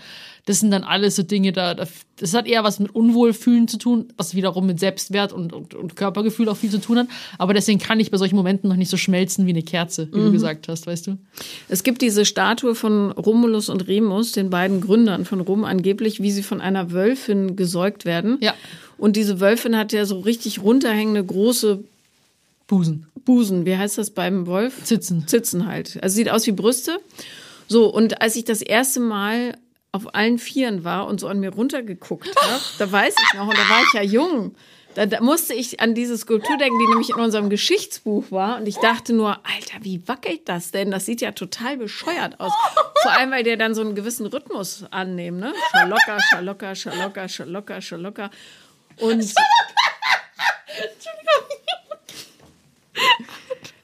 Das 0.50 0.58
sind 0.58 0.72
dann 0.72 0.82
alles 0.82 1.14
so 1.14 1.22
Dinge, 1.22 1.52
da, 1.52 1.74
da 1.74 1.86
das 2.16 2.34
hat 2.34 2.48
eher 2.48 2.64
was 2.64 2.80
mit 2.80 2.92
Unwohlfühlen 2.92 3.68
zu 3.68 3.78
tun, 3.78 4.12
was 4.16 4.34
wiederum 4.34 4.66
mit 4.66 4.80
Selbstwert 4.80 5.32
und, 5.32 5.52
und, 5.52 5.74
und 5.74 5.94
Körpergefühl 5.94 6.48
auch 6.48 6.56
viel 6.56 6.72
zu 6.72 6.80
tun 6.80 6.98
hat. 6.98 7.06
Aber 7.38 7.54
deswegen 7.54 7.78
kann 7.78 8.00
ich 8.00 8.10
bei 8.10 8.16
solchen 8.16 8.34
Momenten 8.34 8.68
noch 8.68 8.74
nicht 8.74 8.90
so 8.90 8.96
schmelzen 8.96 9.46
wie 9.46 9.50
eine 9.50 9.62
Kerze, 9.62 10.08
wie 10.12 10.18
du 10.18 10.32
gesagt 10.32 10.66
hast, 10.66 10.88
weißt 10.88 11.06
du? 11.06 11.18
Es 11.68 11.84
gibt 11.84 12.02
diese 12.02 12.24
Statue 12.24 12.74
von 12.74 13.12
Romulus 13.12 13.68
und 13.68 13.86
Remus, 13.86 14.32
den 14.32 14.50
beiden 14.50 14.80
Gründern 14.80 15.24
von 15.24 15.40
Rom, 15.40 15.62
angeblich, 15.62 16.20
wie 16.20 16.32
sie 16.32 16.42
von 16.42 16.60
einer 16.60 16.90
Wölfin 16.90 17.54
gesäugt 17.54 18.04
werden. 18.04 18.38
Ja. 18.40 18.54
Und 18.98 19.14
diese 19.14 19.38
Wölfin 19.38 19.76
hat 19.76 19.92
ja 19.92 20.04
so 20.04 20.18
richtig 20.18 20.64
runterhängende 20.64 21.24
große 21.24 21.84
Busen, 22.66 23.06
Busen. 23.24 23.66
Wie 23.66 23.76
heißt 23.76 23.98
das 23.98 24.10
beim 24.10 24.48
Wolf? 24.48 24.82
Zitzen. 24.82 25.28
Zitzen 25.28 25.68
halt. 25.68 26.02
Also 26.02 26.16
sieht 26.16 26.28
aus 26.28 26.44
wie 26.48 26.52
Brüste. 26.52 26.98
So, 27.68 27.86
und 27.86 28.20
als 28.20 28.34
ich 28.34 28.44
das 28.44 28.62
erste 28.62 28.98
Mal 28.98 29.54
auf 29.92 30.14
allen 30.14 30.38
Vieren 30.38 30.84
war 30.84 31.06
und 31.06 31.20
so 31.20 31.28
an 31.28 31.40
mir 31.40 31.52
runtergeguckt 31.52 32.34
habe, 32.36 32.62
da 32.78 32.92
weiß 32.92 33.14
ich 33.14 33.38
noch, 33.38 33.48
und 33.48 33.58
da 33.58 33.68
war 33.68 33.82
ich 33.82 33.92
ja 33.94 34.02
jung, 34.02 34.54
da, 34.94 35.06
da 35.06 35.20
musste 35.20 35.54
ich 35.54 35.80
an 35.80 35.94
diese 35.94 36.18
Skulptur 36.18 36.56
denken, 36.58 36.78
die 36.78 36.86
nämlich 36.88 37.10
in 37.10 37.16
unserem 37.16 37.48
Geschichtsbuch 37.48 38.32
war. 38.32 38.58
Und 38.58 38.66
ich 38.66 38.76
dachte 38.76 39.12
nur, 39.12 39.38
Alter, 39.46 39.82
wie 39.82 40.06
wackelt 40.08 40.48
das 40.48 40.72
denn? 40.72 40.90
Das 40.90 41.06
sieht 41.06 41.20
ja 41.20 41.30
total 41.32 41.76
bescheuert 41.76 42.40
aus. 42.40 42.52
Vor 43.02 43.12
allem, 43.12 43.30
weil 43.30 43.44
der 43.44 43.56
dann 43.56 43.74
so 43.74 43.82
einen 43.82 43.94
gewissen 43.94 44.26
Rhythmus 44.26 44.84
annehmen, 44.90 45.38
ne? 45.38 45.54
Schalocker, 45.70 46.18
schalocker, 46.30 46.74
schalocker, 46.74 47.28
schalocker, 47.28 47.80
schalocker. 47.80 48.30
Und 48.98 49.32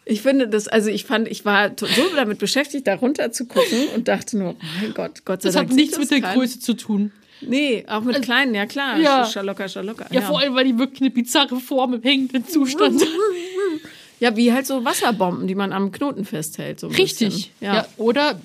Ich 0.09 0.23
finde 0.23 0.47
das, 0.47 0.69
also 0.69 0.89
ich 0.89 1.05
fand, 1.05 1.27
ich 1.27 1.45
war 1.45 1.71
so 1.77 1.87
damit 2.15 2.39
beschäftigt, 2.39 2.87
da 2.87 2.95
runter 2.95 3.33
zu 3.33 3.45
gucken 3.47 3.89
und 3.97 4.07
dachte 4.07 4.39
nur, 4.39 4.55
mein 4.81 4.95
Gott, 4.95 5.25
Gott 5.25 5.43
sei 5.43 5.49
Das 5.49 5.55
Dank. 5.57 5.71
hat 5.71 5.77
nichts 5.77 5.99
mit 5.99 6.05
das 6.05 6.09
der 6.11 6.21
keiner. 6.21 6.35
Größe 6.35 6.61
zu 6.61 6.75
tun. 6.75 7.11
Nee, 7.41 7.85
auch 7.89 8.03
mit 8.03 8.23
kleinen, 8.23 8.55
ja 8.55 8.67
klar. 8.67 8.99
Ja. 8.99 9.27
Schalocker, 9.27 9.69
schalocker. 9.69 10.07
Ja, 10.11 10.23
vor 10.23 10.39
allem, 10.41 10.55
weil 10.55 10.65
die 10.65 10.79
wirklich 10.79 11.01
eine 11.03 11.11
bizarre 11.11 11.57
Form 11.57 11.95
im 11.95 12.03
hängenden 12.03 12.47
Zustand 12.47 13.03
Ja, 14.21 14.35
wie 14.37 14.51
halt 14.53 14.67
so 14.67 14.83
Wasserbomben, 14.85 15.47
die 15.47 15.55
man 15.55 15.73
am 15.75 15.93
Knoten 15.93 16.25
festhält. 16.25 16.81
So 16.81 16.87
Richtig. 16.87 17.53
Ja. 17.61 17.75
Ja. 17.75 17.87
Oder. 17.99 18.41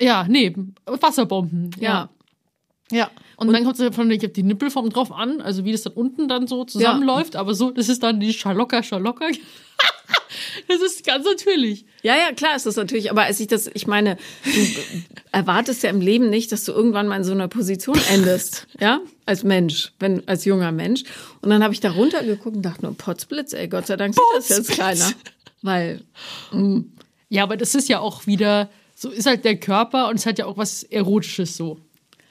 Ja, 0.00 0.24
nee, 0.28 0.54
Wasserbomben. 0.86 1.70
Ja. 1.78 1.82
Ja. 1.90 2.08
Und, 3.36 3.52
dann 3.52 3.64
kommt 3.64 3.78
es 3.78 3.94
von 3.94 4.10
ich 4.10 4.22
hab 4.22 4.34
die 4.34 4.42
Nippelform 4.42 4.90
drauf 4.90 5.10
an, 5.10 5.40
also 5.40 5.64
wie 5.64 5.72
das 5.72 5.82
dann 5.82 5.94
unten 5.94 6.28
dann 6.28 6.46
so 6.46 6.64
zusammenläuft, 6.64 7.34
aber 7.34 7.54
so, 7.54 7.70
das 7.70 7.88
ist 7.88 8.02
dann 8.02 8.20
die 8.20 8.32
Schalocker, 8.32 8.82
Schalocker. 8.82 9.28
das 10.68 10.80
ist 10.80 11.04
ganz 11.04 11.24
natürlich. 11.24 11.86
ja, 12.02 12.14
ja, 12.14 12.32
klar 12.32 12.56
ist 12.56 12.66
das 12.66 12.76
natürlich. 12.76 13.10
Aber 13.10 13.22
als 13.22 13.40
ich 13.40 13.48
das, 13.48 13.70
ich 13.72 13.86
meine, 13.86 14.16
du 14.44 14.66
erwartest 15.32 15.82
ja 15.82 15.90
im 15.90 16.00
Leben 16.00 16.30
nicht, 16.30 16.52
dass 16.52 16.64
du 16.64 16.72
irgendwann 16.72 17.08
mal 17.08 17.16
in 17.16 17.24
so 17.24 17.32
einer 17.32 17.48
Position 17.48 17.98
endest. 18.10 18.66
Ja, 18.80 19.00
als 19.24 19.44
Mensch, 19.44 19.92
wenn, 19.98 20.26
als 20.28 20.44
junger 20.44 20.72
Mensch. 20.72 21.04
Und 21.40 21.50
dann 21.50 21.62
habe 21.62 21.72
ich 21.72 21.80
da 21.80 21.92
runtergeguckt 21.92 22.56
und 22.56 22.62
dachte 22.62 22.82
nur, 22.82 22.94
Potzblitz, 22.96 23.52
ey, 23.52 23.68
Gott 23.68 23.86
sei 23.86 23.96
Dank 23.96 24.14
sieht 24.14 24.22
das 24.36 24.48
jetzt 24.48 24.76
keiner. 24.76 25.12
Weil, 25.62 26.02
Ja, 27.30 27.44
aber 27.44 27.56
das 27.56 27.74
ist 27.74 27.88
ja 27.88 28.00
auch 28.00 28.26
wieder, 28.26 28.68
so 28.94 29.10
ist 29.10 29.26
halt 29.26 29.44
der 29.44 29.56
Körper 29.56 30.08
und 30.08 30.16
es 30.16 30.26
hat 30.26 30.38
ja 30.38 30.46
auch 30.46 30.56
was 30.56 30.82
Erotisches 30.82 31.56
so. 31.56 31.78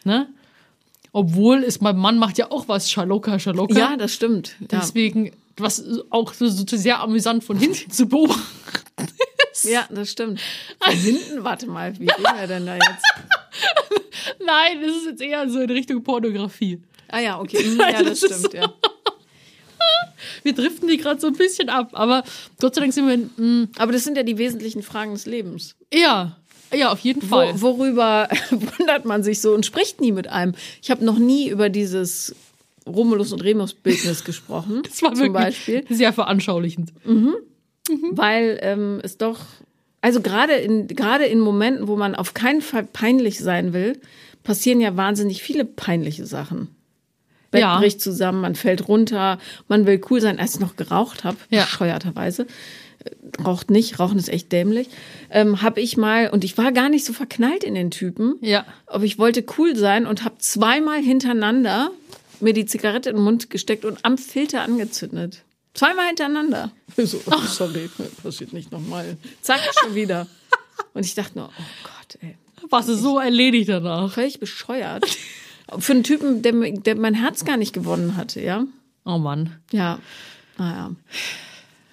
Ne? 0.04 0.28
Obwohl 1.13 1.63
es 1.63 1.80
mein 1.80 1.95
Mann 1.97 2.17
macht 2.17 2.38
ja 2.38 2.52
auch 2.52 2.67
was 2.67 2.91
Schalocker, 2.91 3.39
Schalocker. 3.39 3.78
ja, 3.80 3.95
das 3.97 4.13
stimmt. 4.13 4.56
Ja. 4.60 4.80
Deswegen, 4.80 5.32
was 5.58 5.84
auch 6.10 6.34
so, 6.34 6.47
so 6.47 6.63
sehr 6.67 6.99
amüsant 6.99 7.43
von 7.43 7.58
hinten 7.58 7.89
zu 7.91 8.08
beobachten. 8.08 8.41
Ja, 9.63 9.88
das 9.91 10.12
stimmt. 10.12 10.41
Von 10.80 10.93
hinten, 10.95 11.43
warte 11.43 11.67
mal, 11.67 11.93
wie 11.99 12.08
reden 12.10 12.23
wir 12.23 12.47
denn 12.47 12.65
da 12.65 12.73
jetzt? 12.73 13.06
Nein, 14.45 14.82
das 14.82 14.95
ist 14.97 15.06
jetzt 15.06 15.21
eher 15.21 15.47
so 15.47 15.60
in 15.60 15.69
Richtung 15.69 16.04
Pornografie. 16.04 16.82
Ah 17.08 17.19
ja, 17.19 17.39
okay. 17.39 17.63
Hm, 17.63 17.80
Ja, 17.80 17.91
das 18.04 18.19
Das 18.21 18.32
ist 18.32 18.39
stimmt, 18.47 18.54
ja. 18.56 18.73
Wir 20.41 20.54
driften 20.54 20.88
die 20.88 20.97
gerade 20.97 21.19
so 21.21 21.28
ein 21.28 21.34
bisschen 21.34 21.69
ab, 21.69 21.89
aber 21.93 22.23
Gott 22.60 22.76
sei 22.76 22.82
Dank 22.82 22.93
sind 22.93 23.08
wir, 23.08 23.17
mh, 23.45 23.67
Aber 23.78 23.91
das 23.91 24.04
sind 24.04 24.17
ja 24.17 24.23
die 24.23 24.38
wesentlichen 24.38 24.82
Fragen 24.82 25.13
des 25.13 25.26
Lebens. 25.28 25.76
ja, 25.93 26.36
ja, 26.76 26.92
auf 26.92 27.00
jeden 27.00 27.22
Wo, 27.24 27.28
Fall. 27.36 27.62
worüber 27.62 28.28
wundert 28.52 29.06
man 29.06 29.24
sich 29.24 29.42
so 29.42 29.54
und 29.54 29.66
spricht 29.66 30.02
nie 30.02 30.12
mit 30.12 30.28
einem? 30.28 30.54
Ich 30.82 30.92
habe 30.92 31.04
noch 31.06 31.18
nie 31.20 31.50
über 31.50 31.70
dieses 31.70 32.36
Romulus 32.88 33.32
und 33.32 33.44
Remus 33.44 33.74
Bildnis 33.74 34.24
gesprochen, 34.26 34.82
das 34.84 35.02
war 35.02 35.14
zum 35.14 35.32
Beispiel, 35.34 35.86
sehr 35.90 36.12
veranschaulichend. 36.14 36.92
weil 38.12 38.60
ähm, 38.62 39.00
es 39.04 39.18
doch, 39.18 39.40
also 40.02 40.22
gerade 40.22 40.54
in 40.54 40.88
gerade 40.88 41.26
in 41.26 41.40
Momenten, 41.40 41.88
wo 41.88 41.96
man 41.96 42.16
auf 42.16 42.34
keinen 42.34 42.62
Fall 42.62 42.84
peinlich 42.84 43.40
sein 43.40 43.74
will, 43.74 44.00
passieren 44.44 44.82
ja 44.82 44.96
wahnsinnig 44.98 45.42
viele 45.42 45.66
peinliche 45.66 46.26
Sachen. 46.26 46.70
Bett 47.52 47.62
Ja. 47.62 47.78
bricht 47.80 48.02
zusammen, 48.02 48.42
man 48.42 48.56
fällt 48.56 48.88
runter, 48.88 49.38
man 49.68 49.86
will 49.86 50.02
cool 50.10 50.20
sein, 50.20 50.40
als 50.40 50.56
ich 50.56 50.60
noch 50.60 50.76
geraucht 50.76 51.24
habe, 51.24 51.38
Ja. 51.50 51.62
bescheuerterweise. 51.64 52.47
Raucht 53.43 53.70
nicht, 53.72 53.99
Rauchen 53.99 54.18
ist 54.18 54.30
echt 54.30 54.51
dämlich. 54.51 54.89
Ähm, 55.30 55.62
habe 55.62 55.82
ich 55.82 55.97
mal, 55.97 56.30
und 56.30 56.43
ich 56.43 56.58
war 56.58 56.72
gar 56.72 56.89
nicht 56.89 57.06
so 57.06 57.14
verknallt 57.14 57.64
in 57.64 57.76
den 57.76 57.91
Typen, 57.91 58.36
Ja. 58.41 58.66
aber 58.88 59.04
ich 59.06 59.18
wollte 59.18 59.43
cool 59.58 59.76
sein 59.76 60.06
und 60.06 60.24
habe 60.24 60.38
zweimal 60.38 61.01
hintereinander 61.01 61.91
mir 62.39 62.54
die 62.54 62.66
Zigarette 62.66 63.10
in 63.10 63.16
den 63.18 63.24
Mund 63.26 63.49
gesteckt 63.49 63.86
und 63.86 63.99
am 64.04 64.18
Filter 64.18 64.62
angezündet. 64.62 65.43
Zweimal 65.74 66.08
hintereinander. 66.08 66.72
So, 66.95 67.20
sorry, 67.47 67.89
passiert 68.22 68.54
nicht 68.54 68.72
nochmal. 68.72 69.18
Zack, 69.41 69.60
schon 69.82 69.95
wieder. 69.95 70.28
Und 70.93 71.04
ich 71.06 71.16
dachte 71.16 71.39
nur, 71.39 71.47
oh 71.49 71.64
Gott, 71.84 72.20
ey. 72.22 72.36
Warst 72.70 72.88
du 72.89 72.95
so 72.95 73.18
erledigt 73.20 73.70
danach? 73.70 74.12
Völlig 74.14 74.39
bescheuert. 74.39 75.04
Für 75.80 75.93
einen 75.93 76.04
Typen, 76.04 76.43
der, 76.43 76.51
der 76.54 76.95
mein 76.95 77.16
Herz 77.16 77.45
gar 77.45 77.58
nicht 77.58 77.74
gewonnen 77.74 78.16
hatte, 78.16 78.41
ja? 78.41 78.66
Oh 79.06 79.18
Mann. 79.18 79.58
Ja. 79.72 79.97
Naja. 80.60 80.91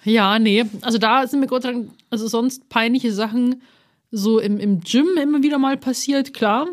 Ja, 0.03 0.39
nee. 0.39 0.65
Also 0.81 0.97
da 0.97 1.27
sind 1.27 1.39
mir 1.39 1.47
Gott 1.47 1.63
sei 1.63 1.73
Dank, 1.73 1.89
also 2.09 2.27
sonst 2.27 2.69
peinliche 2.69 3.13
Sachen 3.13 3.61
so 4.11 4.39
im, 4.39 4.59
im 4.59 4.81
Gym 4.81 5.17
immer 5.21 5.41
wieder 5.43 5.57
mal 5.57 5.77
passiert, 5.77 6.33
klar. 6.33 6.67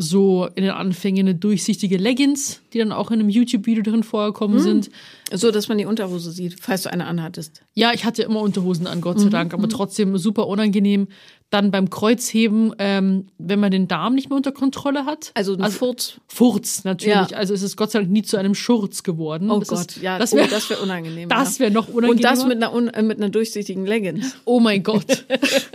So 0.00 0.46
in 0.54 0.62
den 0.62 0.70
Anfängen 0.70 1.26
eine 1.26 1.34
durchsichtige 1.34 1.96
Leggings, 1.96 2.60
die 2.72 2.78
dann 2.78 2.92
auch 2.92 3.10
in 3.10 3.18
einem 3.18 3.30
YouTube-Video 3.30 3.82
drin 3.82 4.04
vorgekommen 4.04 4.60
sind. 4.60 4.90
So, 5.32 5.50
dass 5.50 5.66
man 5.66 5.76
die 5.76 5.86
Unterhose 5.86 6.30
sieht, 6.30 6.60
falls 6.60 6.82
du 6.82 6.92
eine 6.92 7.06
anhattest. 7.06 7.62
Ja, 7.74 7.92
ich 7.92 8.04
hatte 8.04 8.22
immer 8.22 8.40
Unterhosen 8.40 8.86
an, 8.86 9.00
Gott 9.00 9.18
sei 9.18 9.28
Dank, 9.28 9.54
aber 9.54 9.68
trotzdem 9.68 10.16
super 10.16 10.46
unangenehm. 10.46 11.08
Dann 11.50 11.70
beim 11.70 11.88
Kreuzheben, 11.88 12.74
ähm, 12.78 13.28
wenn 13.38 13.58
man 13.58 13.70
den 13.70 13.88
Darm 13.88 14.14
nicht 14.14 14.28
mehr 14.28 14.36
unter 14.36 14.52
Kontrolle 14.52 15.06
hat. 15.06 15.30
Also 15.32 15.56
ein 15.56 15.70
Furz. 15.70 16.20
Furz, 16.26 16.84
natürlich. 16.84 17.30
Ja. 17.30 17.38
Also 17.38 17.54
es 17.54 17.62
ist 17.62 17.76
Gott 17.76 17.90
sei 17.90 18.00
Dank 18.00 18.10
nie 18.10 18.22
zu 18.22 18.36
einem 18.36 18.54
Schurz 18.54 19.02
geworden. 19.02 19.50
Oh 19.50 19.58
Das 19.58 19.68
Gott, 19.68 19.78
ist, 19.78 19.96
ja, 20.02 20.18
das 20.18 20.34
oh, 20.34 20.36
wäre 20.36 20.48
das 20.48 20.68
wäre 20.68 20.82
unangenehm. 20.82 21.30
das 21.30 21.56
ja. 21.56 21.64
wär 21.64 21.70
noch 21.70 21.88
Und 21.88 22.22
das 22.22 22.44
mit 22.44 22.56
einer, 22.58 22.74
un, 22.74 22.88
äh, 22.88 23.02
mit 23.02 23.16
einer 23.18 23.30
durchsichtigen 23.30 23.86
Leggings. 23.86 24.36
Oh 24.44 24.60
mein 24.60 24.82
Gott. 24.82 25.24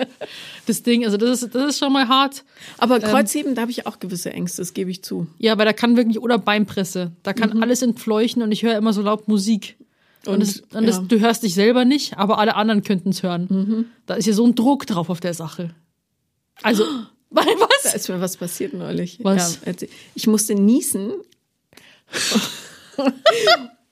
das 0.68 0.84
Ding, 0.84 1.06
also 1.06 1.18
das 1.18 1.42
ist, 1.42 1.56
das 1.56 1.70
ist 1.72 1.80
schon 1.80 1.92
mal 1.92 2.08
hart. 2.08 2.44
Aber 2.78 3.00
Kreuzheben, 3.00 3.56
da 3.56 3.64
habe 3.64 3.72
ich 3.72 3.88
auch 3.88 4.00
gewisse 4.00 4.32
Ängste, 4.32 4.62
das 4.62 4.74
gebe 4.74 4.92
ich 4.92 5.04
zu. 5.04 5.28
Ja, 5.38 5.58
weil 5.58 5.66
da 5.66 5.74
kann 5.74 5.98
wirklich, 5.98 6.20
oder 6.20 6.38
Beinpresse, 6.38 7.12
da 7.24 7.34
kann 7.34 7.62
alles 7.62 7.82
entfleuchten 7.82 8.42
und 8.44 8.52
ich 8.52 8.64
höre 8.64 8.78
immer 8.78 8.94
so 8.94 9.02
laut 9.02 9.28
Musik. 9.28 9.76
Und, 10.26 10.34
Und, 10.36 10.40
das, 10.42 10.60
und 10.74 10.88
das, 10.88 10.96
ja. 10.98 11.04
du 11.04 11.20
hörst 11.20 11.44
dich 11.44 11.54
selber 11.54 11.84
nicht, 11.86 12.18
aber 12.18 12.38
alle 12.40 12.56
anderen 12.56 12.84
könnten 12.84 13.10
es 13.10 13.24
hören. 13.24 13.92
Da 14.06 14.16
ist 14.16 14.26
ja 14.26 14.34
so 14.34 14.46
ein 14.46 14.56
Druck 14.56 14.88
drauf 14.88 15.10
auf 15.10 15.20
der 15.20 15.34
Sache. 15.34 15.76
Also, 16.62 16.86
weil 17.30 17.46
Da 17.46 17.68
was? 17.84 17.94
ist 17.96 18.08
mir 18.10 18.22
was 18.22 18.38
passiert 18.38 18.74
neulich. 18.74 19.20
Was? 19.24 19.60
Ja, 19.66 19.74
ich 20.16 20.28
musste 20.28 20.56
niesen 20.56 21.12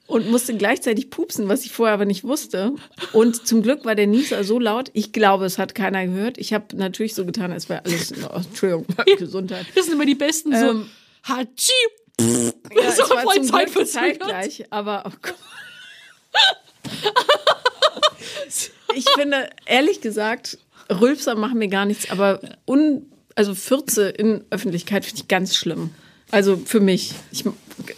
und 0.06 0.30
musste 0.30 0.56
gleichzeitig 0.56 1.10
pupsen, 1.10 1.48
was 1.48 1.64
ich 1.64 1.72
vorher 1.72 1.94
aber 1.94 2.04
nicht 2.04 2.24
wusste. 2.24 2.74
Und 3.12 3.46
zum 3.46 3.62
Glück 3.62 3.84
war 3.84 3.94
der 3.94 4.06
Nieser 4.06 4.44
so 4.44 4.58
laut, 4.58 4.90
ich 4.94 5.12
glaube, 5.12 5.44
es 5.44 5.58
hat 5.58 5.74
keiner 5.74 6.06
gehört. 6.06 6.38
Ich 6.38 6.52
habe 6.52 6.76
natürlich 6.76 7.14
so 7.14 7.24
getan, 7.24 7.52
als 7.52 7.68
wäre 7.68 7.84
alles 7.84 8.10
in 8.10 8.24
Ordnung. 8.24 8.44
Entschuldigung, 8.46 8.86
Gesundheit. 9.18 9.66
Das 9.74 9.86
sind 9.86 9.94
immer 9.94 10.06
die 10.06 10.14
besten, 10.14 10.52
so, 10.52 10.70
Ähm, 10.70 10.86
Hatschi. 11.24 11.72
Ja, 12.20 12.90
so 12.96 13.04
voll 13.04 13.34
Glück 13.34 13.46
zeitverzögert. 13.46 13.88
zeitgleich, 13.88 14.64
aber 14.70 15.04
oh 15.06 15.12
Gott. 15.22 15.34
Ich 18.94 19.08
finde, 19.10 19.48
ehrlich 19.66 20.00
gesagt, 20.00 20.58
Rülpser 20.90 21.34
machen 21.34 21.58
mir 21.58 21.68
gar 21.68 21.86
nichts, 21.86 22.10
aber 22.10 22.40
un, 22.66 23.06
also 23.34 23.54
Fürze 23.54 24.08
in 24.08 24.44
Öffentlichkeit 24.50 25.04
finde 25.04 25.22
ich 25.22 25.28
ganz 25.28 25.56
schlimm. 25.56 25.90
Also 26.30 26.56
für 26.64 26.80
mich. 26.80 27.12
Ich, 27.30 27.44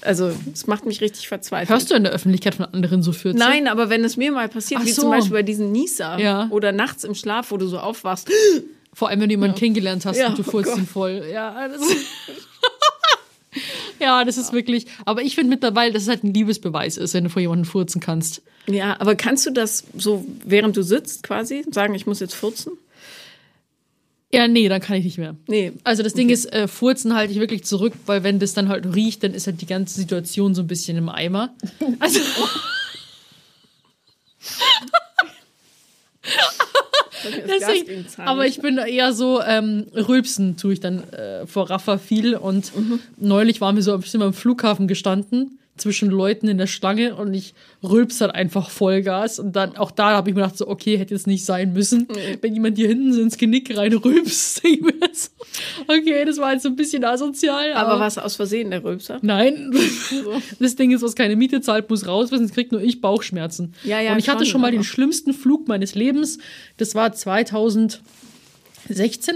also 0.01 0.33
es 0.53 0.67
macht 0.67 0.87
mich 0.87 1.01
richtig 1.01 1.29
verzweifelt. 1.29 1.71
Hörst 1.71 1.91
du 1.91 1.95
in 1.95 2.05
der 2.05 2.13
Öffentlichkeit 2.13 2.55
von 2.57 2.67
anderen 2.67 3.03
so 3.03 3.13
Fürze? 3.13 3.39
Nein, 3.39 3.69
aber 3.69 3.91
wenn 3.91 4.05
es 4.05 4.17
mir 4.17 4.33
mal 4.33 4.49
passiert, 4.49 4.81
Ach 4.83 4.87
wie 4.87 4.93
so. 4.93 5.03
zum 5.03 5.11
Beispiel 5.11 5.33
bei 5.33 5.43
diesen 5.43 5.73
Nieser 5.73 6.19
Ja. 6.19 6.49
oder 6.51 6.73
nachts 6.73 7.05
im 7.05 7.15
Schlaf, 7.15 7.51
wo 7.51 7.57
du 7.57 7.67
so 7.67 7.79
aufwachst, 7.79 8.29
Vor 8.93 9.09
allem, 9.09 9.21
wenn 9.21 9.29
du 9.29 9.35
jemanden 9.35 9.57
kennengelernt 9.57 10.05
hast 10.07 10.17
Ja, 10.17 10.29
und 10.29 10.39
du 10.39 10.43
oh 10.47 10.51
furzt 10.51 10.77
ihn 10.77 10.87
voll. 10.87 11.25
Ja, 11.33 11.69
das 11.69 11.81
Ja, 14.05 14.25
das 14.25 14.37
ist 14.37 14.53
wirklich. 14.53 14.87
Aber 15.07 15.23
ich 15.23 15.35
finde 15.35 15.49
mittlerweile, 15.49 15.95
dass 15.95 16.03
es 16.03 16.09
halt 16.11 16.25
ein 16.25 16.35
Liebesbeweis 16.35 16.99
ist, 16.99 17.15
wenn 17.15 17.25
du 17.25 17.31
vor 17.31 17.41
jemandem 17.41 17.65
furzen 17.65 18.03
kannst. 18.03 18.43
ja, 18.67 19.01
aber 19.01 19.15
kannst 19.15 19.47
du 19.47 19.51
das 19.51 19.85
so, 19.97 20.27
während 20.45 20.77
du 20.77 20.83
sitzt 20.83 21.23
quasi, 21.23 21.65
sagen, 21.71 21.95
ich 21.95 22.07
muss 22.07 22.21
jetzt 22.21 22.35
furzen? 22.35 22.73
Ja, 24.31 24.47
nee, 24.47 24.69
dann 24.69 24.83
kann 24.83 24.97
ich 24.97 25.05
nicht 25.05 25.17
mehr. 25.17 25.37
Nee. 25.47 25.73
Also 25.85 26.03
das 26.03 26.13
Ding 26.13 26.29
ist, 26.29 26.53
äh, 26.53 26.69
Furzen 26.69 27.15
halte 27.15 27.33
ich 27.33 27.41
wirklich 27.41 27.65
zurück, 27.65 27.95
weil 28.05 28.25
wenn 28.25 28.41
das 28.41 28.53
dann 28.53 28.69
halt 28.69 28.95
riecht, 28.95 29.23
dann 29.23 29.33
ist 29.33 29.47
halt 29.47 29.63
die 29.63 29.67
ganze 29.67 29.95
Situation 29.95 30.55
so 30.55 30.63
ein 30.63 30.67
bisschen 30.67 30.99
im 30.99 31.09
Eimer. 31.09 31.55
Also 31.99 32.21
deswegen, 37.49 38.07
aber 38.19 38.47
ich 38.47 38.61
bin 38.61 38.79
eher 38.79 39.13
so, 39.13 39.43
ähm, 39.43 39.87
rülpsen 39.95 40.57
tue 40.57 40.75
ich 40.75 40.81
dann 40.81 41.05
äh, 41.13 41.47
vor 41.47 41.71
Raffa 41.71 41.99
viel 41.99 42.35
und 42.37 42.73
neulich 43.17 43.61
waren 43.61 43.77
wir 43.77 43.83
so 43.83 43.95
ein 43.95 44.01
bisschen 44.01 44.23
am 44.23 44.35
Flughafen 44.35 44.89
gestanden 44.89 45.59
zwischen 45.77 46.09
Leuten 46.09 46.47
in 46.47 46.57
der 46.57 46.69
Schlange 46.69 47.17
und 47.17 47.35
ich 47.35 47.53
rülps 47.83 48.19
dann 48.19 48.31
einfach 48.31 48.71
Vollgas 48.71 49.41
und 49.41 49.57
dann 49.57 49.77
auch 49.77 49.91
da 49.91 50.11
habe 50.11 50.31
ich 50.31 50.35
mir 50.37 50.43
gedacht 50.43 50.57
so 50.57 50.69
okay 50.69 50.97
hätte 50.99 51.15
jetzt 51.15 51.27
nicht 51.27 51.45
sein 51.45 51.73
müssen 51.73 52.07
wenn 52.41 52.55
jemand 52.55 52.79
dir 52.79 52.87
hinten 52.87 53.13
so 53.13 53.21
ins 53.21 53.37
Genick 53.37 53.77
rein 53.77 53.93
rülpst 53.93 54.63
denke 54.65 54.79
ich 54.79 54.83
mir 54.83 54.93
so, 55.13 55.31
okay 55.89 56.25
das 56.25 56.39
war 56.39 56.53
jetzt 56.53 56.63
so 56.63 56.69
ein 56.69 56.77
bisschen 56.77 57.05
asozial 57.05 57.73
Aber 57.73 57.99
war 57.99 58.07
es 58.07 58.19
aus 58.19 58.37
Versehen 58.37 58.71
der 58.71 58.85
Rülpser? 58.85 59.19
Nein. 59.23 59.73
Das 60.61 60.77
Ding 60.77 60.93
ist, 60.93 61.03
was 61.03 61.15
keine 61.17 61.35
Miete 61.37 61.61
zahlt, 61.61 61.91
muss 61.91 62.07
raus, 62.07 62.31
sonst 62.31 62.55
kriegt 62.55 62.71
nur 62.73 62.81
ich 62.81 63.01
Bauchschmerzen. 63.01 63.75
Ja, 63.85 64.01
ja, 64.01 64.13
Und 64.13 64.19
ich 64.19 64.29
hatte 64.29 64.47
schon, 64.47 64.61
mal 64.61 64.69
aber- 64.69 64.77
den 64.77 64.85
schlimmsten 64.85 65.33
Flug 65.35 65.67
meines 65.69 65.95
Lebens. 65.95 66.39
Das 66.77 66.95
war 66.95 67.13
2016 67.13 68.01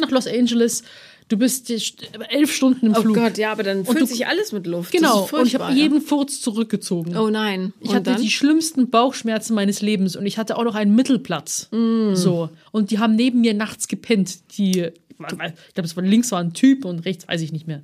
nach 0.01 0.11
Los 0.11 0.27
Angeles. 0.27 0.83
Du 1.29 1.37
bist 1.37 1.71
elf 1.71 2.53
Stunden 2.55 2.87
im 2.87 2.93
Oh 2.97 3.03
Flug. 3.03 3.15
Gott, 3.17 3.37
ja, 3.39 3.53
aber 3.53 3.63
dann 3.63 3.85
füllt 3.85 4.01
du- 4.01 4.07
sich 4.07 4.27
alles 4.27 4.53
mit 4.53 4.67
Luft. 4.67 4.93
Genau. 4.93 5.29
Und 5.31 5.47
ich 5.47 5.55
habe 5.55 5.73
jeden 5.75 6.01
Furz 6.01 6.41
zurückgezogen. 6.41 7.17
Oh 7.17 7.29
nein. 7.29 7.75
Ich 7.81 7.91
Und 7.91 7.97
hatte 7.97 8.13
dann? 8.13 8.23
die 8.23 8.31
schlimmsten 8.31 8.89
Bauchschmerzen 8.89 9.55
meines 9.55 9.83
Lebens 9.83 10.17
und 10.17 10.25
ich 10.25 10.39
hatte 10.39 10.57
auch 10.57 10.65
noch 10.65 10.75
einen 10.75 10.95
Mittelplatz. 10.95 11.69
So. 12.15 12.49
Und 12.73 12.91
die 12.91 12.99
haben 12.99 13.15
neben 13.15 13.43
mir 13.43 13.53
nachts 13.55 13.89
gepennt. 13.89 14.39
Die, 14.57 14.81
ich 14.81 15.17
glaube, 15.19 15.53
es 15.85 15.97
war 15.97 16.03
links 16.03 16.33
war 16.33 16.41
ein 16.41 16.55
Typ 16.55 16.85
und 16.87 17.01
rechts 17.01 17.29
weiß 17.29 17.43
ich 17.43 17.53
nicht 17.53 17.67
mehr. 17.67 17.83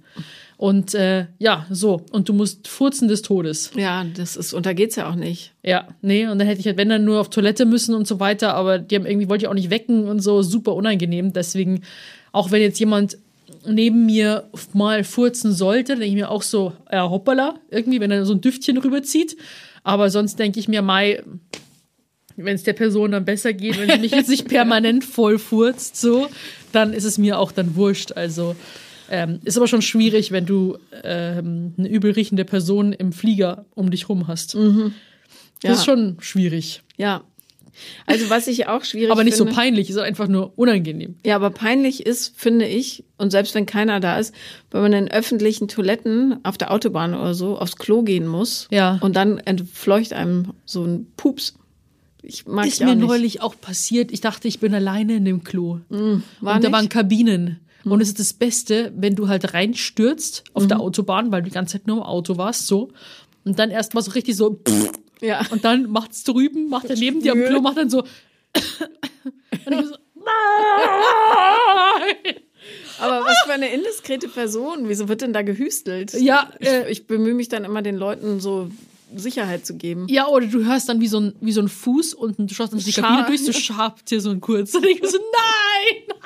Und 0.56 0.94
äh, 0.94 1.26
ja, 1.38 1.66
so. 1.68 2.00
Und 2.12 2.28
du 2.28 2.32
musst 2.32 2.68
furzen 2.68 3.08
des 3.08 3.20
Todes. 3.22 3.72
Ja, 3.76 4.04
das 4.16 4.36
ist, 4.36 4.54
und 4.54 4.64
da 4.66 4.72
geht's 4.72 4.96
ja 4.96 5.10
auch 5.10 5.16
nicht. 5.16 5.52
Ja, 5.62 5.88
nee, 6.00 6.26
und 6.28 6.38
dann 6.38 6.46
hätte 6.46 6.60
ich 6.60 6.66
halt, 6.66 6.76
wenn 6.78 6.88
dann 6.88 7.04
nur 7.04 7.20
auf 7.20 7.28
Toilette 7.28 7.66
müssen 7.66 7.94
und 7.94 8.06
so 8.06 8.20
weiter, 8.20 8.54
aber 8.54 8.78
die 8.78 8.94
haben 8.94 9.04
irgendwie, 9.04 9.28
wollte 9.28 9.44
ich 9.44 9.48
auch 9.48 9.54
nicht 9.54 9.68
wecken 9.70 10.06
und 10.06 10.20
so, 10.20 10.42
super 10.42 10.74
unangenehm. 10.74 11.32
Deswegen, 11.32 11.82
auch 12.32 12.52
wenn 12.52 12.62
jetzt 12.62 12.78
jemand 12.78 13.18
neben 13.66 14.06
mir 14.06 14.48
mal 14.72 15.04
furzen 15.04 15.52
sollte, 15.52 15.94
denke 15.94 16.06
ich 16.06 16.14
mir 16.14 16.30
auch 16.30 16.42
so, 16.42 16.72
ja, 16.90 17.08
hoppala, 17.08 17.54
irgendwie, 17.70 18.00
wenn 18.00 18.10
er 18.10 18.24
so 18.24 18.34
ein 18.34 18.40
Düftchen 18.40 18.78
rüberzieht. 18.78 19.36
Aber 19.82 20.10
sonst 20.10 20.38
denke 20.38 20.58
ich 20.60 20.68
mir, 20.68 20.82
Mai, 20.82 21.22
wenn 22.36 22.54
es 22.54 22.62
der 22.62 22.72
Person 22.72 23.12
dann 23.12 23.24
besser 23.24 23.52
geht, 23.52 23.78
wenn 23.78 23.90
sie 23.90 23.98
mich 23.98 24.12
jetzt 24.12 24.30
nicht 24.30 24.48
permanent 24.48 25.04
voll 25.04 25.38
furzt, 25.38 25.96
so, 25.96 26.28
dann 26.72 26.92
ist 26.92 27.04
es 27.04 27.18
mir 27.18 27.38
auch 27.38 27.52
dann 27.52 27.76
wurscht. 27.76 28.12
Also, 28.12 28.56
ähm, 29.10 29.40
ist 29.44 29.56
aber 29.56 29.68
schon 29.68 29.82
schwierig, 29.82 30.32
wenn 30.32 30.46
du 30.46 30.78
ähm, 31.02 31.74
eine 31.76 31.88
übel 31.88 32.12
riechende 32.12 32.44
Person 32.44 32.92
im 32.92 33.12
Flieger 33.12 33.66
um 33.74 33.90
dich 33.90 34.08
rum 34.08 34.26
hast. 34.26 34.54
Ja. 34.54 35.70
Das 35.70 35.78
ist 35.78 35.84
schon 35.84 36.16
schwierig. 36.20 36.82
Ja. 36.96 37.22
Also 38.06 38.30
was 38.30 38.46
ich 38.46 38.66
auch 38.68 38.84
schwierig 38.84 39.10
Aber 39.10 39.24
nicht 39.24 39.36
finde. 39.36 39.50
so 39.50 39.56
peinlich, 39.56 39.90
ist 39.90 39.98
einfach 39.98 40.28
nur 40.28 40.52
unangenehm. 40.56 41.16
Ja, 41.24 41.36
aber 41.36 41.50
peinlich 41.50 42.06
ist, 42.06 42.34
finde 42.38 42.66
ich, 42.66 43.04
und 43.18 43.30
selbst 43.30 43.54
wenn 43.54 43.66
keiner 43.66 44.00
da 44.00 44.18
ist, 44.18 44.34
wenn 44.70 44.82
man 44.82 44.92
in 44.92 45.10
öffentlichen 45.10 45.68
Toiletten 45.68 46.38
auf 46.44 46.56
der 46.58 46.70
Autobahn 46.72 47.14
oder 47.14 47.34
so 47.34 47.58
aufs 47.58 47.76
Klo 47.76 48.02
gehen 48.02 48.26
muss 48.26 48.68
Ja. 48.70 48.98
und 49.02 49.16
dann 49.16 49.38
entfleucht 49.38 50.12
einem 50.12 50.52
so 50.64 50.84
ein 50.84 51.06
Pups. 51.16 51.54
Ich 52.22 52.46
mag 52.46 52.66
Ist 52.66 52.80
mir 52.80 52.94
nicht. 52.94 53.06
neulich 53.06 53.42
auch 53.42 53.54
passiert. 53.60 54.10
Ich 54.10 54.20
dachte, 54.22 54.48
ich 54.48 54.58
bin 54.60 54.74
alleine 54.74 55.16
in 55.16 55.24
dem 55.26 55.44
Klo. 55.44 55.80
war 55.90 55.98
und 56.10 56.22
da 56.42 56.58
nicht? 56.58 56.72
waren 56.72 56.88
Kabinen. 56.88 57.60
Und 57.84 58.00
es 58.00 58.08
ist 58.08 58.18
das 58.18 58.32
Beste, 58.32 58.94
wenn 58.96 59.14
du 59.14 59.28
halt 59.28 59.52
reinstürzt 59.52 60.44
auf 60.54 60.66
der 60.66 60.80
Autobahn, 60.80 61.30
weil 61.30 61.42
du 61.42 61.50
die 61.50 61.54
ganze 61.54 61.72
Zeit 61.78 61.86
nur 61.86 61.98
im 61.98 62.02
Auto 62.02 62.38
warst, 62.38 62.66
so. 62.66 62.88
Und 63.44 63.58
dann 63.58 63.70
erst 63.70 63.92
mal 63.92 64.00
so 64.00 64.12
richtig 64.12 64.36
so, 64.36 64.58
Ja. 65.20 65.42
und 65.50 65.64
dann 65.64 65.90
macht's 65.90 66.24
drüben, 66.24 66.68
macht 66.68 66.86
er 66.90 66.96
neben 66.96 67.20
dir 67.20 67.32
am 67.32 67.44
Klo, 67.44 67.60
macht 67.60 67.76
dann 67.76 67.90
so, 67.90 68.00
und 68.02 69.72
ich 69.72 69.86
so, 69.86 69.96
nein! 70.16 70.24
Aber 73.00 73.24
was 73.24 73.36
für 73.44 73.52
eine 73.52 73.72
indiskrete 73.72 74.28
Person. 74.28 74.88
Wieso 74.88 75.08
wird 75.08 75.22
denn 75.22 75.32
da 75.32 75.42
gehüstelt? 75.42 76.12
Ja, 76.14 76.50
äh, 76.60 76.82
Ich, 76.84 77.00
ich 77.00 77.06
bemühe 77.06 77.34
mich 77.34 77.48
dann 77.48 77.64
immer, 77.64 77.82
den 77.82 77.96
Leuten 77.96 78.40
so 78.40 78.70
Sicherheit 79.14 79.66
zu 79.66 79.76
geben. 79.76 80.06
Ja, 80.08 80.28
oder 80.28 80.46
du 80.46 80.64
hörst 80.64 80.88
dann 80.88 81.00
wie 81.00 81.08
so 81.08 81.20
ein, 81.20 81.34
wie 81.40 81.52
so 81.52 81.60
ein 81.60 81.68
Fuß 81.68 82.14
unten, 82.14 82.46
du 82.46 82.54
schaust 82.54 82.72
dann 82.72 82.80
die 82.80 82.92
Kabine 82.92 83.26
durch, 83.26 83.44
so 83.44 83.52
schabt 83.52 84.08
hier 84.08 84.20
so 84.20 84.30
ein 84.30 84.40
kurz. 84.40 84.74
Und 84.74 84.86
ich 84.86 85.00
so, 85.06 85.18
nein! 85.18 86.16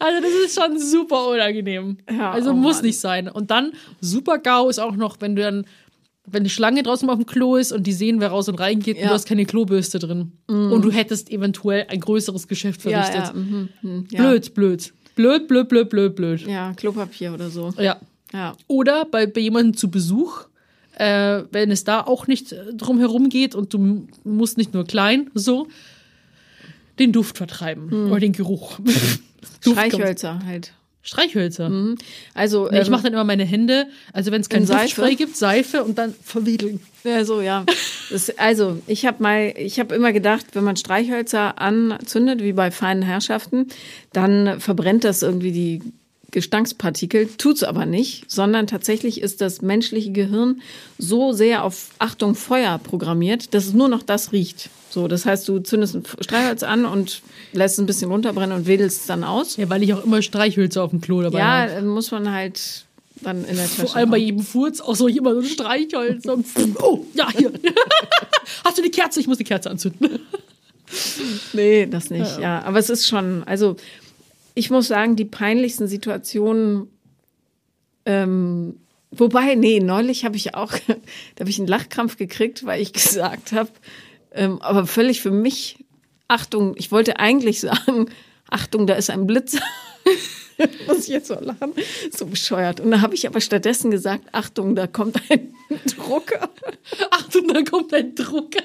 Also 0.00 0.20
das 0.20 0.30
ist 0.30 0.60
schon 0.60 0.78
super 0.78 1.28
unangenehm. 1.28 1.96
Ja, 2.10 2.32
also 2.32 2.50
oh 2.50 2.54
muss 2.54 2.76
Mann. 2.76 2.84
nicht 2.86 3.00
sein. 3.00 3.28
Und 3.28 3.50
dann 3.50 3.72
super 4.00 4.38
GAU 4.38 4.68
ist 4.68 4.78
auch 4.78 4.94
noch, 4.94 5.16
wenn 5.20 5.34
du 5.34 5.42
dann, 5.42 5.66
wenn 6.30 6.44
die 6.44 6.50
Schlange 6.50 6.82
draußen 6.82 7.08
auf 7.10 7.16
dem 7.16 7.26
Klo 7.26 7.56
ist 7.56 7.72
und 7.72 7.86
die 7.86 7.92
sehen, 7.92 8.20
wer 8.20 8.28
raus 8.28 8.48
und 8.48 8.56
reingeht 8.60 8.96
und 8.96 9.02
Ja. 9.02 9.08
du 9.08 9.14
hast 9.14 9.26
keine 9.26 9.44
Klobürste 9.46 9.98
drin. 9.98 10.32
Und 10.46 10.82
du 10.84 10.90
hättest 10.90 11.30
eventuell 11.30 11.86
ein 11.88 12.00
größeres 12.00 12.48
Geschäft 12.48 12.84
Ja, 12.84 13.02
verrichtet. 13.02 13.26
ja, 13.26 13.32
mhm, 13.32 13.68
mhm, 13.82 14.06
ja. 14.10 14.22
Blöd, 14.22 14.54
blöd. 14.54 14.92
Blöd, 15.14 15.48
blöd, 15.48 15.68
blöd, 15.68 15.88
blöd, 15.90 16.14
blöd. 16.16 16.40
Ja, 16.46 16.72
Klopapier 16.74 17.34
oder 17.34 17.50
so. 17.50 17.72
Ja. 17.78 17.96
Ja. 18.32 18.54
Oder 18.66 19.04
bei, 19.06 19.26
bei 19.26 19.40
jemandem 19.40 19.76
zu 19.76 19.90
Besuch, 19.90 20.44
äh, 20.96 21.42
wenn 21.50 21.70
es 21.70 21.84
da 21.84 22.02
auch 22.02 22.26
nicht 22.26 22.54
drum 22.76 22.98
herum 22.98 23.28
geht 23.30 23.54
und 23.54 23.72
du 23.72 24.06
musst 24.24 24.58
nicht 24.58 24.74
nur 24.74 24.84
klein, 24.84 25.30
so, 25.34 25.66
den 26.98 27.12
Duft 27.12 27.36
vertreiben 27.38 28.10
oder 28.10 28.20
den 28.20 28.32
Geruch. 28.32 28.78
Duft 29.64 29.78
Streichhölzer 29.78 30.40
halt. 30.44 30.72
Streichhölzer. 31.02 31.70
Also, 32.34 32.68
Nee, 32.70 32.80
ich 32.80 32.86
ähm, 32.86 32.90
mache 32.92 33.04
dann 33.04 33.12
immer 33.12 33.24
meine 33.24 33.44
Hände, 33.44 33.86
also 34.12 34.30
wenn 34.30 34.40
es 34.40 34.48
kein 34.48 34.62
In 34.62 34.66
Seife? 34.66 35.14
Gibt, 35.14 35.36
Seife 35.36 35.84
und 35.84 35.96
dann 35.96 36.14
verwedeln. 36.22 36.80
Ja, 37.04 37.24
so, 37.24 37.40
ja. 37.40 37.64
Das, 38.10 38.36
also, 38.38 38.80
ich 38.86 39.06
habe 39.06 39.22
mal, 39.22 39.54
ich 39.56 39.78
habe 39.80 39.94
immer 39.94 40.12
gedacht, 40.12 40.46
wenn 40.52 40.64
man 40.64 40.76
Streichhölzer 40.76 41.60
anzündet, 41.60 42.42
wie 42.42 42.52
bei 42.52 42.70
feinen 42.70 43.02
Herrschaften, 43.02 43.68
dann 44.12 44.60
verbrennt 44.60 45.04
das 45.04 45.22
irgendwie 45.22 45.52
die 45.52 45.82
Gestankspartikel. 46.30 47.28
Tut's 47.38 47.62
aber 47.62 47.86
nicht, 47.86 48.30
sondern 48.30 48.66
tatsächlich 48.66 49.20
ist 49.20 49.40
das 49.40 49.62
menschliche 49.62 50.12
Gehirn 50.12 50.60
so 50.98 51.32
sehr 51.32 51.64
auf 51.64 51.90
Achtung 51.98 52.34
Feuer 52.34 52.78
programmiert, 52.78 53.54
dass 53.54 53.66
es 53.66 53.72
nur 53.72 53.88
noch 53.88 54.02
das 54.02 54.32
riecht. 54.32 54.68
So, 54.90 55.08
das 55.08 55.24
heißt, 55.26 55.48
du 55.48 55.58
zündest 55.60 55.94
ein 55.96 56.02
Streichholz 56.20 56.62
an 56.62 56.84
und 56.84 57.22
lässt 57.52 57.74
es 57.74 57.78
ein 57.80 57.86
bisschen 57.86 58.10
runterbrennen 58.10 58.56
und 58.56 58.66
wedelst 58.66 59.02
es 59.02 59.06
dann 59.06 59.24
aus. 59.24 59.56
Ja, 59.56 59.68
weil 59.70 59.82
ich 59.82 59.92
auch 59.94 60.04
immer 60.04 60.22
Streichhölzer 60.22 60.82
auf 60.82 60.90
dem 60.90 61.00
Klo 61.00 61.22
dabei 61.22 61.38
Ja, 61.38 61.44
habe. 61.62 61.72
dann 61.72 61.86
muss 61.88 62.10
man 62.10 62.30
halt 62.32 62.84
dann 63.22 63.44
in 63.44 63.56
der 63.56 63.66
Tasche. 63.66 63.86
Vor 63.86 63.96
allem 63.96 64.10
bei 64.10 64.18
jedem 64.18 64.42
Furz 64.42 64.80
auch 64.80 64.96
so 64.96 65.08
immer 65.08 65.34
so 65.34 65.40
ein 65.40 65.46
Streichholzer. 65.46 66.34
und 66.34 66.46
oh, 66.82 67.04
ja, 67.14 67.28
hier. 67.36 67.52
Hast 68.64 68.78
du 68.78 68.82
eine 68.82 68.90
Kerze? 68.90 69.20
Ich 69.20 69.26
muss 69.26 69.38
die 69.38 69.44
Kerze 69.44 69.70
anzünden. 69.70 70.20
Nee, 71.52 71.86
das 71.86 72.10
nicht, 72.10 72.38
ja. 72.38 72.62
Aber 72.62 72.78
es 72.78 72.88
ist 72.88 73.06
schon, 73.06 73.42
also 73.44 73.76
ich 74.58 74.70
muss 74.70 74.88
sagen, 74.88 75.14
die 75.14 75.24
peinlichsten 75.24 75.86
Situationen, 75.86 76.88
ähm, 78.04 78.80
wobei, 79.12 79.54
nee, 79.54 79.78
neulich 79.78 80.24
habe 80.24 80.36
ich 80.36 80.54
auch, 80.54 80.72
da 80.88 81.40
habe 81.40 81.50
ich 81.50 81.58
einen 81.58 81.68
Lachkrampf 81.68 82.16
gekriegt, 82.16 82.66
weil 82.66 82.82
ich 82.82 82.92
gesagt 83.04 83.52
habe, 83.52 83.70
ähm, 84.32 84.60
aber 84.60 84.86
völlig 84.86 85.22
für 85.22 85.30
mich, 85.30 85.84
Achtung, 86.26 86.74
ich 86.76 86.90
wollte 86.90 87.20
eigentlich 87.20 87.60
sagen, 87.60 88.10
Achtung, 88.50 88.86
da 88.86 88.94
ist 88.94 89.10
ein 89.10 89.26
Blitz. 89.26 89.56
Muss 90.88 91.02
ich 91.02 91.08
jetzt 91.08 91.28
so 91.28 91.34
lachen? 91.34 91.72
So 92.10 92.26
bescheuert. 92.26 92.80
Und 92.80 92.90
da 92.90 93.00
habe 93.00 93.14
ich 93.14 93.28
aber 93.28 93.40
stattdessen 93.40 93.92
gesagt, 93.92 94.24
Achtung, 94.32 94.74
da 94.74 94.88
kommt 94.88 95.20
ein 95.30 95.54
Drucker. 95.86 96.50
Achtung, 97.12 97.46
da 97.46 97.62
kommt 97.62 97.94
ein 97.94 98.14
Drucker. 98.16 98.64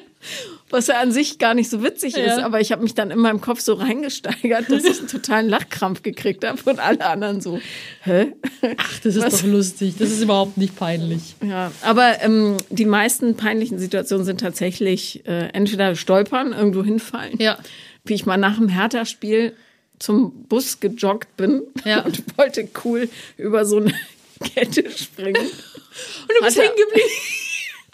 Was 0.70 0.88
ja 0.88 1.00
an 1.00 1.12
sich 1.12 1.38
gar 1.38 1.54
nicht 1.54 1.70
so 1.70 1.84
witzig 1.84 2.16
Ja. 2.18 2.24
ist, 2.26 2.40
aber 2.44 2.60
ich 2.62 2.72
habe 2.72 2.82
mich 2.82 2.96
dann 2.96 3.12
in 3.12 3.20
meinem 3.20 3.42
Kopf 3.42 3.60
so 3.60 3.74
reingesteigert, 3.74 4.72
dass 4.72 4.84
ich 4.86 5.00
einen 5.00 5.08
totalen 5.12 5.50
Lachkrampf 5.50 6.02
gekriegt 6.02 6.44
habe 6.46 6.60
und 6.70 6.80
alle 6.80 7.06
anderen 7.06 7.42
so, 7.42 7.60
hä? 8.04 8.34
Ach, 8.78 9.00
das 9.00 9.16
ist 9.16 9.24
Was? 9.24 9.42
doch 9.42 9.48
lustig. 9.48 9.96
Das 10.00 10.10
ist 10.10 10.22
überhaupt 10.22 10.58
nicht 10.58 10.76
peinlich. 10.76 11.36
Ja, 11.44 11.72
aber 11.82 12.22
ähm, 12.22 12.58
die 12.70 12.86
meisten 12.86 13.36
peinlichen 13.38 13.78
Situationen 13.80 14.26
sind 14.26 14.40
tatsächlich 14.40 15.26
äh, 15.28 15.50
entweder 15.54 15.96
stolpern, 15.96 16.54
irgendwo 16.54 16.84
hinfallen, 16.84 17.38
Ja. 17.40 17.58
wie 18.06 18.14
ich 18.16 18.26
mal 18.26 18.38
nach 18.38 18.58
dem 18.58 18.70
Hertha-Spiel 18.70 19.54
zum 20.00 20.44
Bus 20.50 20.80
gejoggt 20.80 21.38
bin 21.38 21.62
Ja. 21.86 22.02
und 22.02 22.24
wollte 22.38 22.68
cool 22.84 23.10
über 23.38 23.66
so 23.66 23.78
eine 23.78 23.94
Kette 24.56 24.90
springen. 24.90 25.36
Und 25.46 26.30
du 26.40 26.44
bist 26.46 26.58
hängen 26.58 26.72
geblieben. 26.76 27.10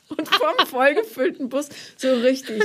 Und 0.10 0.28
vom 0.28 0.66
vollgefüllten 0.66 1.50
Bus 1.50 1.70
so 1.98 2.12
richtig 2.14 2.62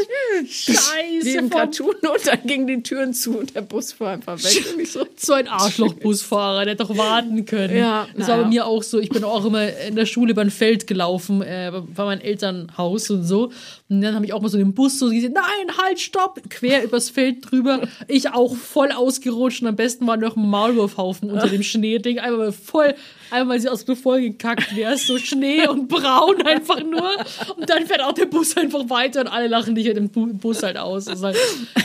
Scheiße. 0.49 1.25
wie 1.25 1.35
im 1.37 1.51
Cartoon 1.51 1.95
und 1.95 2.27
dann 2.27 2.43
gingen 2.47 2.67
die 2.67 2.83
Türen 2.83 3.13
zu 3.13 3.39
und 3.39 3.55
der 3.55 3.61
Bus 3.63 3.93
fuhr 3.93 4.09
einfach 4.09 4.43
weg. 4.43 4.87
So, 4.87 5.07
So 5.17 5.33
ein 5.35 5.49
Arschloch-Busfahrer, 5.49 6.65
der 6.65 6.75
hätte 6.75 6.85
doch 6.85 6.97
warten 6.97 7.45
können. 7.45 7.77
Ja, 7.77 8.09
das 8.17 8.29
war 8.29 8.37
naja. 8.37 8.43
bei 8.45 8.49
mir 8.49 8.67
auch 8.67 8.83
so. 8.83 8.99
Ich 8.99 9.11
bin 9.11 9.25
auch 9.25 9.45
immer 9.45 9.77
in 9.79 9.95
der 9.97 10.07
Schule 10.07 10.33
über 10.33 10.41
ein 10.43 10.51
Feld 10.51 10.87
gelaufen, 10.87 11.43
äh, 11.43 11.71
bei 11.95 12.05
meinem 12.05 12.21
Elternhaus 12.21 13.11
und 13.11 13.25
so. 13.25 13.53
Und 13.89 14.01
dann 14.01 14.15
habe 14.15 14.25
ich 14.25 14.33
auch 14.33 14.41
mal 14.41 14.49
so 14.49 14.59
den 14.59 14.75
Bus 14.75 14.99
so 14.99 15.11
gesehen, 15.11 15.35
nein, 15.35 15.77
halt, 15.77 16.01
stopp, 16.01 16.41
quer 16.49 16.83
übers 16.85 17.11
Feld 17.11 17.51
drüber. 17.51 17.83
Ich 18.09 18.31
auch 18.31 18.57
voll 18.57 18.91
ausgerutscht 18.91 19.63
und 19.63 19.69
am 19.69 19.77
besten 19.77 20.07
war 20.07 20.17
noch 20.17 20.37
ein 20.37 20.49
Maulwurfhaufen 20.49 21.31
unter 21.31 21.49
dem 21.49 21.63
Schneeding. 21.63 22.19
Einmal 22.19 22.47
mal 22.47 22.53
voll, 22.53 22.95
einmal 23.35 23.55
weil 23.57 23.61
sie 23.61 23.69
aus 23.69 23.87
mir 23.87 23.97
voll 23.97 24.21
gekackt 24.23 24.75
wäre. 24.75 24.97
So 24.97 25.19
Schnee 25.19 25.67
und 25.69 25.89
braun 25.89 26.41
einfach 26.43 26.83
nur. 26.83 27.11
Und 27.57 27.69
dann 27.69 27.87
fährt 27.87 28.03
auch 28.03 28.13
der 28.13 28.27
Bus 28.27 28.57
einfach 28.57 28.89
weiter 28.89 29.21
und 29.21 29.29
alle 29.29 29.49
lachen 29.49 29.75
dich 29.75 29.87
in 29.87 29.95
dem 29.97 30.09
Bu- 30.09 30.33
Bus 30.33 30.63
halt 30.63 30.77
aus. 30.79 31.05
Das 31.07 31.19
ist 31.19 31.25
halt 31.25 31.37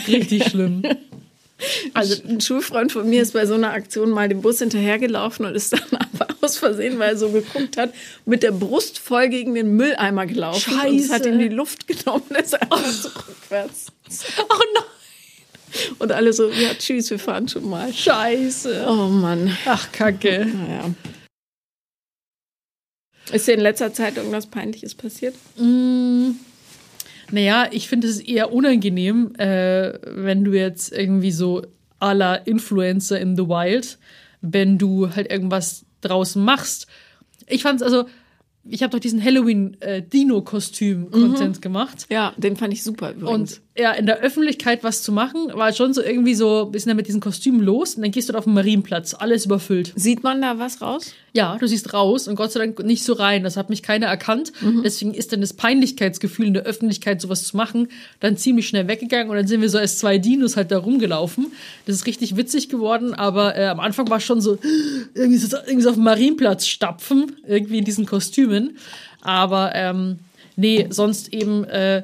richtig 0.08 0.44
schlimm. 0.48 0.82
Also 1.92 2.14
ein 2.26 2.40
Schulfreund 2.40 2.90
von 2.90 3.06
mir 3.08 3.20
ist 3.20 3.34
bei 3.34 3.44
so 3.44 3.52
einer 3.52 3.72
Aktion 3.72 4.08
mal 4.08 4.30
dem 4.30 4.40
Bus 4.40 4.60
hinterhergelaufen 4.60 5.44
und 5.44 5.54
ist 5.54 5.74
dann 5.74 5.82
aber 6.14 6.28
aus 6.40 6.56
Versehen, 6.56 6.98
weil 6.98 7.10
er 7.10 7.16
so 7.18 7.28
geguckt 7.28 7.76
hat, 7.76 7.92
mit 8.24 8.42
der 8.42 8.52
Brust 8.52 8.98
voll 8.98 9.28
gegen 9.28 9.54
den 9.54 9.76
Mülleimer 9.76 10.24
gelaufen. 10.24 10.72
Und 10.88 10.98
es 10.98 11.10
hat 11.10 11.24
Scheiße. 11.24 11.28
ihm 11.28 11.38
die 11.38 11.48
Luft 11.48 11.86
genommen 11.86 12.22
und 12.30 12.38
ist 12.38 12.54
einfach 12.60 12.82
so 12.86 13.08
rückwärts. 13.10 13.86
Oh 14.38 14.44
nein. 14.74 14.84
Und 15.98 16.10
alle 16.12 16.32
so, 16.32 16.48
ja, 16.48 16.70
tschüss, 16.78 17.10
wir 17.10 17.18
fahren 17.18 17.46
schon 17.46 17.68
mal. 17.68 17.92
Scheiße. 17.92 18.86
Oh 18.88 19.06
Mann. 19.08 19.56
Ach, 19.66 19.92
Kacke. 19.92 20.46
Naja. 20.46 20.90
Ist 23.32 23.46
dir 23.46 23.54
in 23.54 23.60
letzter 23.60 23.92
Zeit 23.92 24.16
irgendwas 24.16 24.46
Peinliches 24.46 24.94
passiert? 24.94 25.34
Naja, 27.32 27.68
ich 27.70 27.88
finde 27.88 28.08
es 28.08 28.18
eher 28.20 28.52
unangenehm, 28.52 29.34
äh, 29.36 29.92
wenn 30.02 30.44
du 30.44 30.52
jetzt 30.52 30.92
irgendwie 30.92 31.30
so 31.30 31.62
à 32.00 32.12
la 32.12 32.34
Influencer 32.34 33.20
in 33.20 33.36
the 33.36 33.46
Wild, 33.46 33.98
wenn 34.40 34.78
du 34.78 35.14
halt 35.14 35.30
irgendwas 35.30 35.84
draußen 36.00 36.42
machst. 36.42 36.88
Ich 37.46 37.62
fand's 37.62 37.82
also, 37.82 38.06
ich 38.64 38.82
habe 38.82 38.90
doch 38.90 39.00
diesen 39.00 39.22
Halloween-Dino-Kostüm-Content 39.22 41.62
gemacht. 41.62 42.06
Ja, 42.10 42.34
den 42.36 42.56
fand 42.56 42.72
ich 42.72 42.82
super 42.82 43.12
übrigens. 43.12 43.58
Und 43.58 43.60
ja, 43.76 43.92
in 43.92 44.04
der 44.04 44.18
Öffentlichkeit 44.18 44.82
was 44.82 45.02
zu 45.02 45.12
machen, 45.12 45.52
war 45.54 45.72
schon 45.72 45.94
so 45.94 46.02
irgendwie 46.02 46.34
so, 46.34 46.70
sind 46.72 46.88
dann 46.88 46.96
mit 46.96 47.06
diesen 47.06 47.20
Kostümen 47.20 47.60
los 47.60 47.94
und 47.94 48.02
dann 48.02 48.10
gehst 48.10 48.28
du 48.28 48.34
auf 48.34 48.44
den 48.44 48.54
Marienplatz, 48.54 49.14
alles 49.14 49.46
überfüllt. 49.46 49.92
Sieht 49.94 50.24
man 50.24 50.42
da 50.42 50.58
was 50.58 50.82
raus? 50.82 51.12
Ja, 51.32 51.56
du 51.56 51.68
siehst 51.68 51.94
raus 51.94 52.26
und 52.26 52.34
Gott 52.34 52.50
sei 52.50 52.58
Dank 52.60 52.82
nicht 52.84 53.04
so 53.04 53.12
rein. 53.12 53.44
Das 53.44 53.56
hat 53.56 53.70
mich 53.70 53.84
keiner 53.84 54.06
erkannt. 54.06 54.52
Deswegen 54.82 55.14
ist 55.14 55.32
dann 55.32 55.40
das 55.40 55.52
Peinlichkeitsgefühl 55.52 56.46
in 56.46 56.54
der 56.54 56.64
Öffentlichkeit, 56.64 57.20
sowas 57.20 57.44
zu 57.44 57.56
machen, 57.56 57.86
dann 58.18 58.36
ziemlich 58.36 58.66
schnell 58.66 58.88
weggegangen 58.88 59.30
und 59.30 59.36
dann 59.36 59.46
sind 59.46 59.60
wir 59.60 59.70
so 59.70 59.78
als 59.78 59.98
zwei 59.98 60.18
Dinos 60.18 60.56
halt 60.56 60.72
da 60.72 60.78
rumgelaufen. 60.78 61.52
Das 61.86 61.94
ist 61.94 62.06
richtig 62.06 62.36
witzig 62.36 62.68
geworden, 62.68 63.14
aber 63.14 63.56
äh, 63.56 63.66
am 63.66 63.78
Anfang 63.78 64.10
war 64.10 64.18
es 64.18 64.24
schon 64.24 64.40
so, 64.40 64.58
irgendwie 65.14 65.38
so, 65.38 65.56
irgendwie 65.56 65.82
so 65.82 65.90
auf 65.90 65.94
dem 65.94 66.04
Marienplatz 66.04 66.66
stapfen, 66.66 67.36
irgendwie 67.46 67.78
in 67.78 67.84
diesen 67.84 68.04
Kostümen. 68.04 68.76
Aber 69.20 69.72
ähm, 69.76 70.18
nee, 70.56 70.88
sonst 70.90 71.32
eben, 71.32 71.64
äh, 71.64 72.02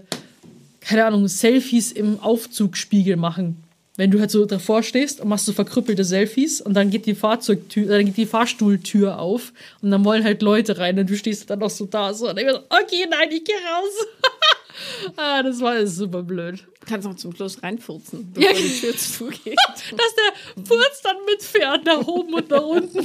keine 0.87 1.05
Ahnung, 1.05 1.27
Selfies 1.29 1.91
im 1.93 2.21
Aufzugspiegel 2.21 3.17
machen. 3.17 3.63
Wenn 3.97 4.11
du 4.11 4.21
halt 4.21 4.31
so 4.31 4.45
davor 4.45 4.83
stehst 4.83 5.21
und 5.21 5.29
machst 5.29 5.47
so 5.47 5.53
verkrüppelte 5.55 6.05
Selfies 6.05 6.61
und 6.61 6.75
dann 6.75 6.91
geht 6.91 7.07
die 7.07 7.15
Fahrzeugtür, 7.15 7.85
äh, 7.87 7.97
dann 7.97 8.05
geht 8.07 8.17
die 8.19 8.27
Fahrstuhltür 8.27 9.19
auf 9.19 9.53
und 9.81 9.91
dann 9.91 10.05
wollen 10.05 10.23
halt 10.23 10.43
Leute 10.43 10.77
rein 10.79 10.99
und 10.99 11.09
du 11.09 11.17
stehst 11.17 11.49
dann 11.49 11.61
noch 11.61 11.71
so 11.71 11.87
da 11.87 12.13
so 12.13 12.29
und 12.29 12.39
ich 12.39 12.47
so, 12.49 12.59
okay, 12.59 13.07
nein, 13.11 13.29
ich 13.31 13.43
geh 13.43 13.53
raus. 13.53 14.07
ah, 15.17 15.43
das 15.43 15.61
war 15.61 15.77
ist 15.79 15.97
super 15.97 16.23
blöd. 16.23 16.63
Kannst 16.85 17.09
noch 17.09 17.17
zum 17.17 17.35
Schluss 17.35 17.63
reinfurzen, 17.63 18.33
bevor 18.35 18.51
Ja. 18.53 18.57
die 18.57 18.81
Tür 18.81 18.97
zugeht. 18.97 19.57
Dass 19.67 20.15
der 20.15 20.65
Furz 20.65 21.01
dann 21.03 21.17
mitfährt 21.25 21.85
nach 21.87 22.07
oben 22.07 22.35
und 22.35 22.51
nach 22.51 22.63
unten. 22.63 23.05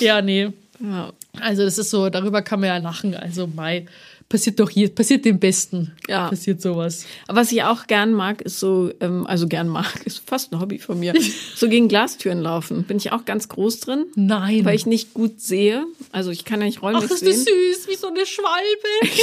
ja, 0.00 0.20
nee. 0.20 0.50
ja. 0.80 1.12
Also 1.40 1.62
das 1.62 1.78
ist 1.78 1.90
so, 1.90 2.10
darüber 2.10 2.42
kann 2.42 2.60
man 2.60 2.68
ja 2.68 2.76
lachen. 2.78 3.14
Also 3.14 3.46
Mai, 3.46 3.86
passiert 4.32 4.58
doch 4.58 4.70
hier, 4.70 4.88
passiert 4.88 5.26
dem 5.26 5.38
Besten. 5.38 5.92
Ja. 6.08 6.30
Passiert 6.30 6.62
sowas. 6.62 7.04
Aber 7.28 7.42
was 7.42 7.52
ich 7.52 7.62
auch 7.64 7.86
gern 7.86 8.14
mag, 8.14 8.40
ist 8.40 8.58
so, 8.58 8.90
ähm, 9.00 9.26
also 9.26 9.46
gern 9.46 9.68
mag, 9.68 9.94
ist 10.06 10.22
fast 10.26 10.52
ein 10.52 10.58
Hobby 10.58 10.78
von 10.78 10.98
mir, 10.98 11.12
so 11.54 11.68
gegen 11.68 11.86
Glastüren 11.86 12.40
laufen. 12.40 12.84
Bin 12.84 12.96
ich 12.96 13.12
auch 13.12 13.26
ganz 13.26 13.50
groß 13.50 13.80
drin, 13.80 14.06
Nein. 14.14 14.64
weil 14.64 14.74
ich 14.74 14.86
nicht 14.86 15.12
gut 15.12 15.42
sehe. 15.42 15.84
Also 16.12 16.30
ich 16.30 16.46
kann 16.46 16.60
ja 16.60 16.66
nicht 16.66 16.78
Ach, 16.78 16.84
räumlich 16.84 17.04
ist 17.04 17.10
das 17.10 17.20
sehen, 17.20 17.44
süß, 17.44 17.88
wie 17.88 17.94
so 17.96 18.06
eine 18.08 18.24
Schwalbe. 18.24 19.18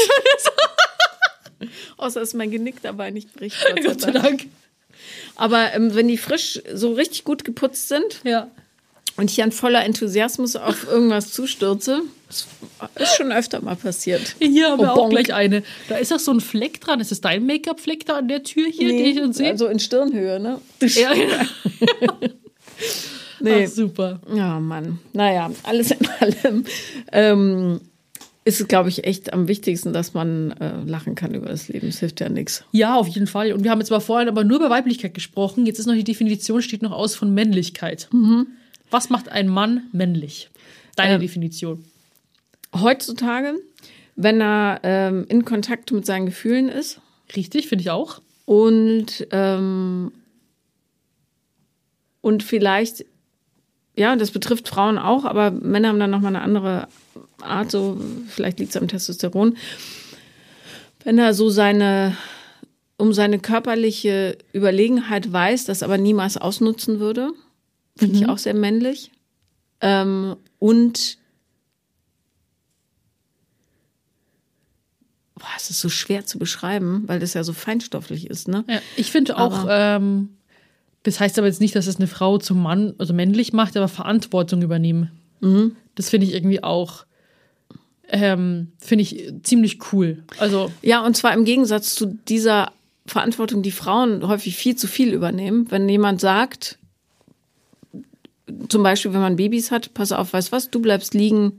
außer 1.97 2.20
dass 2.20 2.36
mein 2.36 2.51
Genick 2.51 2.82
dabei 2.84 3.10
nicht 3.10 3.34
bricht. 3.34 3.57
Gott 3.66 3.82
sei 3.82 3.82
Gott 3.88 4.01
sei 4.01 4.12
Dank. 4.12 4.24
Dank. 4.24 4.45
Aber 5.36 5.74
ähm, 5.74 5.95
wenn 5.95 6.07
die 6.07 6.18
frisch 6.18 6.62
so 6.72 6.93
richtig 6.93 7.24
gut 7.24 7.43
geputzt 7.43 7.88
sind 7.88 8.22
Ja. 8.24 8.51
und 9.18 9.32
ich 9.32 9.38
dann 9.38 9.51
voller 9.51 9.84
Enthusiasmus 9.84 10.55
auf 10.55 10.88
irgendwas 10.88 11.32
zustürze, 11.32 12.03
das 12.30 12.47
ist 12.95 13.15
schon 13.17 13.32
öfter 13.32 13.61
mal 13.61 13.75
passiert. 13.75 14.36
Hier 14.39 14.69
haben 14.69 14.80
wir 14.80 14.88
Oh, 14.89 14.91
auch 14.91 14.95
bonk. 14.97 15.11
gleich 15.11 15.34
eine. 15.34 15.63
Da 15.89 15.95
ist 15.97 16.13
auch 16.13 16.19
so 16.19 16.32
ein 16.32 16.39
Fleck 16.39 16.80
dran. 16.80 16.99
Ist 16.99 17.11
das 17.11 17.21
dein 17.21 17.45
Make-up-Fleck 17.45 18.05
da 18.05 18.17
an 18.17 18.27
der 18.27 18.43
Tür 18.43 18.67
hier, 18.69 18.88
den 18.89 19.05
ich 19.05 19.17
schon 19.17 19.34
sehe? 19.34 19.49
also 19.49 19.67
in 19.67 19.80
Stirnhöhe, 19.80 20.39
ne? 20.39 20.61
ja, 20.82 21.13
ja. 21.13 21.45
Nee. 23.41 23.65
Ach, 23.65 23.69
super. 23.71 24.19
Ja, 24.34 24.59
Mann. 24.59 24.99
Naja, 25.13 25.49
alles 25.63 25.91
in 25.91 26.05
allem 26.19 26.65
ähm, 27.13 27.80
ist 28.43 28.59
es, 28.59 28.67
glaube 28.67 28.89
ich, 28.89 29.05
echt 29.05 29.32
am 29.32 29.47
wichtigsten, 29.47 29.93
dass 29.93 30.13
man 30.13 30.51
äh, 30.59 30.82
lachen 30.86 31.15
kann 31.15 31.34
über 31.34 31.47
das 31.47 31.69
Leben. 31.69 31.88
Es 31.88 31.99
hilft 31.99 32.19
ja 32.19 32.27
nichts. 32.27 32.65
Ja, 32.73 32.95
auf 32.97 33.07
jeden 33.07 33.27
Fall. 33.27 33.53
Und 33.53 33.63
wir 33.63 33.71
haben 33.71 33.80
jetzt 33.80 33.91
mal 33.91 34.01
vorhin 34.01 34.27
aber 34.27 34.43
nur 34.43 34.57
über 34.57 34.69
Weiblichkeit 34.69 35.13
gesprochen. 35.13 35.65
Jetzt 35.65 35.80
ist 35.80 35.86
noch 35.86 35.93
die 35.93 36.03
Definition, 36.03 36.61
steht 36.61 36.82
noch 36.82 36.91
aus 36.91 37.15
von 37.15 37.34
Männlichkeit. 37.34 38.09
Was 38.91 39.09
macht 39.09 39.30
ein 39.30 39.47
Mann 39.47 39.84
männlich? 39.93 40.49
Deine 40.97 41.15
Ähm, 41.15 41.21
Definition. 41.21 41.86
Heutzutage, 42.74 43.55
wenn 44.15 44.41
er 44.41 44.80
ähm, 44.84 45.26
in 45.30 45.45
Kontakt 45.45 45.91
mit 45.91 46.05
seinen 46.05 46.26
Gefühlen 46.26 46.70
ist 46.70 47.01
Richtig, 47.36 47.67
finde 47.67 47.84
ich 47.84 47.89
auch. 47.89 48.22
und, 48.45 49.28
ähm, 49.32 50.11
und 52.22 52.43
vielleicht 52.43 53.05
ja, 53.99 54.15
das 54.15 54.32
betrifft 54.32 54.70
Frauen 54.70 54.97
auch, 54.97 55.26
aber 55.26 55.51
Männer 55.51 55.89
haben 55.89 55.99
dann 55.99 56.09
nochmal 56.09 56.34
eine 56.34 56.41
andere 56.41 56.88
Art, 57.41 57.70
so, 57.70 57.99
vielleicht 58.28 58.57
liegt 58.59 58.72
es 58.72 58.82
am 58.82 58.88
Testosteron. 58.88 59.57
Wenn 61.03 61.17
er 61.17 61.34
so 61.34 61.49
seine, 61.49 62.15
um 62.97 63.11
seine 63.11 63.39
körperliche 63.39 64.38
Überlegenheit 64.53 65.32
weiß, 65.32 65.65
das 65.65 65.84
aber 65.84 65.97
niemals 65.97 66.38
ausnutzen 66.38 67.01
würde, 67.01 67.32
finde 67.97 68.20
ich 68.20 68.30
auch 68.30 68.38
sehr 68.38 68.53
männlich. 68.53 69.11
Ähm, 69.82 70.38
und 70.59 71.17
boah, 75.39 75.47
es 75.57 75.69
ist 75.69 75.79
so 75.79 75.89
schwer 75.89 76.25
zu 76.25 76.37
beschreiben, 76.37 77.03
weil 77.07 77.19
das 77.19 77.33
ja 77.33 77.43
so 77.43 77.53
feinstofflich 77.53 78.29
ist, 78.29 78.47
ne? 78.47 78.63
Ja, 78.67 78.81
ich 78.95 79.11
finde 79.11 79.37
auch, 79.37 79.65
ähm, 79.69 80.29
das 81.03 81.19
heißt 81.19 81.37
aber 81.39 81.47
jetzt 81.47 81.61
nicht, 81.61 81.75
dass 81.75 81.87
es 81.87 81.95
eine 81.95 82.07
Frau 82.07 82.37
zum 82.37 82.61
Mann, 82.61 82.93
also 82.97 83.13
männlich 83.13 83.53
macht, 83.53 83.75
aber 83.77 83.87
Verantwortung 83.87 84.61
übernehmen. 84.61 85.11
Mhm. 85.39 85.75
Das 85.95 86.09
finde 86.09 86.27
ich 86.27 86.33
irgendwie 86.33 86.63
auch, 86.63 87.05
ähm, 88.09 88.73
finde 88.77 89.03
ich 89.03 89.33
ziemlich 89.43 89.79
cool. 89.91 90.23
Also, 90.37 90.71
Ja, 90.81 91.05
und 91.05 91.15
zwar 91.15 91.33
im 91.33 91.45
Gegensatz 91.45 91.95
zu 91.95 92.17
dieser 92.27 92.71
Verantwortung, 93.05 93.63
die 93.63 93.71
Frauen 93.71 94.27
häufig 94.27 94.55
viel 94.55 94.75
zu 94.75 94.87
viel 94.87 95.13
übernehmen. 95.13 95.67
Wenn 95.69 95.87
jemand 95.89 96.21
sagt, 96.21 96.77
zum 98.67 98.83
Beispiel, 98.83 99.13
wenn 99.13 99.21
man 99.21 99.35
Babys 99.35 99.71
hat, 99.71 99.93
pass 99.93 100.11
auf, 100.11 100.33
weißt 100.33 100.51
was, 100.51 100.69
du 100.69 100.81
bleibst 100.81 101.13
liegen, 101.13 101.57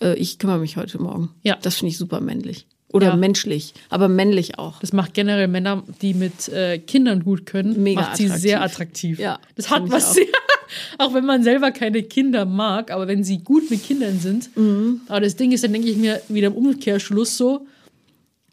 äh, 0.00 0.14
ich 0.14 0.38
kümmere 0.38 0.58
mich 0.58 0.76
heute 0.76 1.00
Morgen. 1.00 1.30
Ja. 1.42 1.56
Das 1.60 1.76
finde 1.76 1.90
ich 1.90 1.98
super 1.98 2.20
männlich. 2.20 2.66
Oder 2.94 3.08
Ja. 3.08 3.16
menschlich, 3.16 3.74
aber 3.90 4.06
männlich 4.08 4.58
auch. 4.58 4.78
das 4.80 4.92
macht 4.92 5.14
generell 5.14 5.48
Männer, 5.48 5.82
die 6.00 6.14
mit 6.14 6.48
äh, 6.48 6.78
Kindern 6.78 7.24
gut 7.24 7.44
können, 7.44 7.82
Mega 7.82 8.02
macht 8.02 8.16
sie 8.16 8.24
attraktiv. 8.26 8.42
sehr 8.42 8.62
attraktiv. 8.62 9.18
Ja, 9.18 9.38
das 9.56 9.68
hat 9.68 9.82
was 9.90 10.10
auch. 10.10 10.14
sehr, 10.14 10.26
auch 10.98 11.12
wenn 11.12 11.26
man 11.26 11.42
selber 11.42 11.72
keine 11.72 12.04
Kinder 12.04 12.44
mag, 12.44 12.90
aber 12.92 13.08
wenn 13.08 13.24
sie 13.24 13.38
gut 13.38 13.68
mit 13.68 13.82
Kindern 13.84 14.20
sind. 14.20 14.56
Mhm. 14.56 15.00
Aber 15.08 15.20
das 15.20 15.34
Ding 15.36 15.50
ist, 15.52 15.64
dann 15.64 15.72
denke 15.72 15.88
ich 15.88 15.96
mir 15.96 16.20
wieder 16.28 16.46
im 16.46 16.54
Umkehrschluss 16.54 17.36
so, 17.36 17.66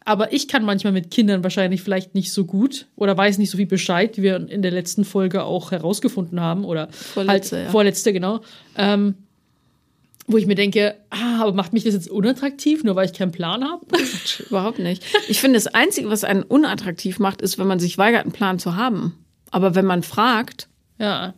aber 0.04 0.32
ich 0.32 0.48
kann 0.48 0.64
manchmal 0.64 0.92
mit 0.92 1.12
Kindern 1.12 1.44
wahrscheinlich 1.44 1.80
vielleicht 1.80 2.16
nicht 2.16 2.32
so 2.32 2.44
gut 2.44 2.86
oder 2.96 3.16
weiß 3.16 3.38
nicht 3.38 3.50
so 3.50 3.56
viel 3.56 3.66
Bescheid, 3.66 4.16
wie 4.16 4.22
wir 4.22 4.48
in 4.48 4.60
der 4.62 4.72
letzten 4.72 5.04
Folge 5.04 5.44
auch 5.44 5.70
herausgefunden 5.70 6.40
haben 6.40 6.64
oder 6.64 6.88
Vorletzte, 6.90 7.56
halt 7.58 7.66
ja. 7.66 7.70
vorletzte, 7.70 8.12
genau. 8.12 8.40
Ähm, 8.76 9.14
wo 10.26 10.36
ich 10.36 10.46
mir 10.46 10.54
denke, 10.54 10.94
ah, 11.10 11.42
aber 11.42 11.52
macht 11.52 11.72
mich 11.72 11.84
das 11.84 11.94
jetzt 11.94 12.10
unattraktiv, 12.10 12.84
nur 12.84 12.96
weil 12.96 13.06
ich 13.06 13.12
keinen 13.12 13.32
Plan 13.32 13.64
habe? 13.64 13.84
Überhaupt 14.48 14.78
nicht. 14.78 15.04
Ich 15.28 15.40
finde, 15.40 15.56
das 15.56 15.66
Einzige, 15.66 16.10
was 16.10 16.24
einen 16.24 16.42
unattraktiv 16.42 17.18
macht, 17.18 17.42
ist, 17.42 17.58
wenn 17.58 17.66
man 17.66 17.80
sich 17.80 17.98
weigert, 17.98 18.22
einen 18.22 18.32
Plan 18.32 18.58
zu 18.58 18.76
haben. 18.76 19.18
Aber 19.50 19.74
wenn 19.74 19.84
man 19.84 20.02
fragt, 20.02 20.68
ja. 20.98 21.34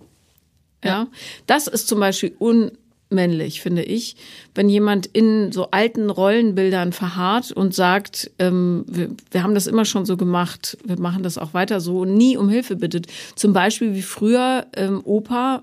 Ja. 0.85 1.09
Das 1.47 1.67
ist 1.67 1.89
zum 1.89 1.99
Beispiel 1.99 2.37
unmännlich, 2.39 3.63
finde 3.63 3.83
ich, 3.83 4.17
wenn 4.55 4.69
jemand 4.69 5.07
in 5.07 5.51
so 5.51 5.71
alten 5.71 6.11
Rollenbildern 6.11 6.93
verharrt 6.93 7.53
und 7.53 7.75
sagt, 7.75 8.31
ähm, 8.39 8.85
wir, 8.87 9.11
wir 9.31 9.43
haben 9.43 9.55
das 9.55 9.67
immer 9.67 9.87
schon 9.87 10.05
so 10.05 10.19
gemacht, 10.19 10.77
wir 10.85 11.01
machen 11.01 11.23
das 11.23 11.39
auch 11.39 11.55
weiter 11.55 11.81
so 11.81 12.01
und 12.01 12.15
nie 12.15 12.37
um 12.37 12.51
Hilfe 12.51 12.77
bittet. 12.77 13.07
Zum 13.35 13.55
Beispiel 13.55 13.95
wie 13.95 14.03
früher 14.03 14.67
ähm, 14.77 15.01
Opa 15.05 15.63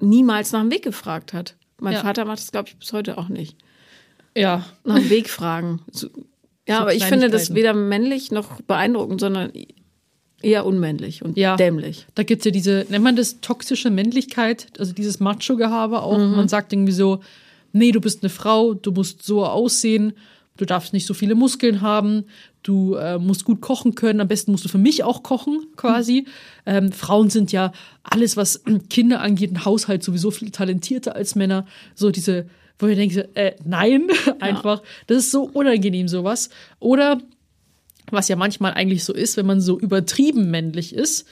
niemals 0.00 0.52
nach 0.52 0.62
dem 0.62 0.70
Weg 0.70 0.82
gefragt 0.82 1.34
hat. 1.34 1.56
Mein 1.80 1.94
Ja. 1.94 2.00
Vater 2.02 2.24
macht 2.24 2.38
das, 2.38 2.52
glaube 2.52 2.68
ich, 2.68 2.76
bis 2.76 2.92
heute 2.92 3.18
auch 3.18 3.28
nicht. 3.28 3.56
Ja, 4.36 4.66
Nach 4.84 4.98
dem 4.98 5.10
Weg 5.10 5.28
fragen. 5.30 5.80
So, 5.90 6.08
ja, 6.68 6.76
So 6.76 6.82
aber 6.82 6.94
ich 6.94 7.04
finde 7.04 7.30
das 7.30 7.54
weder 7.54 7.72
männlich 7.74 8.30
noch 8.30 8.60
beeindruckend, 8.62 9.20
sondern 9.20 9.50
eher 10.42 10.66
unmännlich 10.66 11.22
und 11.22 11.36
Ja. 11.36 11.56
dämlich. 11.56 12.06
Da 12.14 12.22
gibt's 12.22 12.44
ja 12.44 12.50
diese, 12.50 12.86
nennt 12.90 13.04
man 13.04 13.16
das 13.16 13.40
toxische 13.40 13.90
Männlichkeit, 13.90 14.66
also 14.78 14.92
dieses 14.92 15.20
Macho-Gehabe 15.20 16.02
auch. 16.02 16.18
Man 16.18 16.48
sagt 16.48 16.72
irgendwie 16.72 16.92
so, 16.92 17.20
nee, 17.72 17.92
du 17.92 18.00
bist 18.00 18.22
eine 18.22 18.30
Frau, 18.30 18.74
du 18.74 18.92
musst 18.92 19.22
so 19.22 19.44
aussehen, 19.46 20.12
du 20.56 20.64
darfst 20.64 20.92
nicht 20.92 21.06
so 21.06 21.14
viele 21.14 21.34
Muskeln 21.34 21.80
haben, 21.80 22.24
du 22.62 22.94
äh, 22.94 23.18
musst 23.18 23.44
gut 23.44 23.60
kochen 23.60 23.94
können, 23.94 24.20
am 24.20 24.28
besten 24.28 24.52
musst 24.52 24.64
du 24.64 24.68
für 24.68 24.78
mich 24.78 25.04
auch 25.04 25.22
kochen, 25.22 25.66
quasi. 25.76 26.26
Ähm, 26.64 26.92
Frauen 26.92 27.30
sind 27.30 27.52
ja 27.52 27.72
alles, 28.02 28.36
was 28.36 28.62
Kinder 28.90 29.20
angeht, 29.20 29.52
ein 29.52 29.64
Haushalt 29.64 30.02
sowieso 30.02 30.30
viel 30.30 30.50
talentierter 30.50 31.14
als 31.14 31.34
Männer. 31.34 31.66
So 31.94 32.10
diese, 32.10 32.46
wo 32.78 32.86
ich 32.86 32.96
denke, 32.96 33.28
äh, 33.34 33.54
nein, 33.64 34.08
einfach. 34.40 34.82
Das 35.06 35.18
ist 35.18 35.30
so 35.30 35.44
unangenehm, 35.44 36.08
sowas. 36.08 36.50
Oder 36.80 37.20
was 38.10 38.28
ja 38.28 38.36
manchmal 38.36 38.74
eigentlich 38.74 39.04
so 39.04 39.12
ist, 39.12 39.36
wenn 39.36 39.46
man 39.46 39.60
so 39.60 39.78
übertrieben 39.78 40.50
männlich 40.50 40.94
ist, 40.94 41.26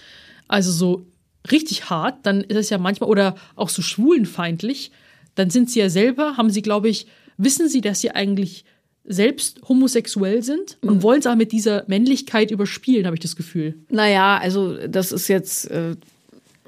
also 0.49 0.73
so 0.73 1.07
richtig 1.51 1.91
hart, 1.91 2.27
dann 2.27 2.41
ist 2.43 2.57
es 2.57 2.71
ja 2.71 2.79
manchmal, 2.79 3.11
oder 3.11 3.37
auch 3.55 3.69
so 3.69 3.83
schwulenfeindlich, 3.83 4.91
dann 5.35 5.51
sind 5.51 5.71
sie 5.71 5.81
ja 5.81 5.89
selber, 5.89 6.37
haben 6.37 6.51
sie, 6.51 6.63
glaube 6.63 6.89
ich, 6.89 7.07
wissen 7.37 7.69
sie, 7.69 7.81
dass 7.81 8.01
sie 8.01 8.11
eigentlich 8.13 8.65
selbst 9.05 9.61
homosexuell 9.69 10.43
sind 10.43 10.79
und 10.81 11.03
wollen 11.03 11.21
es 11.21 11.27
aber 11.27 11.37
mit 11.37 11.53
dieser 11.53 11.85
Männlichkeit 11.87 12.51
überspielen, 12.51 13.07
habe 13.07 13.17
ich 13.17 13.21
das 13.21 13.37
Gefühl. 13.37 13.75
Naja, 13.91 14.39
also 14.39 14.77
das 14.87 15.13
ist 15.13 15.29
jetzt 15.29 15.71
äh, 15.71 15.95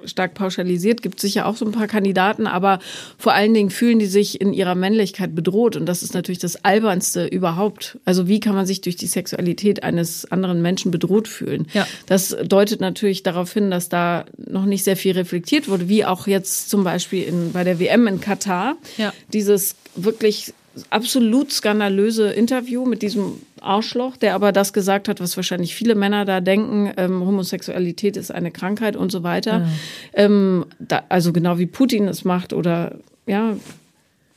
stark 0.04 0.34
pauschalisiert, 0.34 1.02
gibt 1.02 1.20
sicher 1.20 1.46
auch 1.46 1.56
so 1.56 1.64
ein 1.64 1.72
paar 1.72 1.86
Kandidaten, 1.86 2.46
aber 2.46 2.78
vor 3.18 3.32
allen 3.32 3.54
Dingen 3.54 3.70
fühlen 3.70 3.98
die 3.98 4.06
sich 4.06 4.40
in 4.40 4.52
ihrer 4.52 4.74
Männlichkeit 4.74 5.34
bedroht 5.34 5.76
und 5.76 5.86
das 5.86 6.02
ist 6.02 6.14
natürlich 6.14 6.38
das 6.38 6.64
Albernste 6.64 7.26
überhaupt. 7.26 7.98
Also 8.04 8.28
wie 8.28 8.40
kann 8.40 8.54
man 8.54 8.66
sich 8.66 8.80
durch 8.82 8.96
die 8.96 9.06
Sexualität 9.06 9.82
eines 9.82 10.30
anderen 10.30 10.62
Menschen 10.62 10.90
bedroht 10.90 11.28
fühlen? 11.28 11.66
Ja. 11.72 11.86
Das 12.06 12.36
deutet 12.44 12.80
natürlich 12.80 13.22
darauf 13.22 13.52
hin, 13.52 13.70
dass 13.70 13.88
da 13.88 14.26
noch 14.36 14.66
nicht 14.66 14.84
sehr 14.84 14.96
viel 14.96 15.12
reflektiert 15.12 15.68
wurde, 15.68 15.88
wie 15.88 16.04
auch 16.04 16.26
jetzt 16.26 16.68
zum 16.68 16.84
Beispiel 16.84 17.24
in, 17.24 17.52
bei 17.52 17.64
der 17.64 17.80
WM 17.80 18.06
in 18.06 18.20
Katar. 18.20 18.76
Ja. 18.98 19.12
Dieses 19.32 19.74
wirklich 19.94 20.52
absolut 20.90 21.52
skandalöse 21.52 22.30
Interview 22.30 22.84
mit 22.84 23.02
diesem 23.02 23.40
Arschloch, 23.60 24.16
der 24.16 24.34
aber 24.34 24.52
das 24.52 24.72
gesagt 24.72 25.08
hat, 25.08 25.20
was 25.20 25.36
wahrscheinlich 25.36 25.74
viele 25.74 25.94
Männer 25.94 26.24
da 26.24 26.40
denken, 26.40 26.92
ähm, 26.96 27.24
Homosexualität 27.24 28.16
ist 28.16 28.30
eine 28.30 28.50
Krankheit 28.50 28.96
und 28.96 29.10
so 29.10 29.22
weiter. 29.22 29.68
Ähm, 30.12 30.66
da, 30.78 31.04
also 31.08 31.32
genau 31.32 31.58
wie 31.58 31.66
Putin 31.66 32.08
es 32.08 32.24
macht 32.24 32.52
oder 32.52 32.96
ja, 33.26 33.56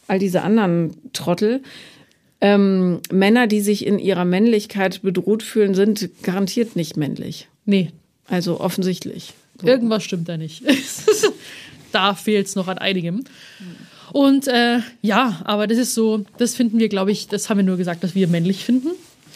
all 0.08 0.20
diese 0.20 0.42
anderen 0.42 0.96
Trottel. 1.14 1.62
Ähm, 2.42 3.02
Männer, 3.12 3.48
die 3.48 3.62
sich 3.62 3.86
in 3.86 4.00
ihrer 4.00 4.26
Männlichkeit 4.26 5.02
bedroht 5.02 5.44
fühlen, 5.44 5.76
sind 5.76 6.10
garantiert 6.24 6.76
nicht 6.76 6.96
männlich. 6.98 7.48
Nee, 7.66 7.92
Also 8.28 8.60
offensichtlich. 8.60 9.34
So. 9.60 9.68
Irgendwas 9.68 10.04
stimmt 10.04 10.30
da 10.30 10.38
nicht. 10.38 10.64
da 11.92 12.16
fehlt 12.16 12.48
es 12.48 12.56
noch 12.56 12.68
an 12.68 12.78
einigem. 12.78 13.24
Und 14.12 14.48
äh, 14.48 14.80
ja, 15.02 15.42
aber 15.44 15.68
das 15.68 15.78
ist 15.78 15.94
so, 15.94 16.26
das 16.38 16.56
finden 16.56 16.80
wir, 16.80 16.90
glaube 16.90 17.12
ich, 17.12 17.28
das 17.28 17.50
haben 17.50 17.58
wir 17.58 17.64
nur 17.64 17.78
gesagt, 17.78 18.04
dass 18.04 18.16
wir 18.16 18.28
männlich 18.28 18.64
finden. 18.64 18.90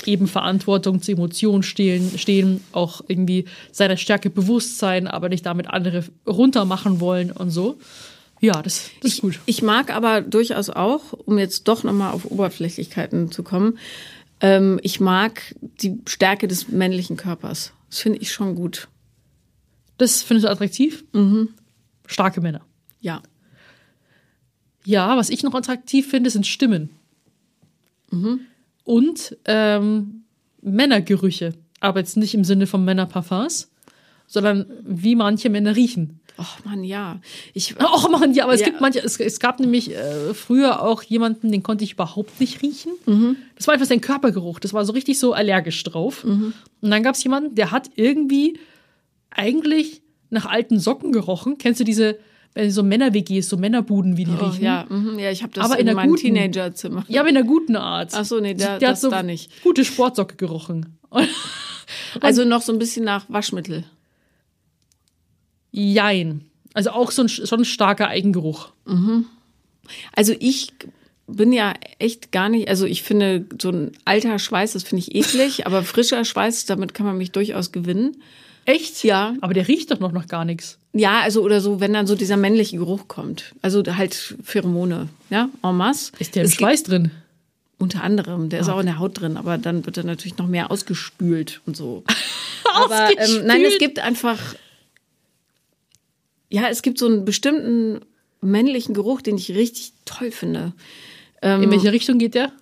Eben 0.06 0.28
Verantwortung 0.28 1.02
zu 1.02 1.12
Emotionen 1.14 1.64
stehen, 1.64 2.18
stehen, 2.18 2.62
auch 2.72 3.02
irgendwie 3.08 3.46
seiner 3.72 3.98
Stärke 3.98 4.30
bewusst 4.30 4.78
sein, 4.78 5.08
aber 5.08 5.30
nicht 5.30 5.46
damit 5.46 5.68
andere 5.68 6.04
runtermachen 6.28 7.00
wollen 7.00 7.32
und 7.32 7.52
so. 7.52 7.78
Ja, 8.42 8.62
das, 8.62 8.90
das 9.02 9.14
ist 9.14 9.22
gut. 9.22 9.40
Ich 9.46 9.62
mag 9.62 9.96
aber 9.96 10.20
durchaus 10.22 10.70
auch, 10.70 11.14
um 11.14 11.38
jetzt 11.38 11.70
doch 11.70 11.84
nochmal 11.84 12.12
auf 12.12 12.30
Oberflächlichkeiten 12.30 13.32
zu 13.32 13.44
kommen, 13.44 13.78
ähm, 14.42 14.80
ich 14.84 15.00
mag 15.00 15.56
die 15.62 16.02
Stärke 16.06 16.50
des 16.50 16.68
männlichen 16.68 17.16
Körpers. 17.16 17.72
Das 17.90 18.00
finde 18.00 18.20
ich 18.20 18.34
schon 18.34 18.56
gut. 18.56 18.90
Das 19.98 20.22
findest 20.22 20.46
du 20.46 20.52
attraktiv? 20.52 21.06
Mhm. 21.14 21.50
Starke 22.06 22.42
Männer. 22.42 22.62
Ja. 23.00 23.22
Ja, 24.86 25.16
was 25.18 25.30
ich 25.30 25.44
noch 25.44 25.54
attraktiv 25.54 26.08
finde, 26.08 26.30
sind 26.30 26.46
Stimmen. 26.48 26.90
Und 28.84 29.38
ähm, 29.46 30.24
Männergerüche. 30.62 31.54
Aber 31.80 32.00
jetzt 32.00 32.16
nicht 32.18 32.34
im 32.36 32.44
Sinne 32.44 32.68
von 32.68 32.86
Männerparfums, 32.86 33.72
sondern 34.28 34.66
wie 34.84 35.16
manche 35.16 35.50
Männer 35.50 35.76
riechen. 35.76 36.20
Och 36.38 36.64
man, 36.66 36.84
ja. 36.84 37.20
Ich, 37.54 37.76
Och 37.80 38.10
man, 38.10 38.34
ja, 38.34 38.44
aber 38.46 38.54
es 38.54 38.62
Ja. 38.62 38.68
gibt 38.68 38.82
manche, 38.82 39.00
es, 39.00 39.20
es 39.20 39.40
gab 39.40 39.60
nämlich 39.60 39.92
äh, 39.96 40.34
früher 40.34 40.82
auch 40.82 41.04
jemanden, 41.04 41.52
den 41.52 41.64
konnte 41.64 41.84
ich 41.84 41.94
überhaupt 41.94 42.40
nicht 42.40 42.62
riechen. 42.62 42.92
Das 43.58 43.68
war 43.68 43.74
einfach 43.74 43.88
sein 43.88 44.02
Körpergeruch. 44.02 44.60
Das 44.60 44.74
war 44.74 44.86
so 44.86 44.94
richtig 44.94 45.20
so 45.20 45.34
allergisch 45.34 45.84
drauf. 45.84 46.24
Und 46.24 46.54
dann 46.82 47.04
gab 47.04 47.16
es 47.16 47.24
jemanden, 47.24 47.56
der 47.56 47.72
hat 47.72 47.90
irgendwie 47.96 48.60
eigentlich 49.30 50.02
nach 50.30 50.46
alten 50.46 50.80
Socken 50.80 51.12
gerochen. 51.12 51.58
Kennst 51.58 51.80
du 51.80 51.84
diese, 51.84 52.18
wenn 52.54 52.70
so 52.72 52.84
Männer-WGs, 52.84 53.50
so 53.50 53.58
Männerbuden, 53.58 54.18
wie 54.18 54.26
die 54.26 54.32
oh, 54.40 54.46
riechen? 54.46 54.64
ja, 54.64 54.86
mhm, 54.88 55.18
ja, 55.20 55.32
ich 55.32 55.42
habe 55.44 55.54
das 55.54 55.66
Aber 55.66 55.80
in, 55.80 55.88
in 55.88 55.96
meinem 55.96 56.10
guten- 56.10 56.22
Teenagerzimmer. 56.22 57.04
Ja, 57.08 57.22
aber 57.22 57.30
in 57.30 57.38
einer 57.38 57.46
guten 57.48 57.76
Art. 57.76 58.12
Ach 58.14 58.26
so, 58.26 58.40
nee, 58.40 58.54
da- 58.54 58.78
der 58.78 58.90
das 58.90 58.90
hat 58.90 59.00
so 59.00 59.10
da 59.10 59.24
nicht. 59.24 59.64
Gute 59.64 59.84
Sportsocke 59.86 60.36
gerochen. 60.36 60.98
Also 62.22 62.46
noch 62.46 62.62
so 62.62 62.72
ein 62.72 62.80
bisschen 62.80 63.04
nach 63.06 63.26
Waschmittel. 63.28 63.84
Jein. 65.72 66.46
Also 66.74 66.92
auch 66.92 67.12
so 67.12 67.24
ein, 67.24 67.30
schon 67.30 67.62
ein 67.62 67.66
starker 67.66 68.08
Eigengeruch. 68.08 68.72
Also 70.16 70.34
ich 70.40 70.74
bin 71.28 71.52
ja 71.54 71.74
echt 72.00 72.32
gar 72.32 72.50
nicht, 72.50 72.68
also 72.68 72.86
ich 72.86 73.04
finde 73.04 73.46
so 73.62 73.70
ein 73.70 73.92
alter 74.06 74.40
Schweiß, 74.40 74.74
das 74.74 74.84
finde 74.84 75.04
ich 75.08 75.16
eklig, 75.16 75.66
aber 75.68 75.84
frischer 75.84 76.24
Schweiß, 76.26 76.66
damit 76.66 76.94
kann 76.94 77.06
man 77.06 77.18
mich 77.18 77.32
durchaus 77.32 77.72
gewinnen. 77.72 78.18
Echt? 78.66 79.04
Ja. 79.04 79.36
Aber 79.42 79.54
der 79.54 79.68
riecht 79.68 79.92
doch 79.92 80.00
noch, 80.00 80.12
noch 80.12 80.28
gar 80.28 80.46
nichts. 80.46 80.78
Ja, 80.94 81.22
also 81.22 81.42
oder 81.42 81.60
so, 81.60 81.80
wenn 81.80 81.94
dann 81.94 82.08
so 82.08 82.16
dieser 82.16 82.38
männliche 82.38 82.78
Geruch 82.78 83.08
kommt. 83.08 83.54
Also 83.62 83.84
halt 83.84 84.36
Pheromone, 84.44 85.10
ja, 85.30 85.50
en 85.64 85.76
masse. 85.78 86.12
Ist 86.20 86.36
der 86.36 86.44
im 86.44 86.50
Es 86.50 86.56
Schweiß 86.56 86.84
drin? 86.84 87.12
Unter 87.80 88.04
anderem, 88.04 88.50
der 88.50 88.62
ist 88.62 88.70
auch 88.70 88.80
in 88.80 88.86
der 88.86 89.00
Haut 89.00 89.20
drin, 89.20 89.36
aber 89.36 89.58
dann 89.58 89.86
wird 89.86 89.98
er 89.98 90.06
natürlich 90.06 90.38
noch 90.38 90.48
mehr 90.48 90.72
ausgespült 90.72 91.62
und 91.66 91.76
so. 91.76 92.04
aber 92.74 93.10
ähm, 93.18 93.46
nein, 93.46 93.62
es 93.66 93.78
gibt 93.78 94.00
einfach, 94.00 94.40
ja, 96.50 96.70
es 96.70 96.82
gibt 96.82 96.98
so 96.98 97.08
einen 97.08 97.26
bestimmten 97.26 98.00
männlichen 98.40 98.94
Geruch, 98.94 99.22
den 99.22 99.38
ich 99.38 99.52
richtig 99.52 99.94
toll 100.06 100.32
finde. 100.32 100.74
In 101.42 101.70
welche 101.72 101.92
Richtung 101.92 102.20
geht 102.20 102.36
der? 102.36 102.54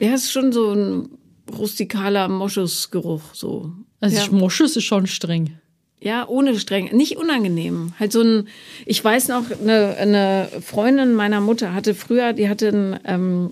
Ja, 0.00 0.14
es 0.14 0.24
ist 0.24 0.32
schon 0.32 0.50
so 0.50 0.72
ein 0.72 1.10
rustikaler 1.56 2.26
Moschusgeruch, 2.26 3.34
so. 3.34 3.72
Also 4.00 4.16
ja. 4.16 4.30
Moschus 4.30 4.76
ist 4.76 4.84
schon 4.84 5.06
streng. 5.06 5.58
Ja, 6.02 6.26
ohne 6.26 6.58
streng, 6.58 6.96
nicht 6.96 7.18
unangenehm. 7.18 7.92
Halt 8.00 8.12
so 8.12 8.22
ein, 8.22 8.48
ich 8.86 9.04
weiß 9.04 9.28
noch, 9.28 9.44
eine, 9.60 9.96
eine 9.98 10.48
Freundin 10.62 11.12
meiner 11.12 11.40
Mutter 11.40 11.74
hatte 11.74 11.94
früher, 11.94 12.32
die 12.32 12.48
hatte 12.48 12.68
einen 12.68 13.00
ähm, 13.04 13.50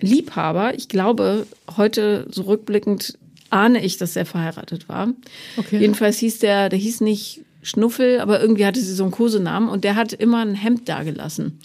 Liebhaber. 0.00 0.74
Ich 0.74 0.88
glaube, 0.88 1.46
heute 1.76 2.26
so 2.30 2.42
rückblickend 2.42 3.18
ahne 3.50 3.84
ich, 3.84 3.98
dass 3.98 4.16
er 4.16 4.26
verheiratet 4.26 4.88
war. 4.88 5.08
Okay. 5.56 5.78
Jedenfalls 5.78 6.18
hieß 6.18 6.40
der, 6.40 6.68
der 6.68 6.78
hieß 6.78 7.00
nicht 7.02 7.42
Schnuffel, 7.62 8.20
aber 8.20 8.40
irgendwie 8.40 8.66
hatte 8.66 8.80
sie 8.80 8.94
so 8.94 9.04
einen 9.04 9.12
Kosenamen 9.12 9.68
und 9.68 9.84
der 9.84 9.94
hat 9.94 10.12
immer 10.12 10.40
ein 10.40 10.54
Hemd 10.54 10.88
dagelassen. 10.88 11.60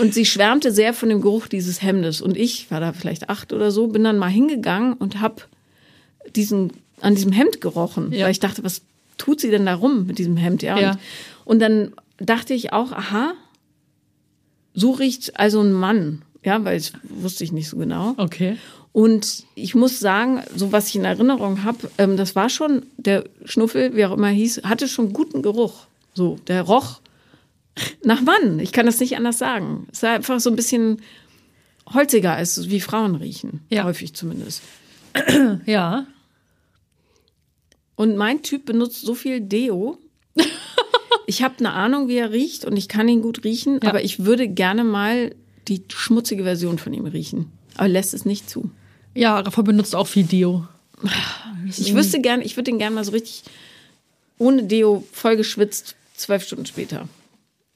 Und 0.00 0.14
sie 0.14 0.24
schwärmte 0.24 0.72
sehr 0.72 0.94
von 0.94 1.10
dem 1.10 1.20
Geruch 1.20 1.46
dieses 1.46 1.82
Hemdes. 1.82 2.22
Und 2.22 2.36
ich 2.36 2.70
war 2.70 2.80
da 2.80 2.92
vielleicht 2.92 3.28
acht 3.28 3.52
oder 3.52 3.70
so, 3.70 3.86
bin 3.88 4.02
dann 4.02 4.18
mal 4.18 4.28
hingegangen 4.28 4.94
und 4.94 5.20
hab 5.20 5.48
diesen, 6.34 6.72
an 7.00 7.14
diesem 7.14 7.32
Hemd 7.32 7.60
gerochen. 7.60 8.12
Ja. 8.12 8.24
Weil 8.24 8.32
ich 8.32 8.40
dachte, 8.40 8.64
was 8.64 8.82
tut 9.18 9.40
sie 9.40 9.50
denn 9.50 9.66
da 9.66 9.74
rum 9.74 10.06
mit 10.06 10.18
diesem 10.18 10.36
Hemd? 10.36 10.62
Ja. 10.62 10.78
Ja. 10.78 10.90
Und, 10.90 10.98
und 11.44 11.58
dann 11.60 11.92
dachte 12.18 12.54
ich 12.54 12.72
auch, 12.72 12.92
aha, 12.92 13.34
so 14.74 14.92
riecht 14.92 15.38
also 15.38 15.60
ein 15.60 15.72
Mann. 15.72 16.22
Ja, 16.44 16.64
weil 16.64 16.76
das 16.78 16.92
wusste 17.04 17.44
ich 17.44 17.52
nicht 17.52 17.68
so 17.68 17.76
genau. 17.76 18.14
Okay. 18.18 18.56
Und 18.92 19.44
ich 19.54 19.74
muss 19.74 19.98
sagen, 19.98 20.42
so 20.54 20.70
was 20.70 20.88
ich 20.88 20.96
in 20.96 21.04
Erinnerung 21.04 21.64
habe, 21.64 21.90
ähm, 21.98 22.16
das 22.16 22.36
war 22.36 22.48
schon, 22.48 22.86
der 22.96 23.24
Schnuffel, 23.44 23.96
wie 23.96 24.04
auch 24.04 24.12
immer 24.12 24.28
hieß, 24.28 24.62
hatte 24.64 24.88
schon 24.88 25.12
guten 25.12 25.42
Geruch. 25.42 25.86
So, 26.14 26.38
der 26.46 26.62
roch 26.62 27.00
nach 28.04 28.20
Mann. 28.20 28.60
Ich 28.60 28.72
kann 28.72 28.86
das 28.86 29.00
nicht 29.00 29.16
anders 29.16 29.38
sagen. 29.38 29.88
Es 29.90 30.02
war 30.02 30.10
einfach 30.10 30.38
so 30.38 30.50
ein 30.50 30.54
bisschen 30.54 31.02
holziger, 31.92 32.34
als 32.34 32.68
wie 32.70 32.80
Frauen 32.80 33.16
riechen. 33.16 33.60
Ja. 33.68 33.84
Häufig 33.84 34.14
zumindest. 34.14 34.62
Ja. 35.66 36.06
Und 37.96 38.16
mein 38.16 38.42
Typ 38.42 38.64
benutzt 38.66 39.02
so 39.02 39.14
viel 39.14 39.40
Deo. 39.40 39.98
Ich 41.26 41.42
habe 41.42 41.54
eine 41.58 41.72
Ahnung, 41.72 42.08
wie 42.08 42.16
er 42.16 42.32
riecht 42.32 42.66
und 42.66 42.76
ich 42.76 42.86
kann 42.86 43.08
ihn 43.08 43.22
gut 43.22 43.44
riechen, 43.44 43.80
Ja. 43.82 43.88
aber 43.88 44.04
ich 44.04 44.26
würde 44.26 44.46
gerne 44.46 44.84
mal 44.84 45.34
die 45.68 45.82
schmutzige 45.88 46.42
Version 46.42 46.78
von 46.78 46.92
ihm 46.92 47.06
riechen. 47.06 47.50
Aber 47.76 47.84
er 47.84 47.88
lässt 47.88 48.12
es 48.12 48.26
nicht 48.26 48.50
zu. 48.50 48.70
Ja, 49.14 49.40
Rafa 49.40 49.62
benutzt 49.62 49.94
auch 49.96 50.06
viel 50.06 50.24
Deo. 50.24 50.66
Ich 51.66 51.94
wüsste 51.94 52.20
gern, 52.20 52.42
ich 52.42 52.56
würde 52.58 52.70
den 52.70 52.78
gerne 52.78 52.94
mal 52.96 53.04
so 53.04 53.12
richtig 53.12 53.44
ohne 54.36 54.64
Deo 54.64 55.02
vollgeschwitzt 55.12 55.96
zwölf 56.14 56.44
Stunden 56.44 56.66
später. 56.66 57.08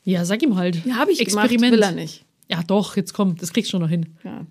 Ja, 0.04 0.26
sag 0.26 0.42
ihm 0.42 0.56
halt. 0.56 0.84
Ja, 0.84 0.96
habe 0.96 1.12
ich 1.12 1.18
Experiment. 1.20 1.52
gemacht, 1.62 1.72
will 1.72 1.82
er 1.82 1.92
nicht. 1.92 2.24
Ja, 2.50 2.62
doch, 2.62 2.96
jetzt 2.96 3.14
kommt, 3.14 3.40
das 3.40 3.54
kriegst 3.54 3.70
du 3.70 3.72
schon 3.72 3.80
noch 3.82 3.88
hin. 3.88 4.06
Ja. 4.24 4.44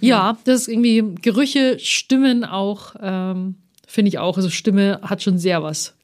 Ja, 0.00 0.38
das 0.44 0.62
ist 0.62 0.68
irgendwie 0.68 1.04
Gerüche, 1.20 1.78
Stimmen 1.78 2.44
auch, 2.46 2.94
ähm, 3.02 3.56
finde 3.90 4.08
ich 4.10 4.18
auch. 4.18 4.36
Also 4.36 4.50
Stimme 4.50 5.00
hat 5.02 5.22
schon 5.22 5.38
sehr 5.38 5.62
was. 5.62 5.94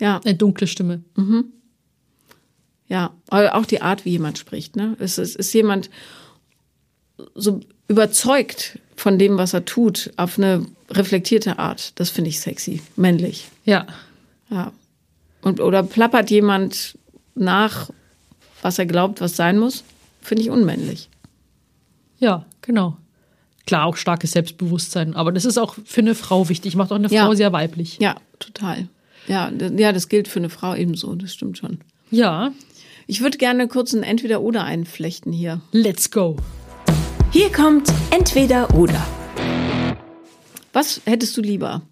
ja, 0.00 0.20
Eine 0.24 0.34
dunkle 0.34 0.66
Stimme. 0.66 1.02
ja, 2.88 3.14
aber 3.28 3.54
auch 3.54 3.66
die 3.66 3.82
Art, 3.82 4.04
wie 4.04 4.10
jemand 4.10 4.38
spricht. 4.38 4.74
Ne? 4.74 4.96
Es 4.98 5.18
ist, 5.18 5.36
ist 5.36 5.52
jemand 5.52 5.90
so 7.34 7.60
überzeugt 7.88 8.80
von 8.96 9.18
dem, 9.18 9.38
was 9.38 9.54
er 9.54 9.64
tut, 9.64 10.10
auf 10.16 10.38
eine 10.38 10.66
reflektierte 10.90 11.58
Art. 11.58 11.98
Das 12.00 12.10
finde 12.10 12.30
ich 12.30 12.40
sexy, 12.40 12.82
männlich. 12.96 13.48
Ja. 13.64 13.86
Ja. 14.50 14.72
Und, 15.42 15.60
oder 15.60 15.84
plappert 15.84 16.30
jemand 16.30 16.98
nach, 17.36 17.90
was 18.62 18.78
er 18.78 18.86
glaubt, 18.86 19.20
was 19.20 19.36
sein 19.36 19.58
muss, 19.58 19.84
finde 20.20 20.42
ich 20.42 20.50
unmännlich. 20.50 21.08
Ja, 22.18 22.44
genau. 22.62 22.96
Klar, 23.66 23.84
auch 23.86 23.96
starkes 23.96 24.32
Selbstbewusstsein. 24.32 25.14
Aber 25.16 25.32
das 25.32 25.44
ist 25.44 25.58
auch 25.58 25.74
für 25.84 26.00
eine 26.00 26.14
Frau 26.14 26.48
wichtig. 26.48 26.76
Macht 26.76 26.92
auch 26.92 26.96
eine 26.96 27.08
Ja. 27.08 27.24
Frau 27.26 27.34
sehr 27.34 27.52
weiblich. 27.52 27.98
Ja, 28.00 28.14
total. 28.38 28.88
Ja, 29.26 29.50
ja, 29.76 29.92
das 29.92 30.08
gilt 30.08 30.28
für 30.28 30.38
eine 30.38 30.50
Frau 30.50 30.74
ebenso, 30.76 31.14
das 31.16 31.34
stimmt 31.34 31.58
schon. 31.58 31.78
Ja, 32.10 32.52
Ich 33.08 33.20
würde 33.20 33.38
gerne 33.38 33.66
kurz 33.68 33.92
ein 33.92 34.02
Entweder-Oder 34.04 34.64
einflechten 34.64 35.32
hier. 35.32 35.60
let's 35.72 36.10
go. 36.10 36.36
Hier 37.32 37.50
kommt 37.52 37.92
entweder 38.10 38.72
oder. 38.74 39.04
Was 40.72 41.00
hättest 41.04 41.36
du 41.36 41.40
lieber? 41.42 41.82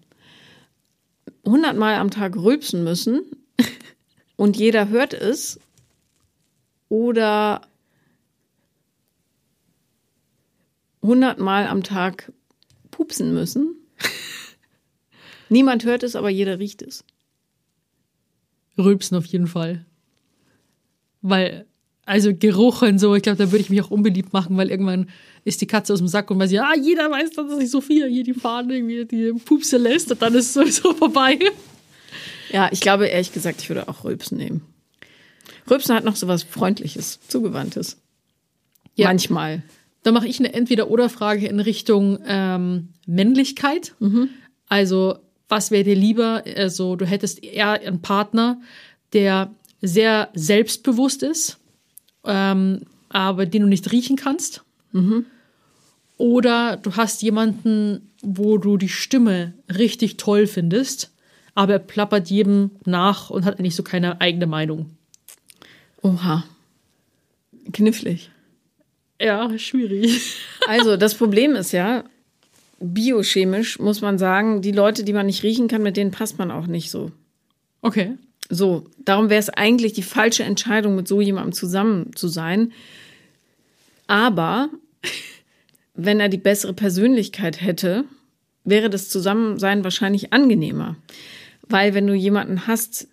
100 1.45 1.75
Mal 1.77 1.95
am 1.95 2.09
Tag 2.11 2.35
rülpsen 2.37 2.83
müssen 2.83 3.21
und 4.37 4.55
jeder 4.57 4.87
hört 4.89 5.13
es 5.13 5.59
oder 6.89 7.61
100 11.05 11.39
Mal 11.39 11.67
am 11.67 11.83
Tag 11.83 12.31
pupsen 12.91 13.33
müssen? 13.33 13.75
Niemand 15.49 15.85
hört 15.85 16.03
es, 16.03 16.15
aber 16.15 16.29
jeder 16.29 16.59
riecht 16.59 16.81
es. 16.81 17.03
Rülpsen 18.77 19.17
auf 19.17 19.25
jeden 19.25 19.47
Fall. 19.47 19.85
Weil, 21.21 21.65
also 22.05 22.35
Geruch 22.35 22.81
und 22.81 22.99
so, 22.99 23.15
ich 23.15 23.23
glaube, 23.23 23.37
da 23.37 23.51
würde 23.51 23.63
ich 23.63 23.69
mich 23.69 23.81
auch 23.81 23.91
unbeliebt 23.91 24.33
machen, 24.33 24.57
weil 24.57 24.69
irgendwann 24.69 25.09
ist 25.43 25.61
die 25.61 25.67
Katze 25.67 25.93
aus 25.93 25.99
dem 25.99 26.07
Sack 26.07 26.29
und 26.31 26.39
weiß 26.39 26.51
ja, 26.51 26.63
ah, 26.63 26.75
jeder 26.75 27.09
weiß, 27.09 27.31
dass 27.31 27.59
ich 27.59 27.71
Sophia 27.71 28.05
hier 28.07 28.23
die 28.23 28.33
Fahne 28.33 28.75
irgendwie 28.75 29.05
die 29.05 29.33
Pupse 29.33 29.77
lässt 29.77 30.11
und 30.11 30.21
dann 30.21 30.33
ist 30.33 30.47
es 30.47 30.53
sowieso 30.53 30.93
vorbei. 30.93 31.39
Ja, 32.51 32.69
ich 32.71 32.79
glaube 32.79 33.07
ehrlich 33.07 33.31
gesagt, 33.31 33.61
ich 33.61 33.69
würde 33.69 33.87
auch 33.87 34.03
Rülpsen 34.03 34.37
nehmen. 34.37 34.61
Rülpsen 35.69 35.95
hat 35.95 36.03
noch 36.03 36.15
so 36.15 36.27
was 36.27 36.43
Freundliches, 36.43 37.19
Zugewandtes. 37.27 37.97
Ja. 38.95 39.07
Manchmal. 39.07 39.63
Da 40.05 40.11
mache 40.11 40.27
ich 40.27 40.37
eine 40.37 40.53
Entweder-Oder-Frage 40.53 41.47
in 41.47 41.59
Richtung 41.59 42.19
ähm, 42.27 42.89
Männlichkeit. 43.07 43.95
Also, 44.69 45.17
was 45.49 45.71
wäre 45.71 45.83
dir 45.83 45.95
lieber? 45.95 46.43
Also, 46.55 46.95
du 46.95 47.07
hättest 47.07 47.43
eher 47.43 47.71
einen 47.71 48.03
Partner, 48.03 48.61
der 49.13 49.49
sehr 49.81 50.29
selbstbewusst 50.35 51.23
ist, 51.23 51.57
ähm, 52.23 52.81
aber 53.09 53.47
den 53.47 53.63
du 53.63 53.67
nicht 53.67 53.91
riechen 53.91 54.15
kannst. 54.15 54.63
Oder 56.17 56.77
du 56.77 56.95
hast 56.95 57.23
jemanden, 57.23 58.11
wo 58.21 58.59
du 58.59 58.77
die 58.77 58.89
Stimme 58.89 59.53
richtig 59.75 60.17
toll 60.17 60.45
findest, 60.45 61.11
aber 61.55 61.73
er 61.73 61.79
plappert 61.79 62.29
jedem 62.29 62.69
nach 62.85 63.31
und 63.31 63.43
hat 63.43 63.57
eigentlich 63.57 63.75
so 63.75 63.81
keine 63.81 64.21
eigene 64.21 64.45
Meinung. 64.45 64.91
Oha. 66.03 66.43
Knifflig. 67.73 68.29
Ja, 69.19 69.57
schwierig. 69.57 70.37
Also, 70.67 70.97
das 70.97 71.15
Problem 71.15 71.55
ist 71.55 71.71
ja, 71.71 72.03
biochemisch 72.79 73.79
muss 73.79 74.01
man 74.01 74.17
sagen, 74.17 74.61
die 74.61 74.71
Leute, 74.71 75.03
die 75.03 75.13
man 75.13 75.25
nicht 75.25 75.43
riechen 75.43 75.67
kann, 75.67 75.83
mit 75.83 75.97
denen 75.97 76.11
passt 76.11 76.37
man 76.37 76.51
auch 76.51 76.67
nicht 76.67 76.91
so. 76.91 77.11
Okay. 77.81 78.17
So, 78.49 78.85
darum 78.99 79.29
wäre 79.29 79.39
es 79.39 79.49
eigentlich 79.49 79.93
die 79.93 80.03
falsche 80.03 80.43
Entscheidung, 80.43 80.95
mit 80.95 81.07
so 81.07 81.21
jemandem 81.21 81.53
zusammen 81.53 82.15
zu 82.15 82.27
sein. 82.27 82.73
Aber 84.07 84.69
wenn 85.95 86.19
er 86.19 86.29
die 86.29 86.37
bessere 86.37 86.73
Persönlichkeit 86.73 87.61
hätte, 87.61 88.05
wäre 88.63 88.89
das 88.89 89.09
Zusammensein 89.09 89.83
wahrscheinlich 89.83 90.33
angenehmer. 90.33 90.95
Weil 91.67 91.93
wenn 91.93 92.05
du 92.05 92.13
jemanden 92.13 92.67
hast, 92.67 93.07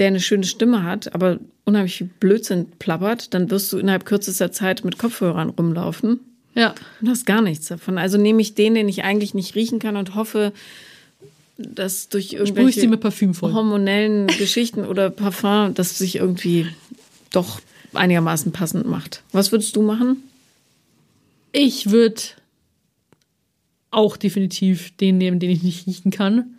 der 0.00 0.08
eine 0.08 0.18
schöne 0.20 0.44
Stimme 0.44 0.82
hat, 0.82 1.14
aber 1.14 1.38
unheimlich 1.64 1.96
viel 1.98 2.10
Blödsinn 2.18 2.66
plappert, 2.80 3.32
dann 3.34 3.50
wirst 3.50 3.72
du 3.72 3.78
innerhalb 3.78 4.04
kürzester 4.06 4.50
Zeit 4.50 4.84
mit 4.84 4.98
Kopfhörern 4.98 5.50
rumlaufen 5.50 6.18
Ja. 6.54 6.74
und 7.00 7.08
hast 7.08 7.26
gar 7.26 7.42
nichts 7.42 7.68
davon. 7.68 7.98
Also 7.98 8.18
nehme 8.18 8.42
ich 8.42 8.54
den, 8.54 8.74
den 8.74 8.88
ich 8.88 9.04
eigentlich 9.04 9.34
nicht 9.34 9.54
riechen 9.54 9.78
kann 9.78 9.96
und 9.96 10.14
hoffe, 10.16 10.52
dass 11.58 12.08
durch 12.08 12.32
irgendwelche 12.32 12.90
hormonellen 13.42 14.26
Geschichten 14.38 14.84
oder 14.86 15.10
Parfum, 15.10 15.74
das 15.74 15.98
sich 15.98 16.16
irgendwie 16.16 16.66
doch 17.30 17.60
einigermaßen 17.92 18.50
passend 18.52 18.86
macht. 18.86 19.22
Was 19.32 19.52
würdest 19.52 19.76
du 19.76 19.82
machen? 19.82 20.22
Ich 21.52 21.90
würde 21.90 22.20
auch 23.90 24.16
definitiv 24.16 24.96
den 24.96 25.18
nehmen, 25.18 25.40
den 25.40 25.50
ich 25.50 25.62
nicht 25.62 25.86
riechen 25.86 26.10
kann. 26.10 26.54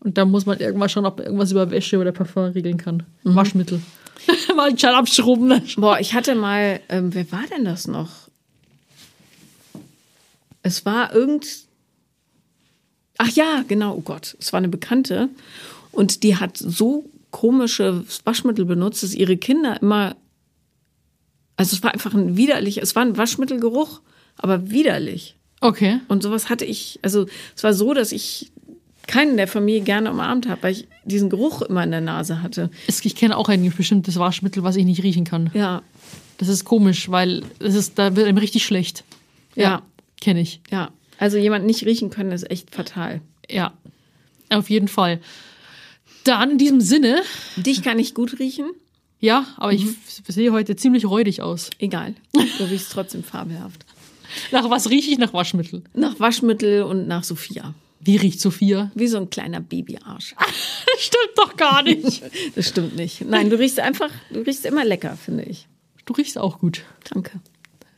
Und 0.00 0.18
da 0.18 0.24
muss 0.24 0.46
man 0.46 0.58
irgendwann 0.58 0.88
schauen, 0.88 1.06
ob 1.06 1.18
man 1.18 1.26
irgendwas 1.26 1.50
über 1.50 1.70
Wäsche 1.70 1.98
oder 1.98 2.12
Parfum 2.12 2.44
regeln 2.44 2.76
kann. 2.76 3.02
Waschmittel. 3.24 3.80
mal 4.56 4.68
einen 4.68 4.78
Schall 4.78 4.94
abschrubben. 4.94 5.62
Boah, 5.76 5.98
ich 5.98 6.14
hatte 6.14 6.34
mal, 6.34 6.80
ähm, 6.88 7.14
wer 7.14 7.30
war 7.32 7.44
denn 7.50 7.64
das 7.64 7.86
noch? 7.86 8.10
Es 10.62 10.84
war 10.84 11.14
irgend, 11.14 11.66
Ach 13.18 13.30
ja, 13.30 13.64
genau, 13.66 13.94
oh 13.94 14.00
Gott, 14.00 14.36
es 14.38 14.52
war 14.52 14.58
eine 14.58 14.68
Bekannte 14.68 15.28
und 15.92 16.22
die 16.22 16.36
hat 16.36 16.56
so 16.56 17.08
komische 17.30 18.04
Waschmittel 18.24 18.64
benutzt, 18.64 19.02
dass 19.02 19.14
ihre 19.14 19.36
Kinder 19.36 19.80
immer, 19.80 20.16
also 21.56 21.76
es 21.76 21.82
war 21.82 21.92
einfach 21.92 22.14
ein 22.14 22.36
widerlich, 22.36 22.78
es 22.78 22.94
war 22.94 23.02
ein 23.02 23.16
Waschmittelgeruch, 23.16 24.00
aber 24.36 24.70
widerlich. 24.70 25.36
Okay. 25.60 26.00
Und 26.08 26.22
sowas 26.22 26.50
hatte 26.50 26.66
ich, 26.66 26.98
also 27.02 27.26
es 27.54 27.64
war 27.64 27.72
so, 27.72 27.94
dass 27.94 28.12
ich 28.12 28.52
keinen 29.06 29.36
der 29.36 29.46
Familie 29.48 29.80
gerne 29.82 30.10
umarmt 30.10 30.48
habe, 30.48 30.62
weil 30.64 30.72
ich 30.72 30.88
diesen 31.04 31.30
Geruch 31.30 31.62
immer 31.62 31.84
in 31.84 31.90
der 31.90 32.00
Nase 32.00 32.42
hatte. 32.42 32.70
Ich 32.88 33.14
kenne 33.14 33.36
auch 33.36 33.48
ein 33.48 33.70
bestimmtes 33.76 34.18
Waschmittel, 34.18 34.62
was 34.62 34.76
ich 34.76 34.84
nicht 34.84 35.02
riechen 35.02 35.24
kann. 35.24 35.50
Ja, 35.54 35.82
Das 36.38 36.48
ist 36.48 36.64
komisch, 36.64 37.10
weil 37.10 37.42
es 37.60 37.74
ist, 37.74 37.98
da 37.98 38.14
wird 38.16 38.26
einem 38.26 38.38
richtig 38.38 38.64
schlecht. 38.64 39.04
ja, 39.54 39.82
Kenne 40.20 40.40
ich. 40.40 40.60
ja. 40.70 40.90
Also 41.18 41.38
jemand 41.38 41.64
nicht 41.64 41.84
riechen 41.86 42.10
können, 42.10 42.30
ist 42.32 42.50
echt 42.50 42.74
fatal. 42.74 43.20
Ja. 43.50 43.72
Auf 44.50 44.68
jeden 44.68 44.88
Fall. 44.88 45.20
Dann 46.24 46.50
in 46.52 46.58
diesem 46.58 46.80
Sinne, 46.80 47.22
Dich 47.56 47.82
kann 47.82 47.98
ich 47.98 48.12
gut 48.14 48.38
riechen, 48.38 48.66
ja, 49.20 49.46
aber 49.56 49.72
ich 49.72 49.84
f- 49.84 50.22
sehe 50.28 50.52
heute 50.52 50.76
ziemlich 50.76 51.06
räudig 51.06 51.40
aus. 51.40 51.70
egal. 51.78 52.14
Du 52.32 52.64
riechst 52.64 52.92
trotzdem 52.92 53.22
fabelhaft. 53.24 53.86
Nach 54.52 54.68
was 54.68 54.90
rieche 54.90 55.10
ich? 55.10 55.18
Nach 55.18 55.32
Waschmittel. 55.32 55.82
Nach 55.94 56.18
Waschmittel 56.20 56.82
und 56.82 57.06
nach 57.08 57.24
Sophia. 57.24 57.72
Wie 58.06 58.16
riecht 58.16 58.40
Sophia? 58.40 58.92
Wie 58.94 59.08
so 59.08 59.18
ein 59.18 59.30
kleiner 59.30 59.60
Babyarsch. 59.60 60.36
Das 60.38 60.48
stimmt 60.98 61.32
doch 61.36 61.56
gar 61.56 61.82
nicht. 61.82 62.22
Das 62.54 62.68
stimmt 62.68 62.94
nicht. 62.96 63.22
Nein, 63.22 63.50
du 63.50 63.58
riechst 63.58 63.80
einfach, 63.80 64.10
du 64.32 64.40
riechst 64.40 64.64
immer 64.64 64.84
lecker, 64.84 65.16
finde 65.16 65.42
ich. 65.42 65.66
Du 66.04 66.14
riechst 66.14 66.38
auch 66.38 66.58
gut. 66.60 66.84
Danke. 67.12 67.40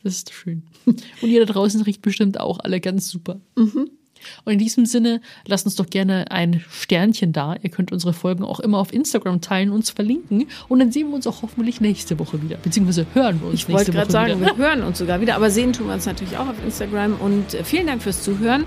Das 0.02 0.14
ist 0.14 0.32
schön. 0.32 0.62
Und 0.86 1.02
ihr 1.22 1.44
da 1.44 1.52
draußen 1.52 1.82
riecht 1.82 2.00
bestimmt 2.02 2.40
auch 2.40 2.58
alle 2.60 2.80
ganz 2.80 3.08
super. 3.08 3.40
Und 3.54 4.52
in 4.52 4.58
diesem 4.58 4.86
Sinne, 4.86 5.20
lasst 5.46 5.66
uns 5.66 5.76
doch 5.76 5.86
gerne 5.90 6.30
ein 6.30 6.64
Sternchen 6.70 7.32
da. 7.32 7.56
Ihr 7.62 7.70
könnt 7.70 7.92
unsere 7.92 8.12
Folgen 8.12 8.44
auch 8.44 8.60
immer 8.60 8.78
auf 8.78 8.92
Instagram 8.92 9.40
teilen, 9.40 9.70
uns 9.70 9.90
verlinken. 9.90 10.46
Und 10.68 10.78
dann 10.78 10.90
sehen 10.90 11.08
wir 11.08 11.14
uns 11.14 11.26
auch 11.26 11.42
hoffentlich 11.42 11.80
nächste 11.80 12.18
Woche 12.18 12.42
wieder. 12.42 12.56
Beziehungsweise 12.56 13.06
hören 13.12 13.40
wir 13.40 13.48
uns 13.48 13.60
Ich 13.60 13.68
nächste 13.68 13.72
wollte 13.72 13.92
gerade 13.92 14.06
Woche 14.06 14.12
sagen, 14.12 14.40
wieder. 14.40 14.56
wir 14.56 14.64
hören 14.64 14.82
uns 14.82 14.98
sogar 14.98 15.20
wieder, 15.20 15.36
aber 15.36 15.50
sehen 15.50 15.72
tun 15.72 15.86
wir 15.88 15.94
uns 15.94 16.06
natürlich 16.06 16.36
auch 16.38 16.48
auf 16.48 16.64
Instagram. 16.64 17.14
Und 17.20 17.54
äh, 17.54 17.62
vielen 17.64 17.86
Dank 17.86 18.02
fürs 18.02 18.22
Zuhören. 18.22 18.64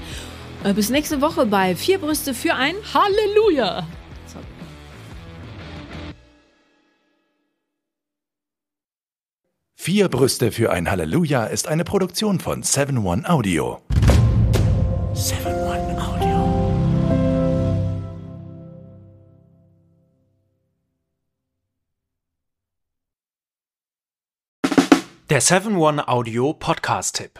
Äh, 0.63 0.73
Bis 0.73 0.89
nächste 0.89 1.21
Woche 1.21 1.45
bei 1.45 1.75
Vier 1.75 1.97
Brüste 1.97 2.33
für 2.33 2.53
ein. 2.53 2.75
Halleluja! 2.93 3.87
Vier 9.75 10.09
Brüste 10.09 10.51
für 10.51 10.71
ein 10.71 10.91
Halleluja 10.91 11.45
ist 11.45 11.67
eine 11.67 11.83
Produktion 11.83 12.39
von 12.39 12.61
7-One 12.61 13.27
Audio. 13.27 13.81
7-One 15.15 15.97
Audio. 15.99 16.71
Der 25.31 25.41
7-One 25.41 26.07
Audio 26.07 26.53
Podcast-Tipp. 26.53 27.39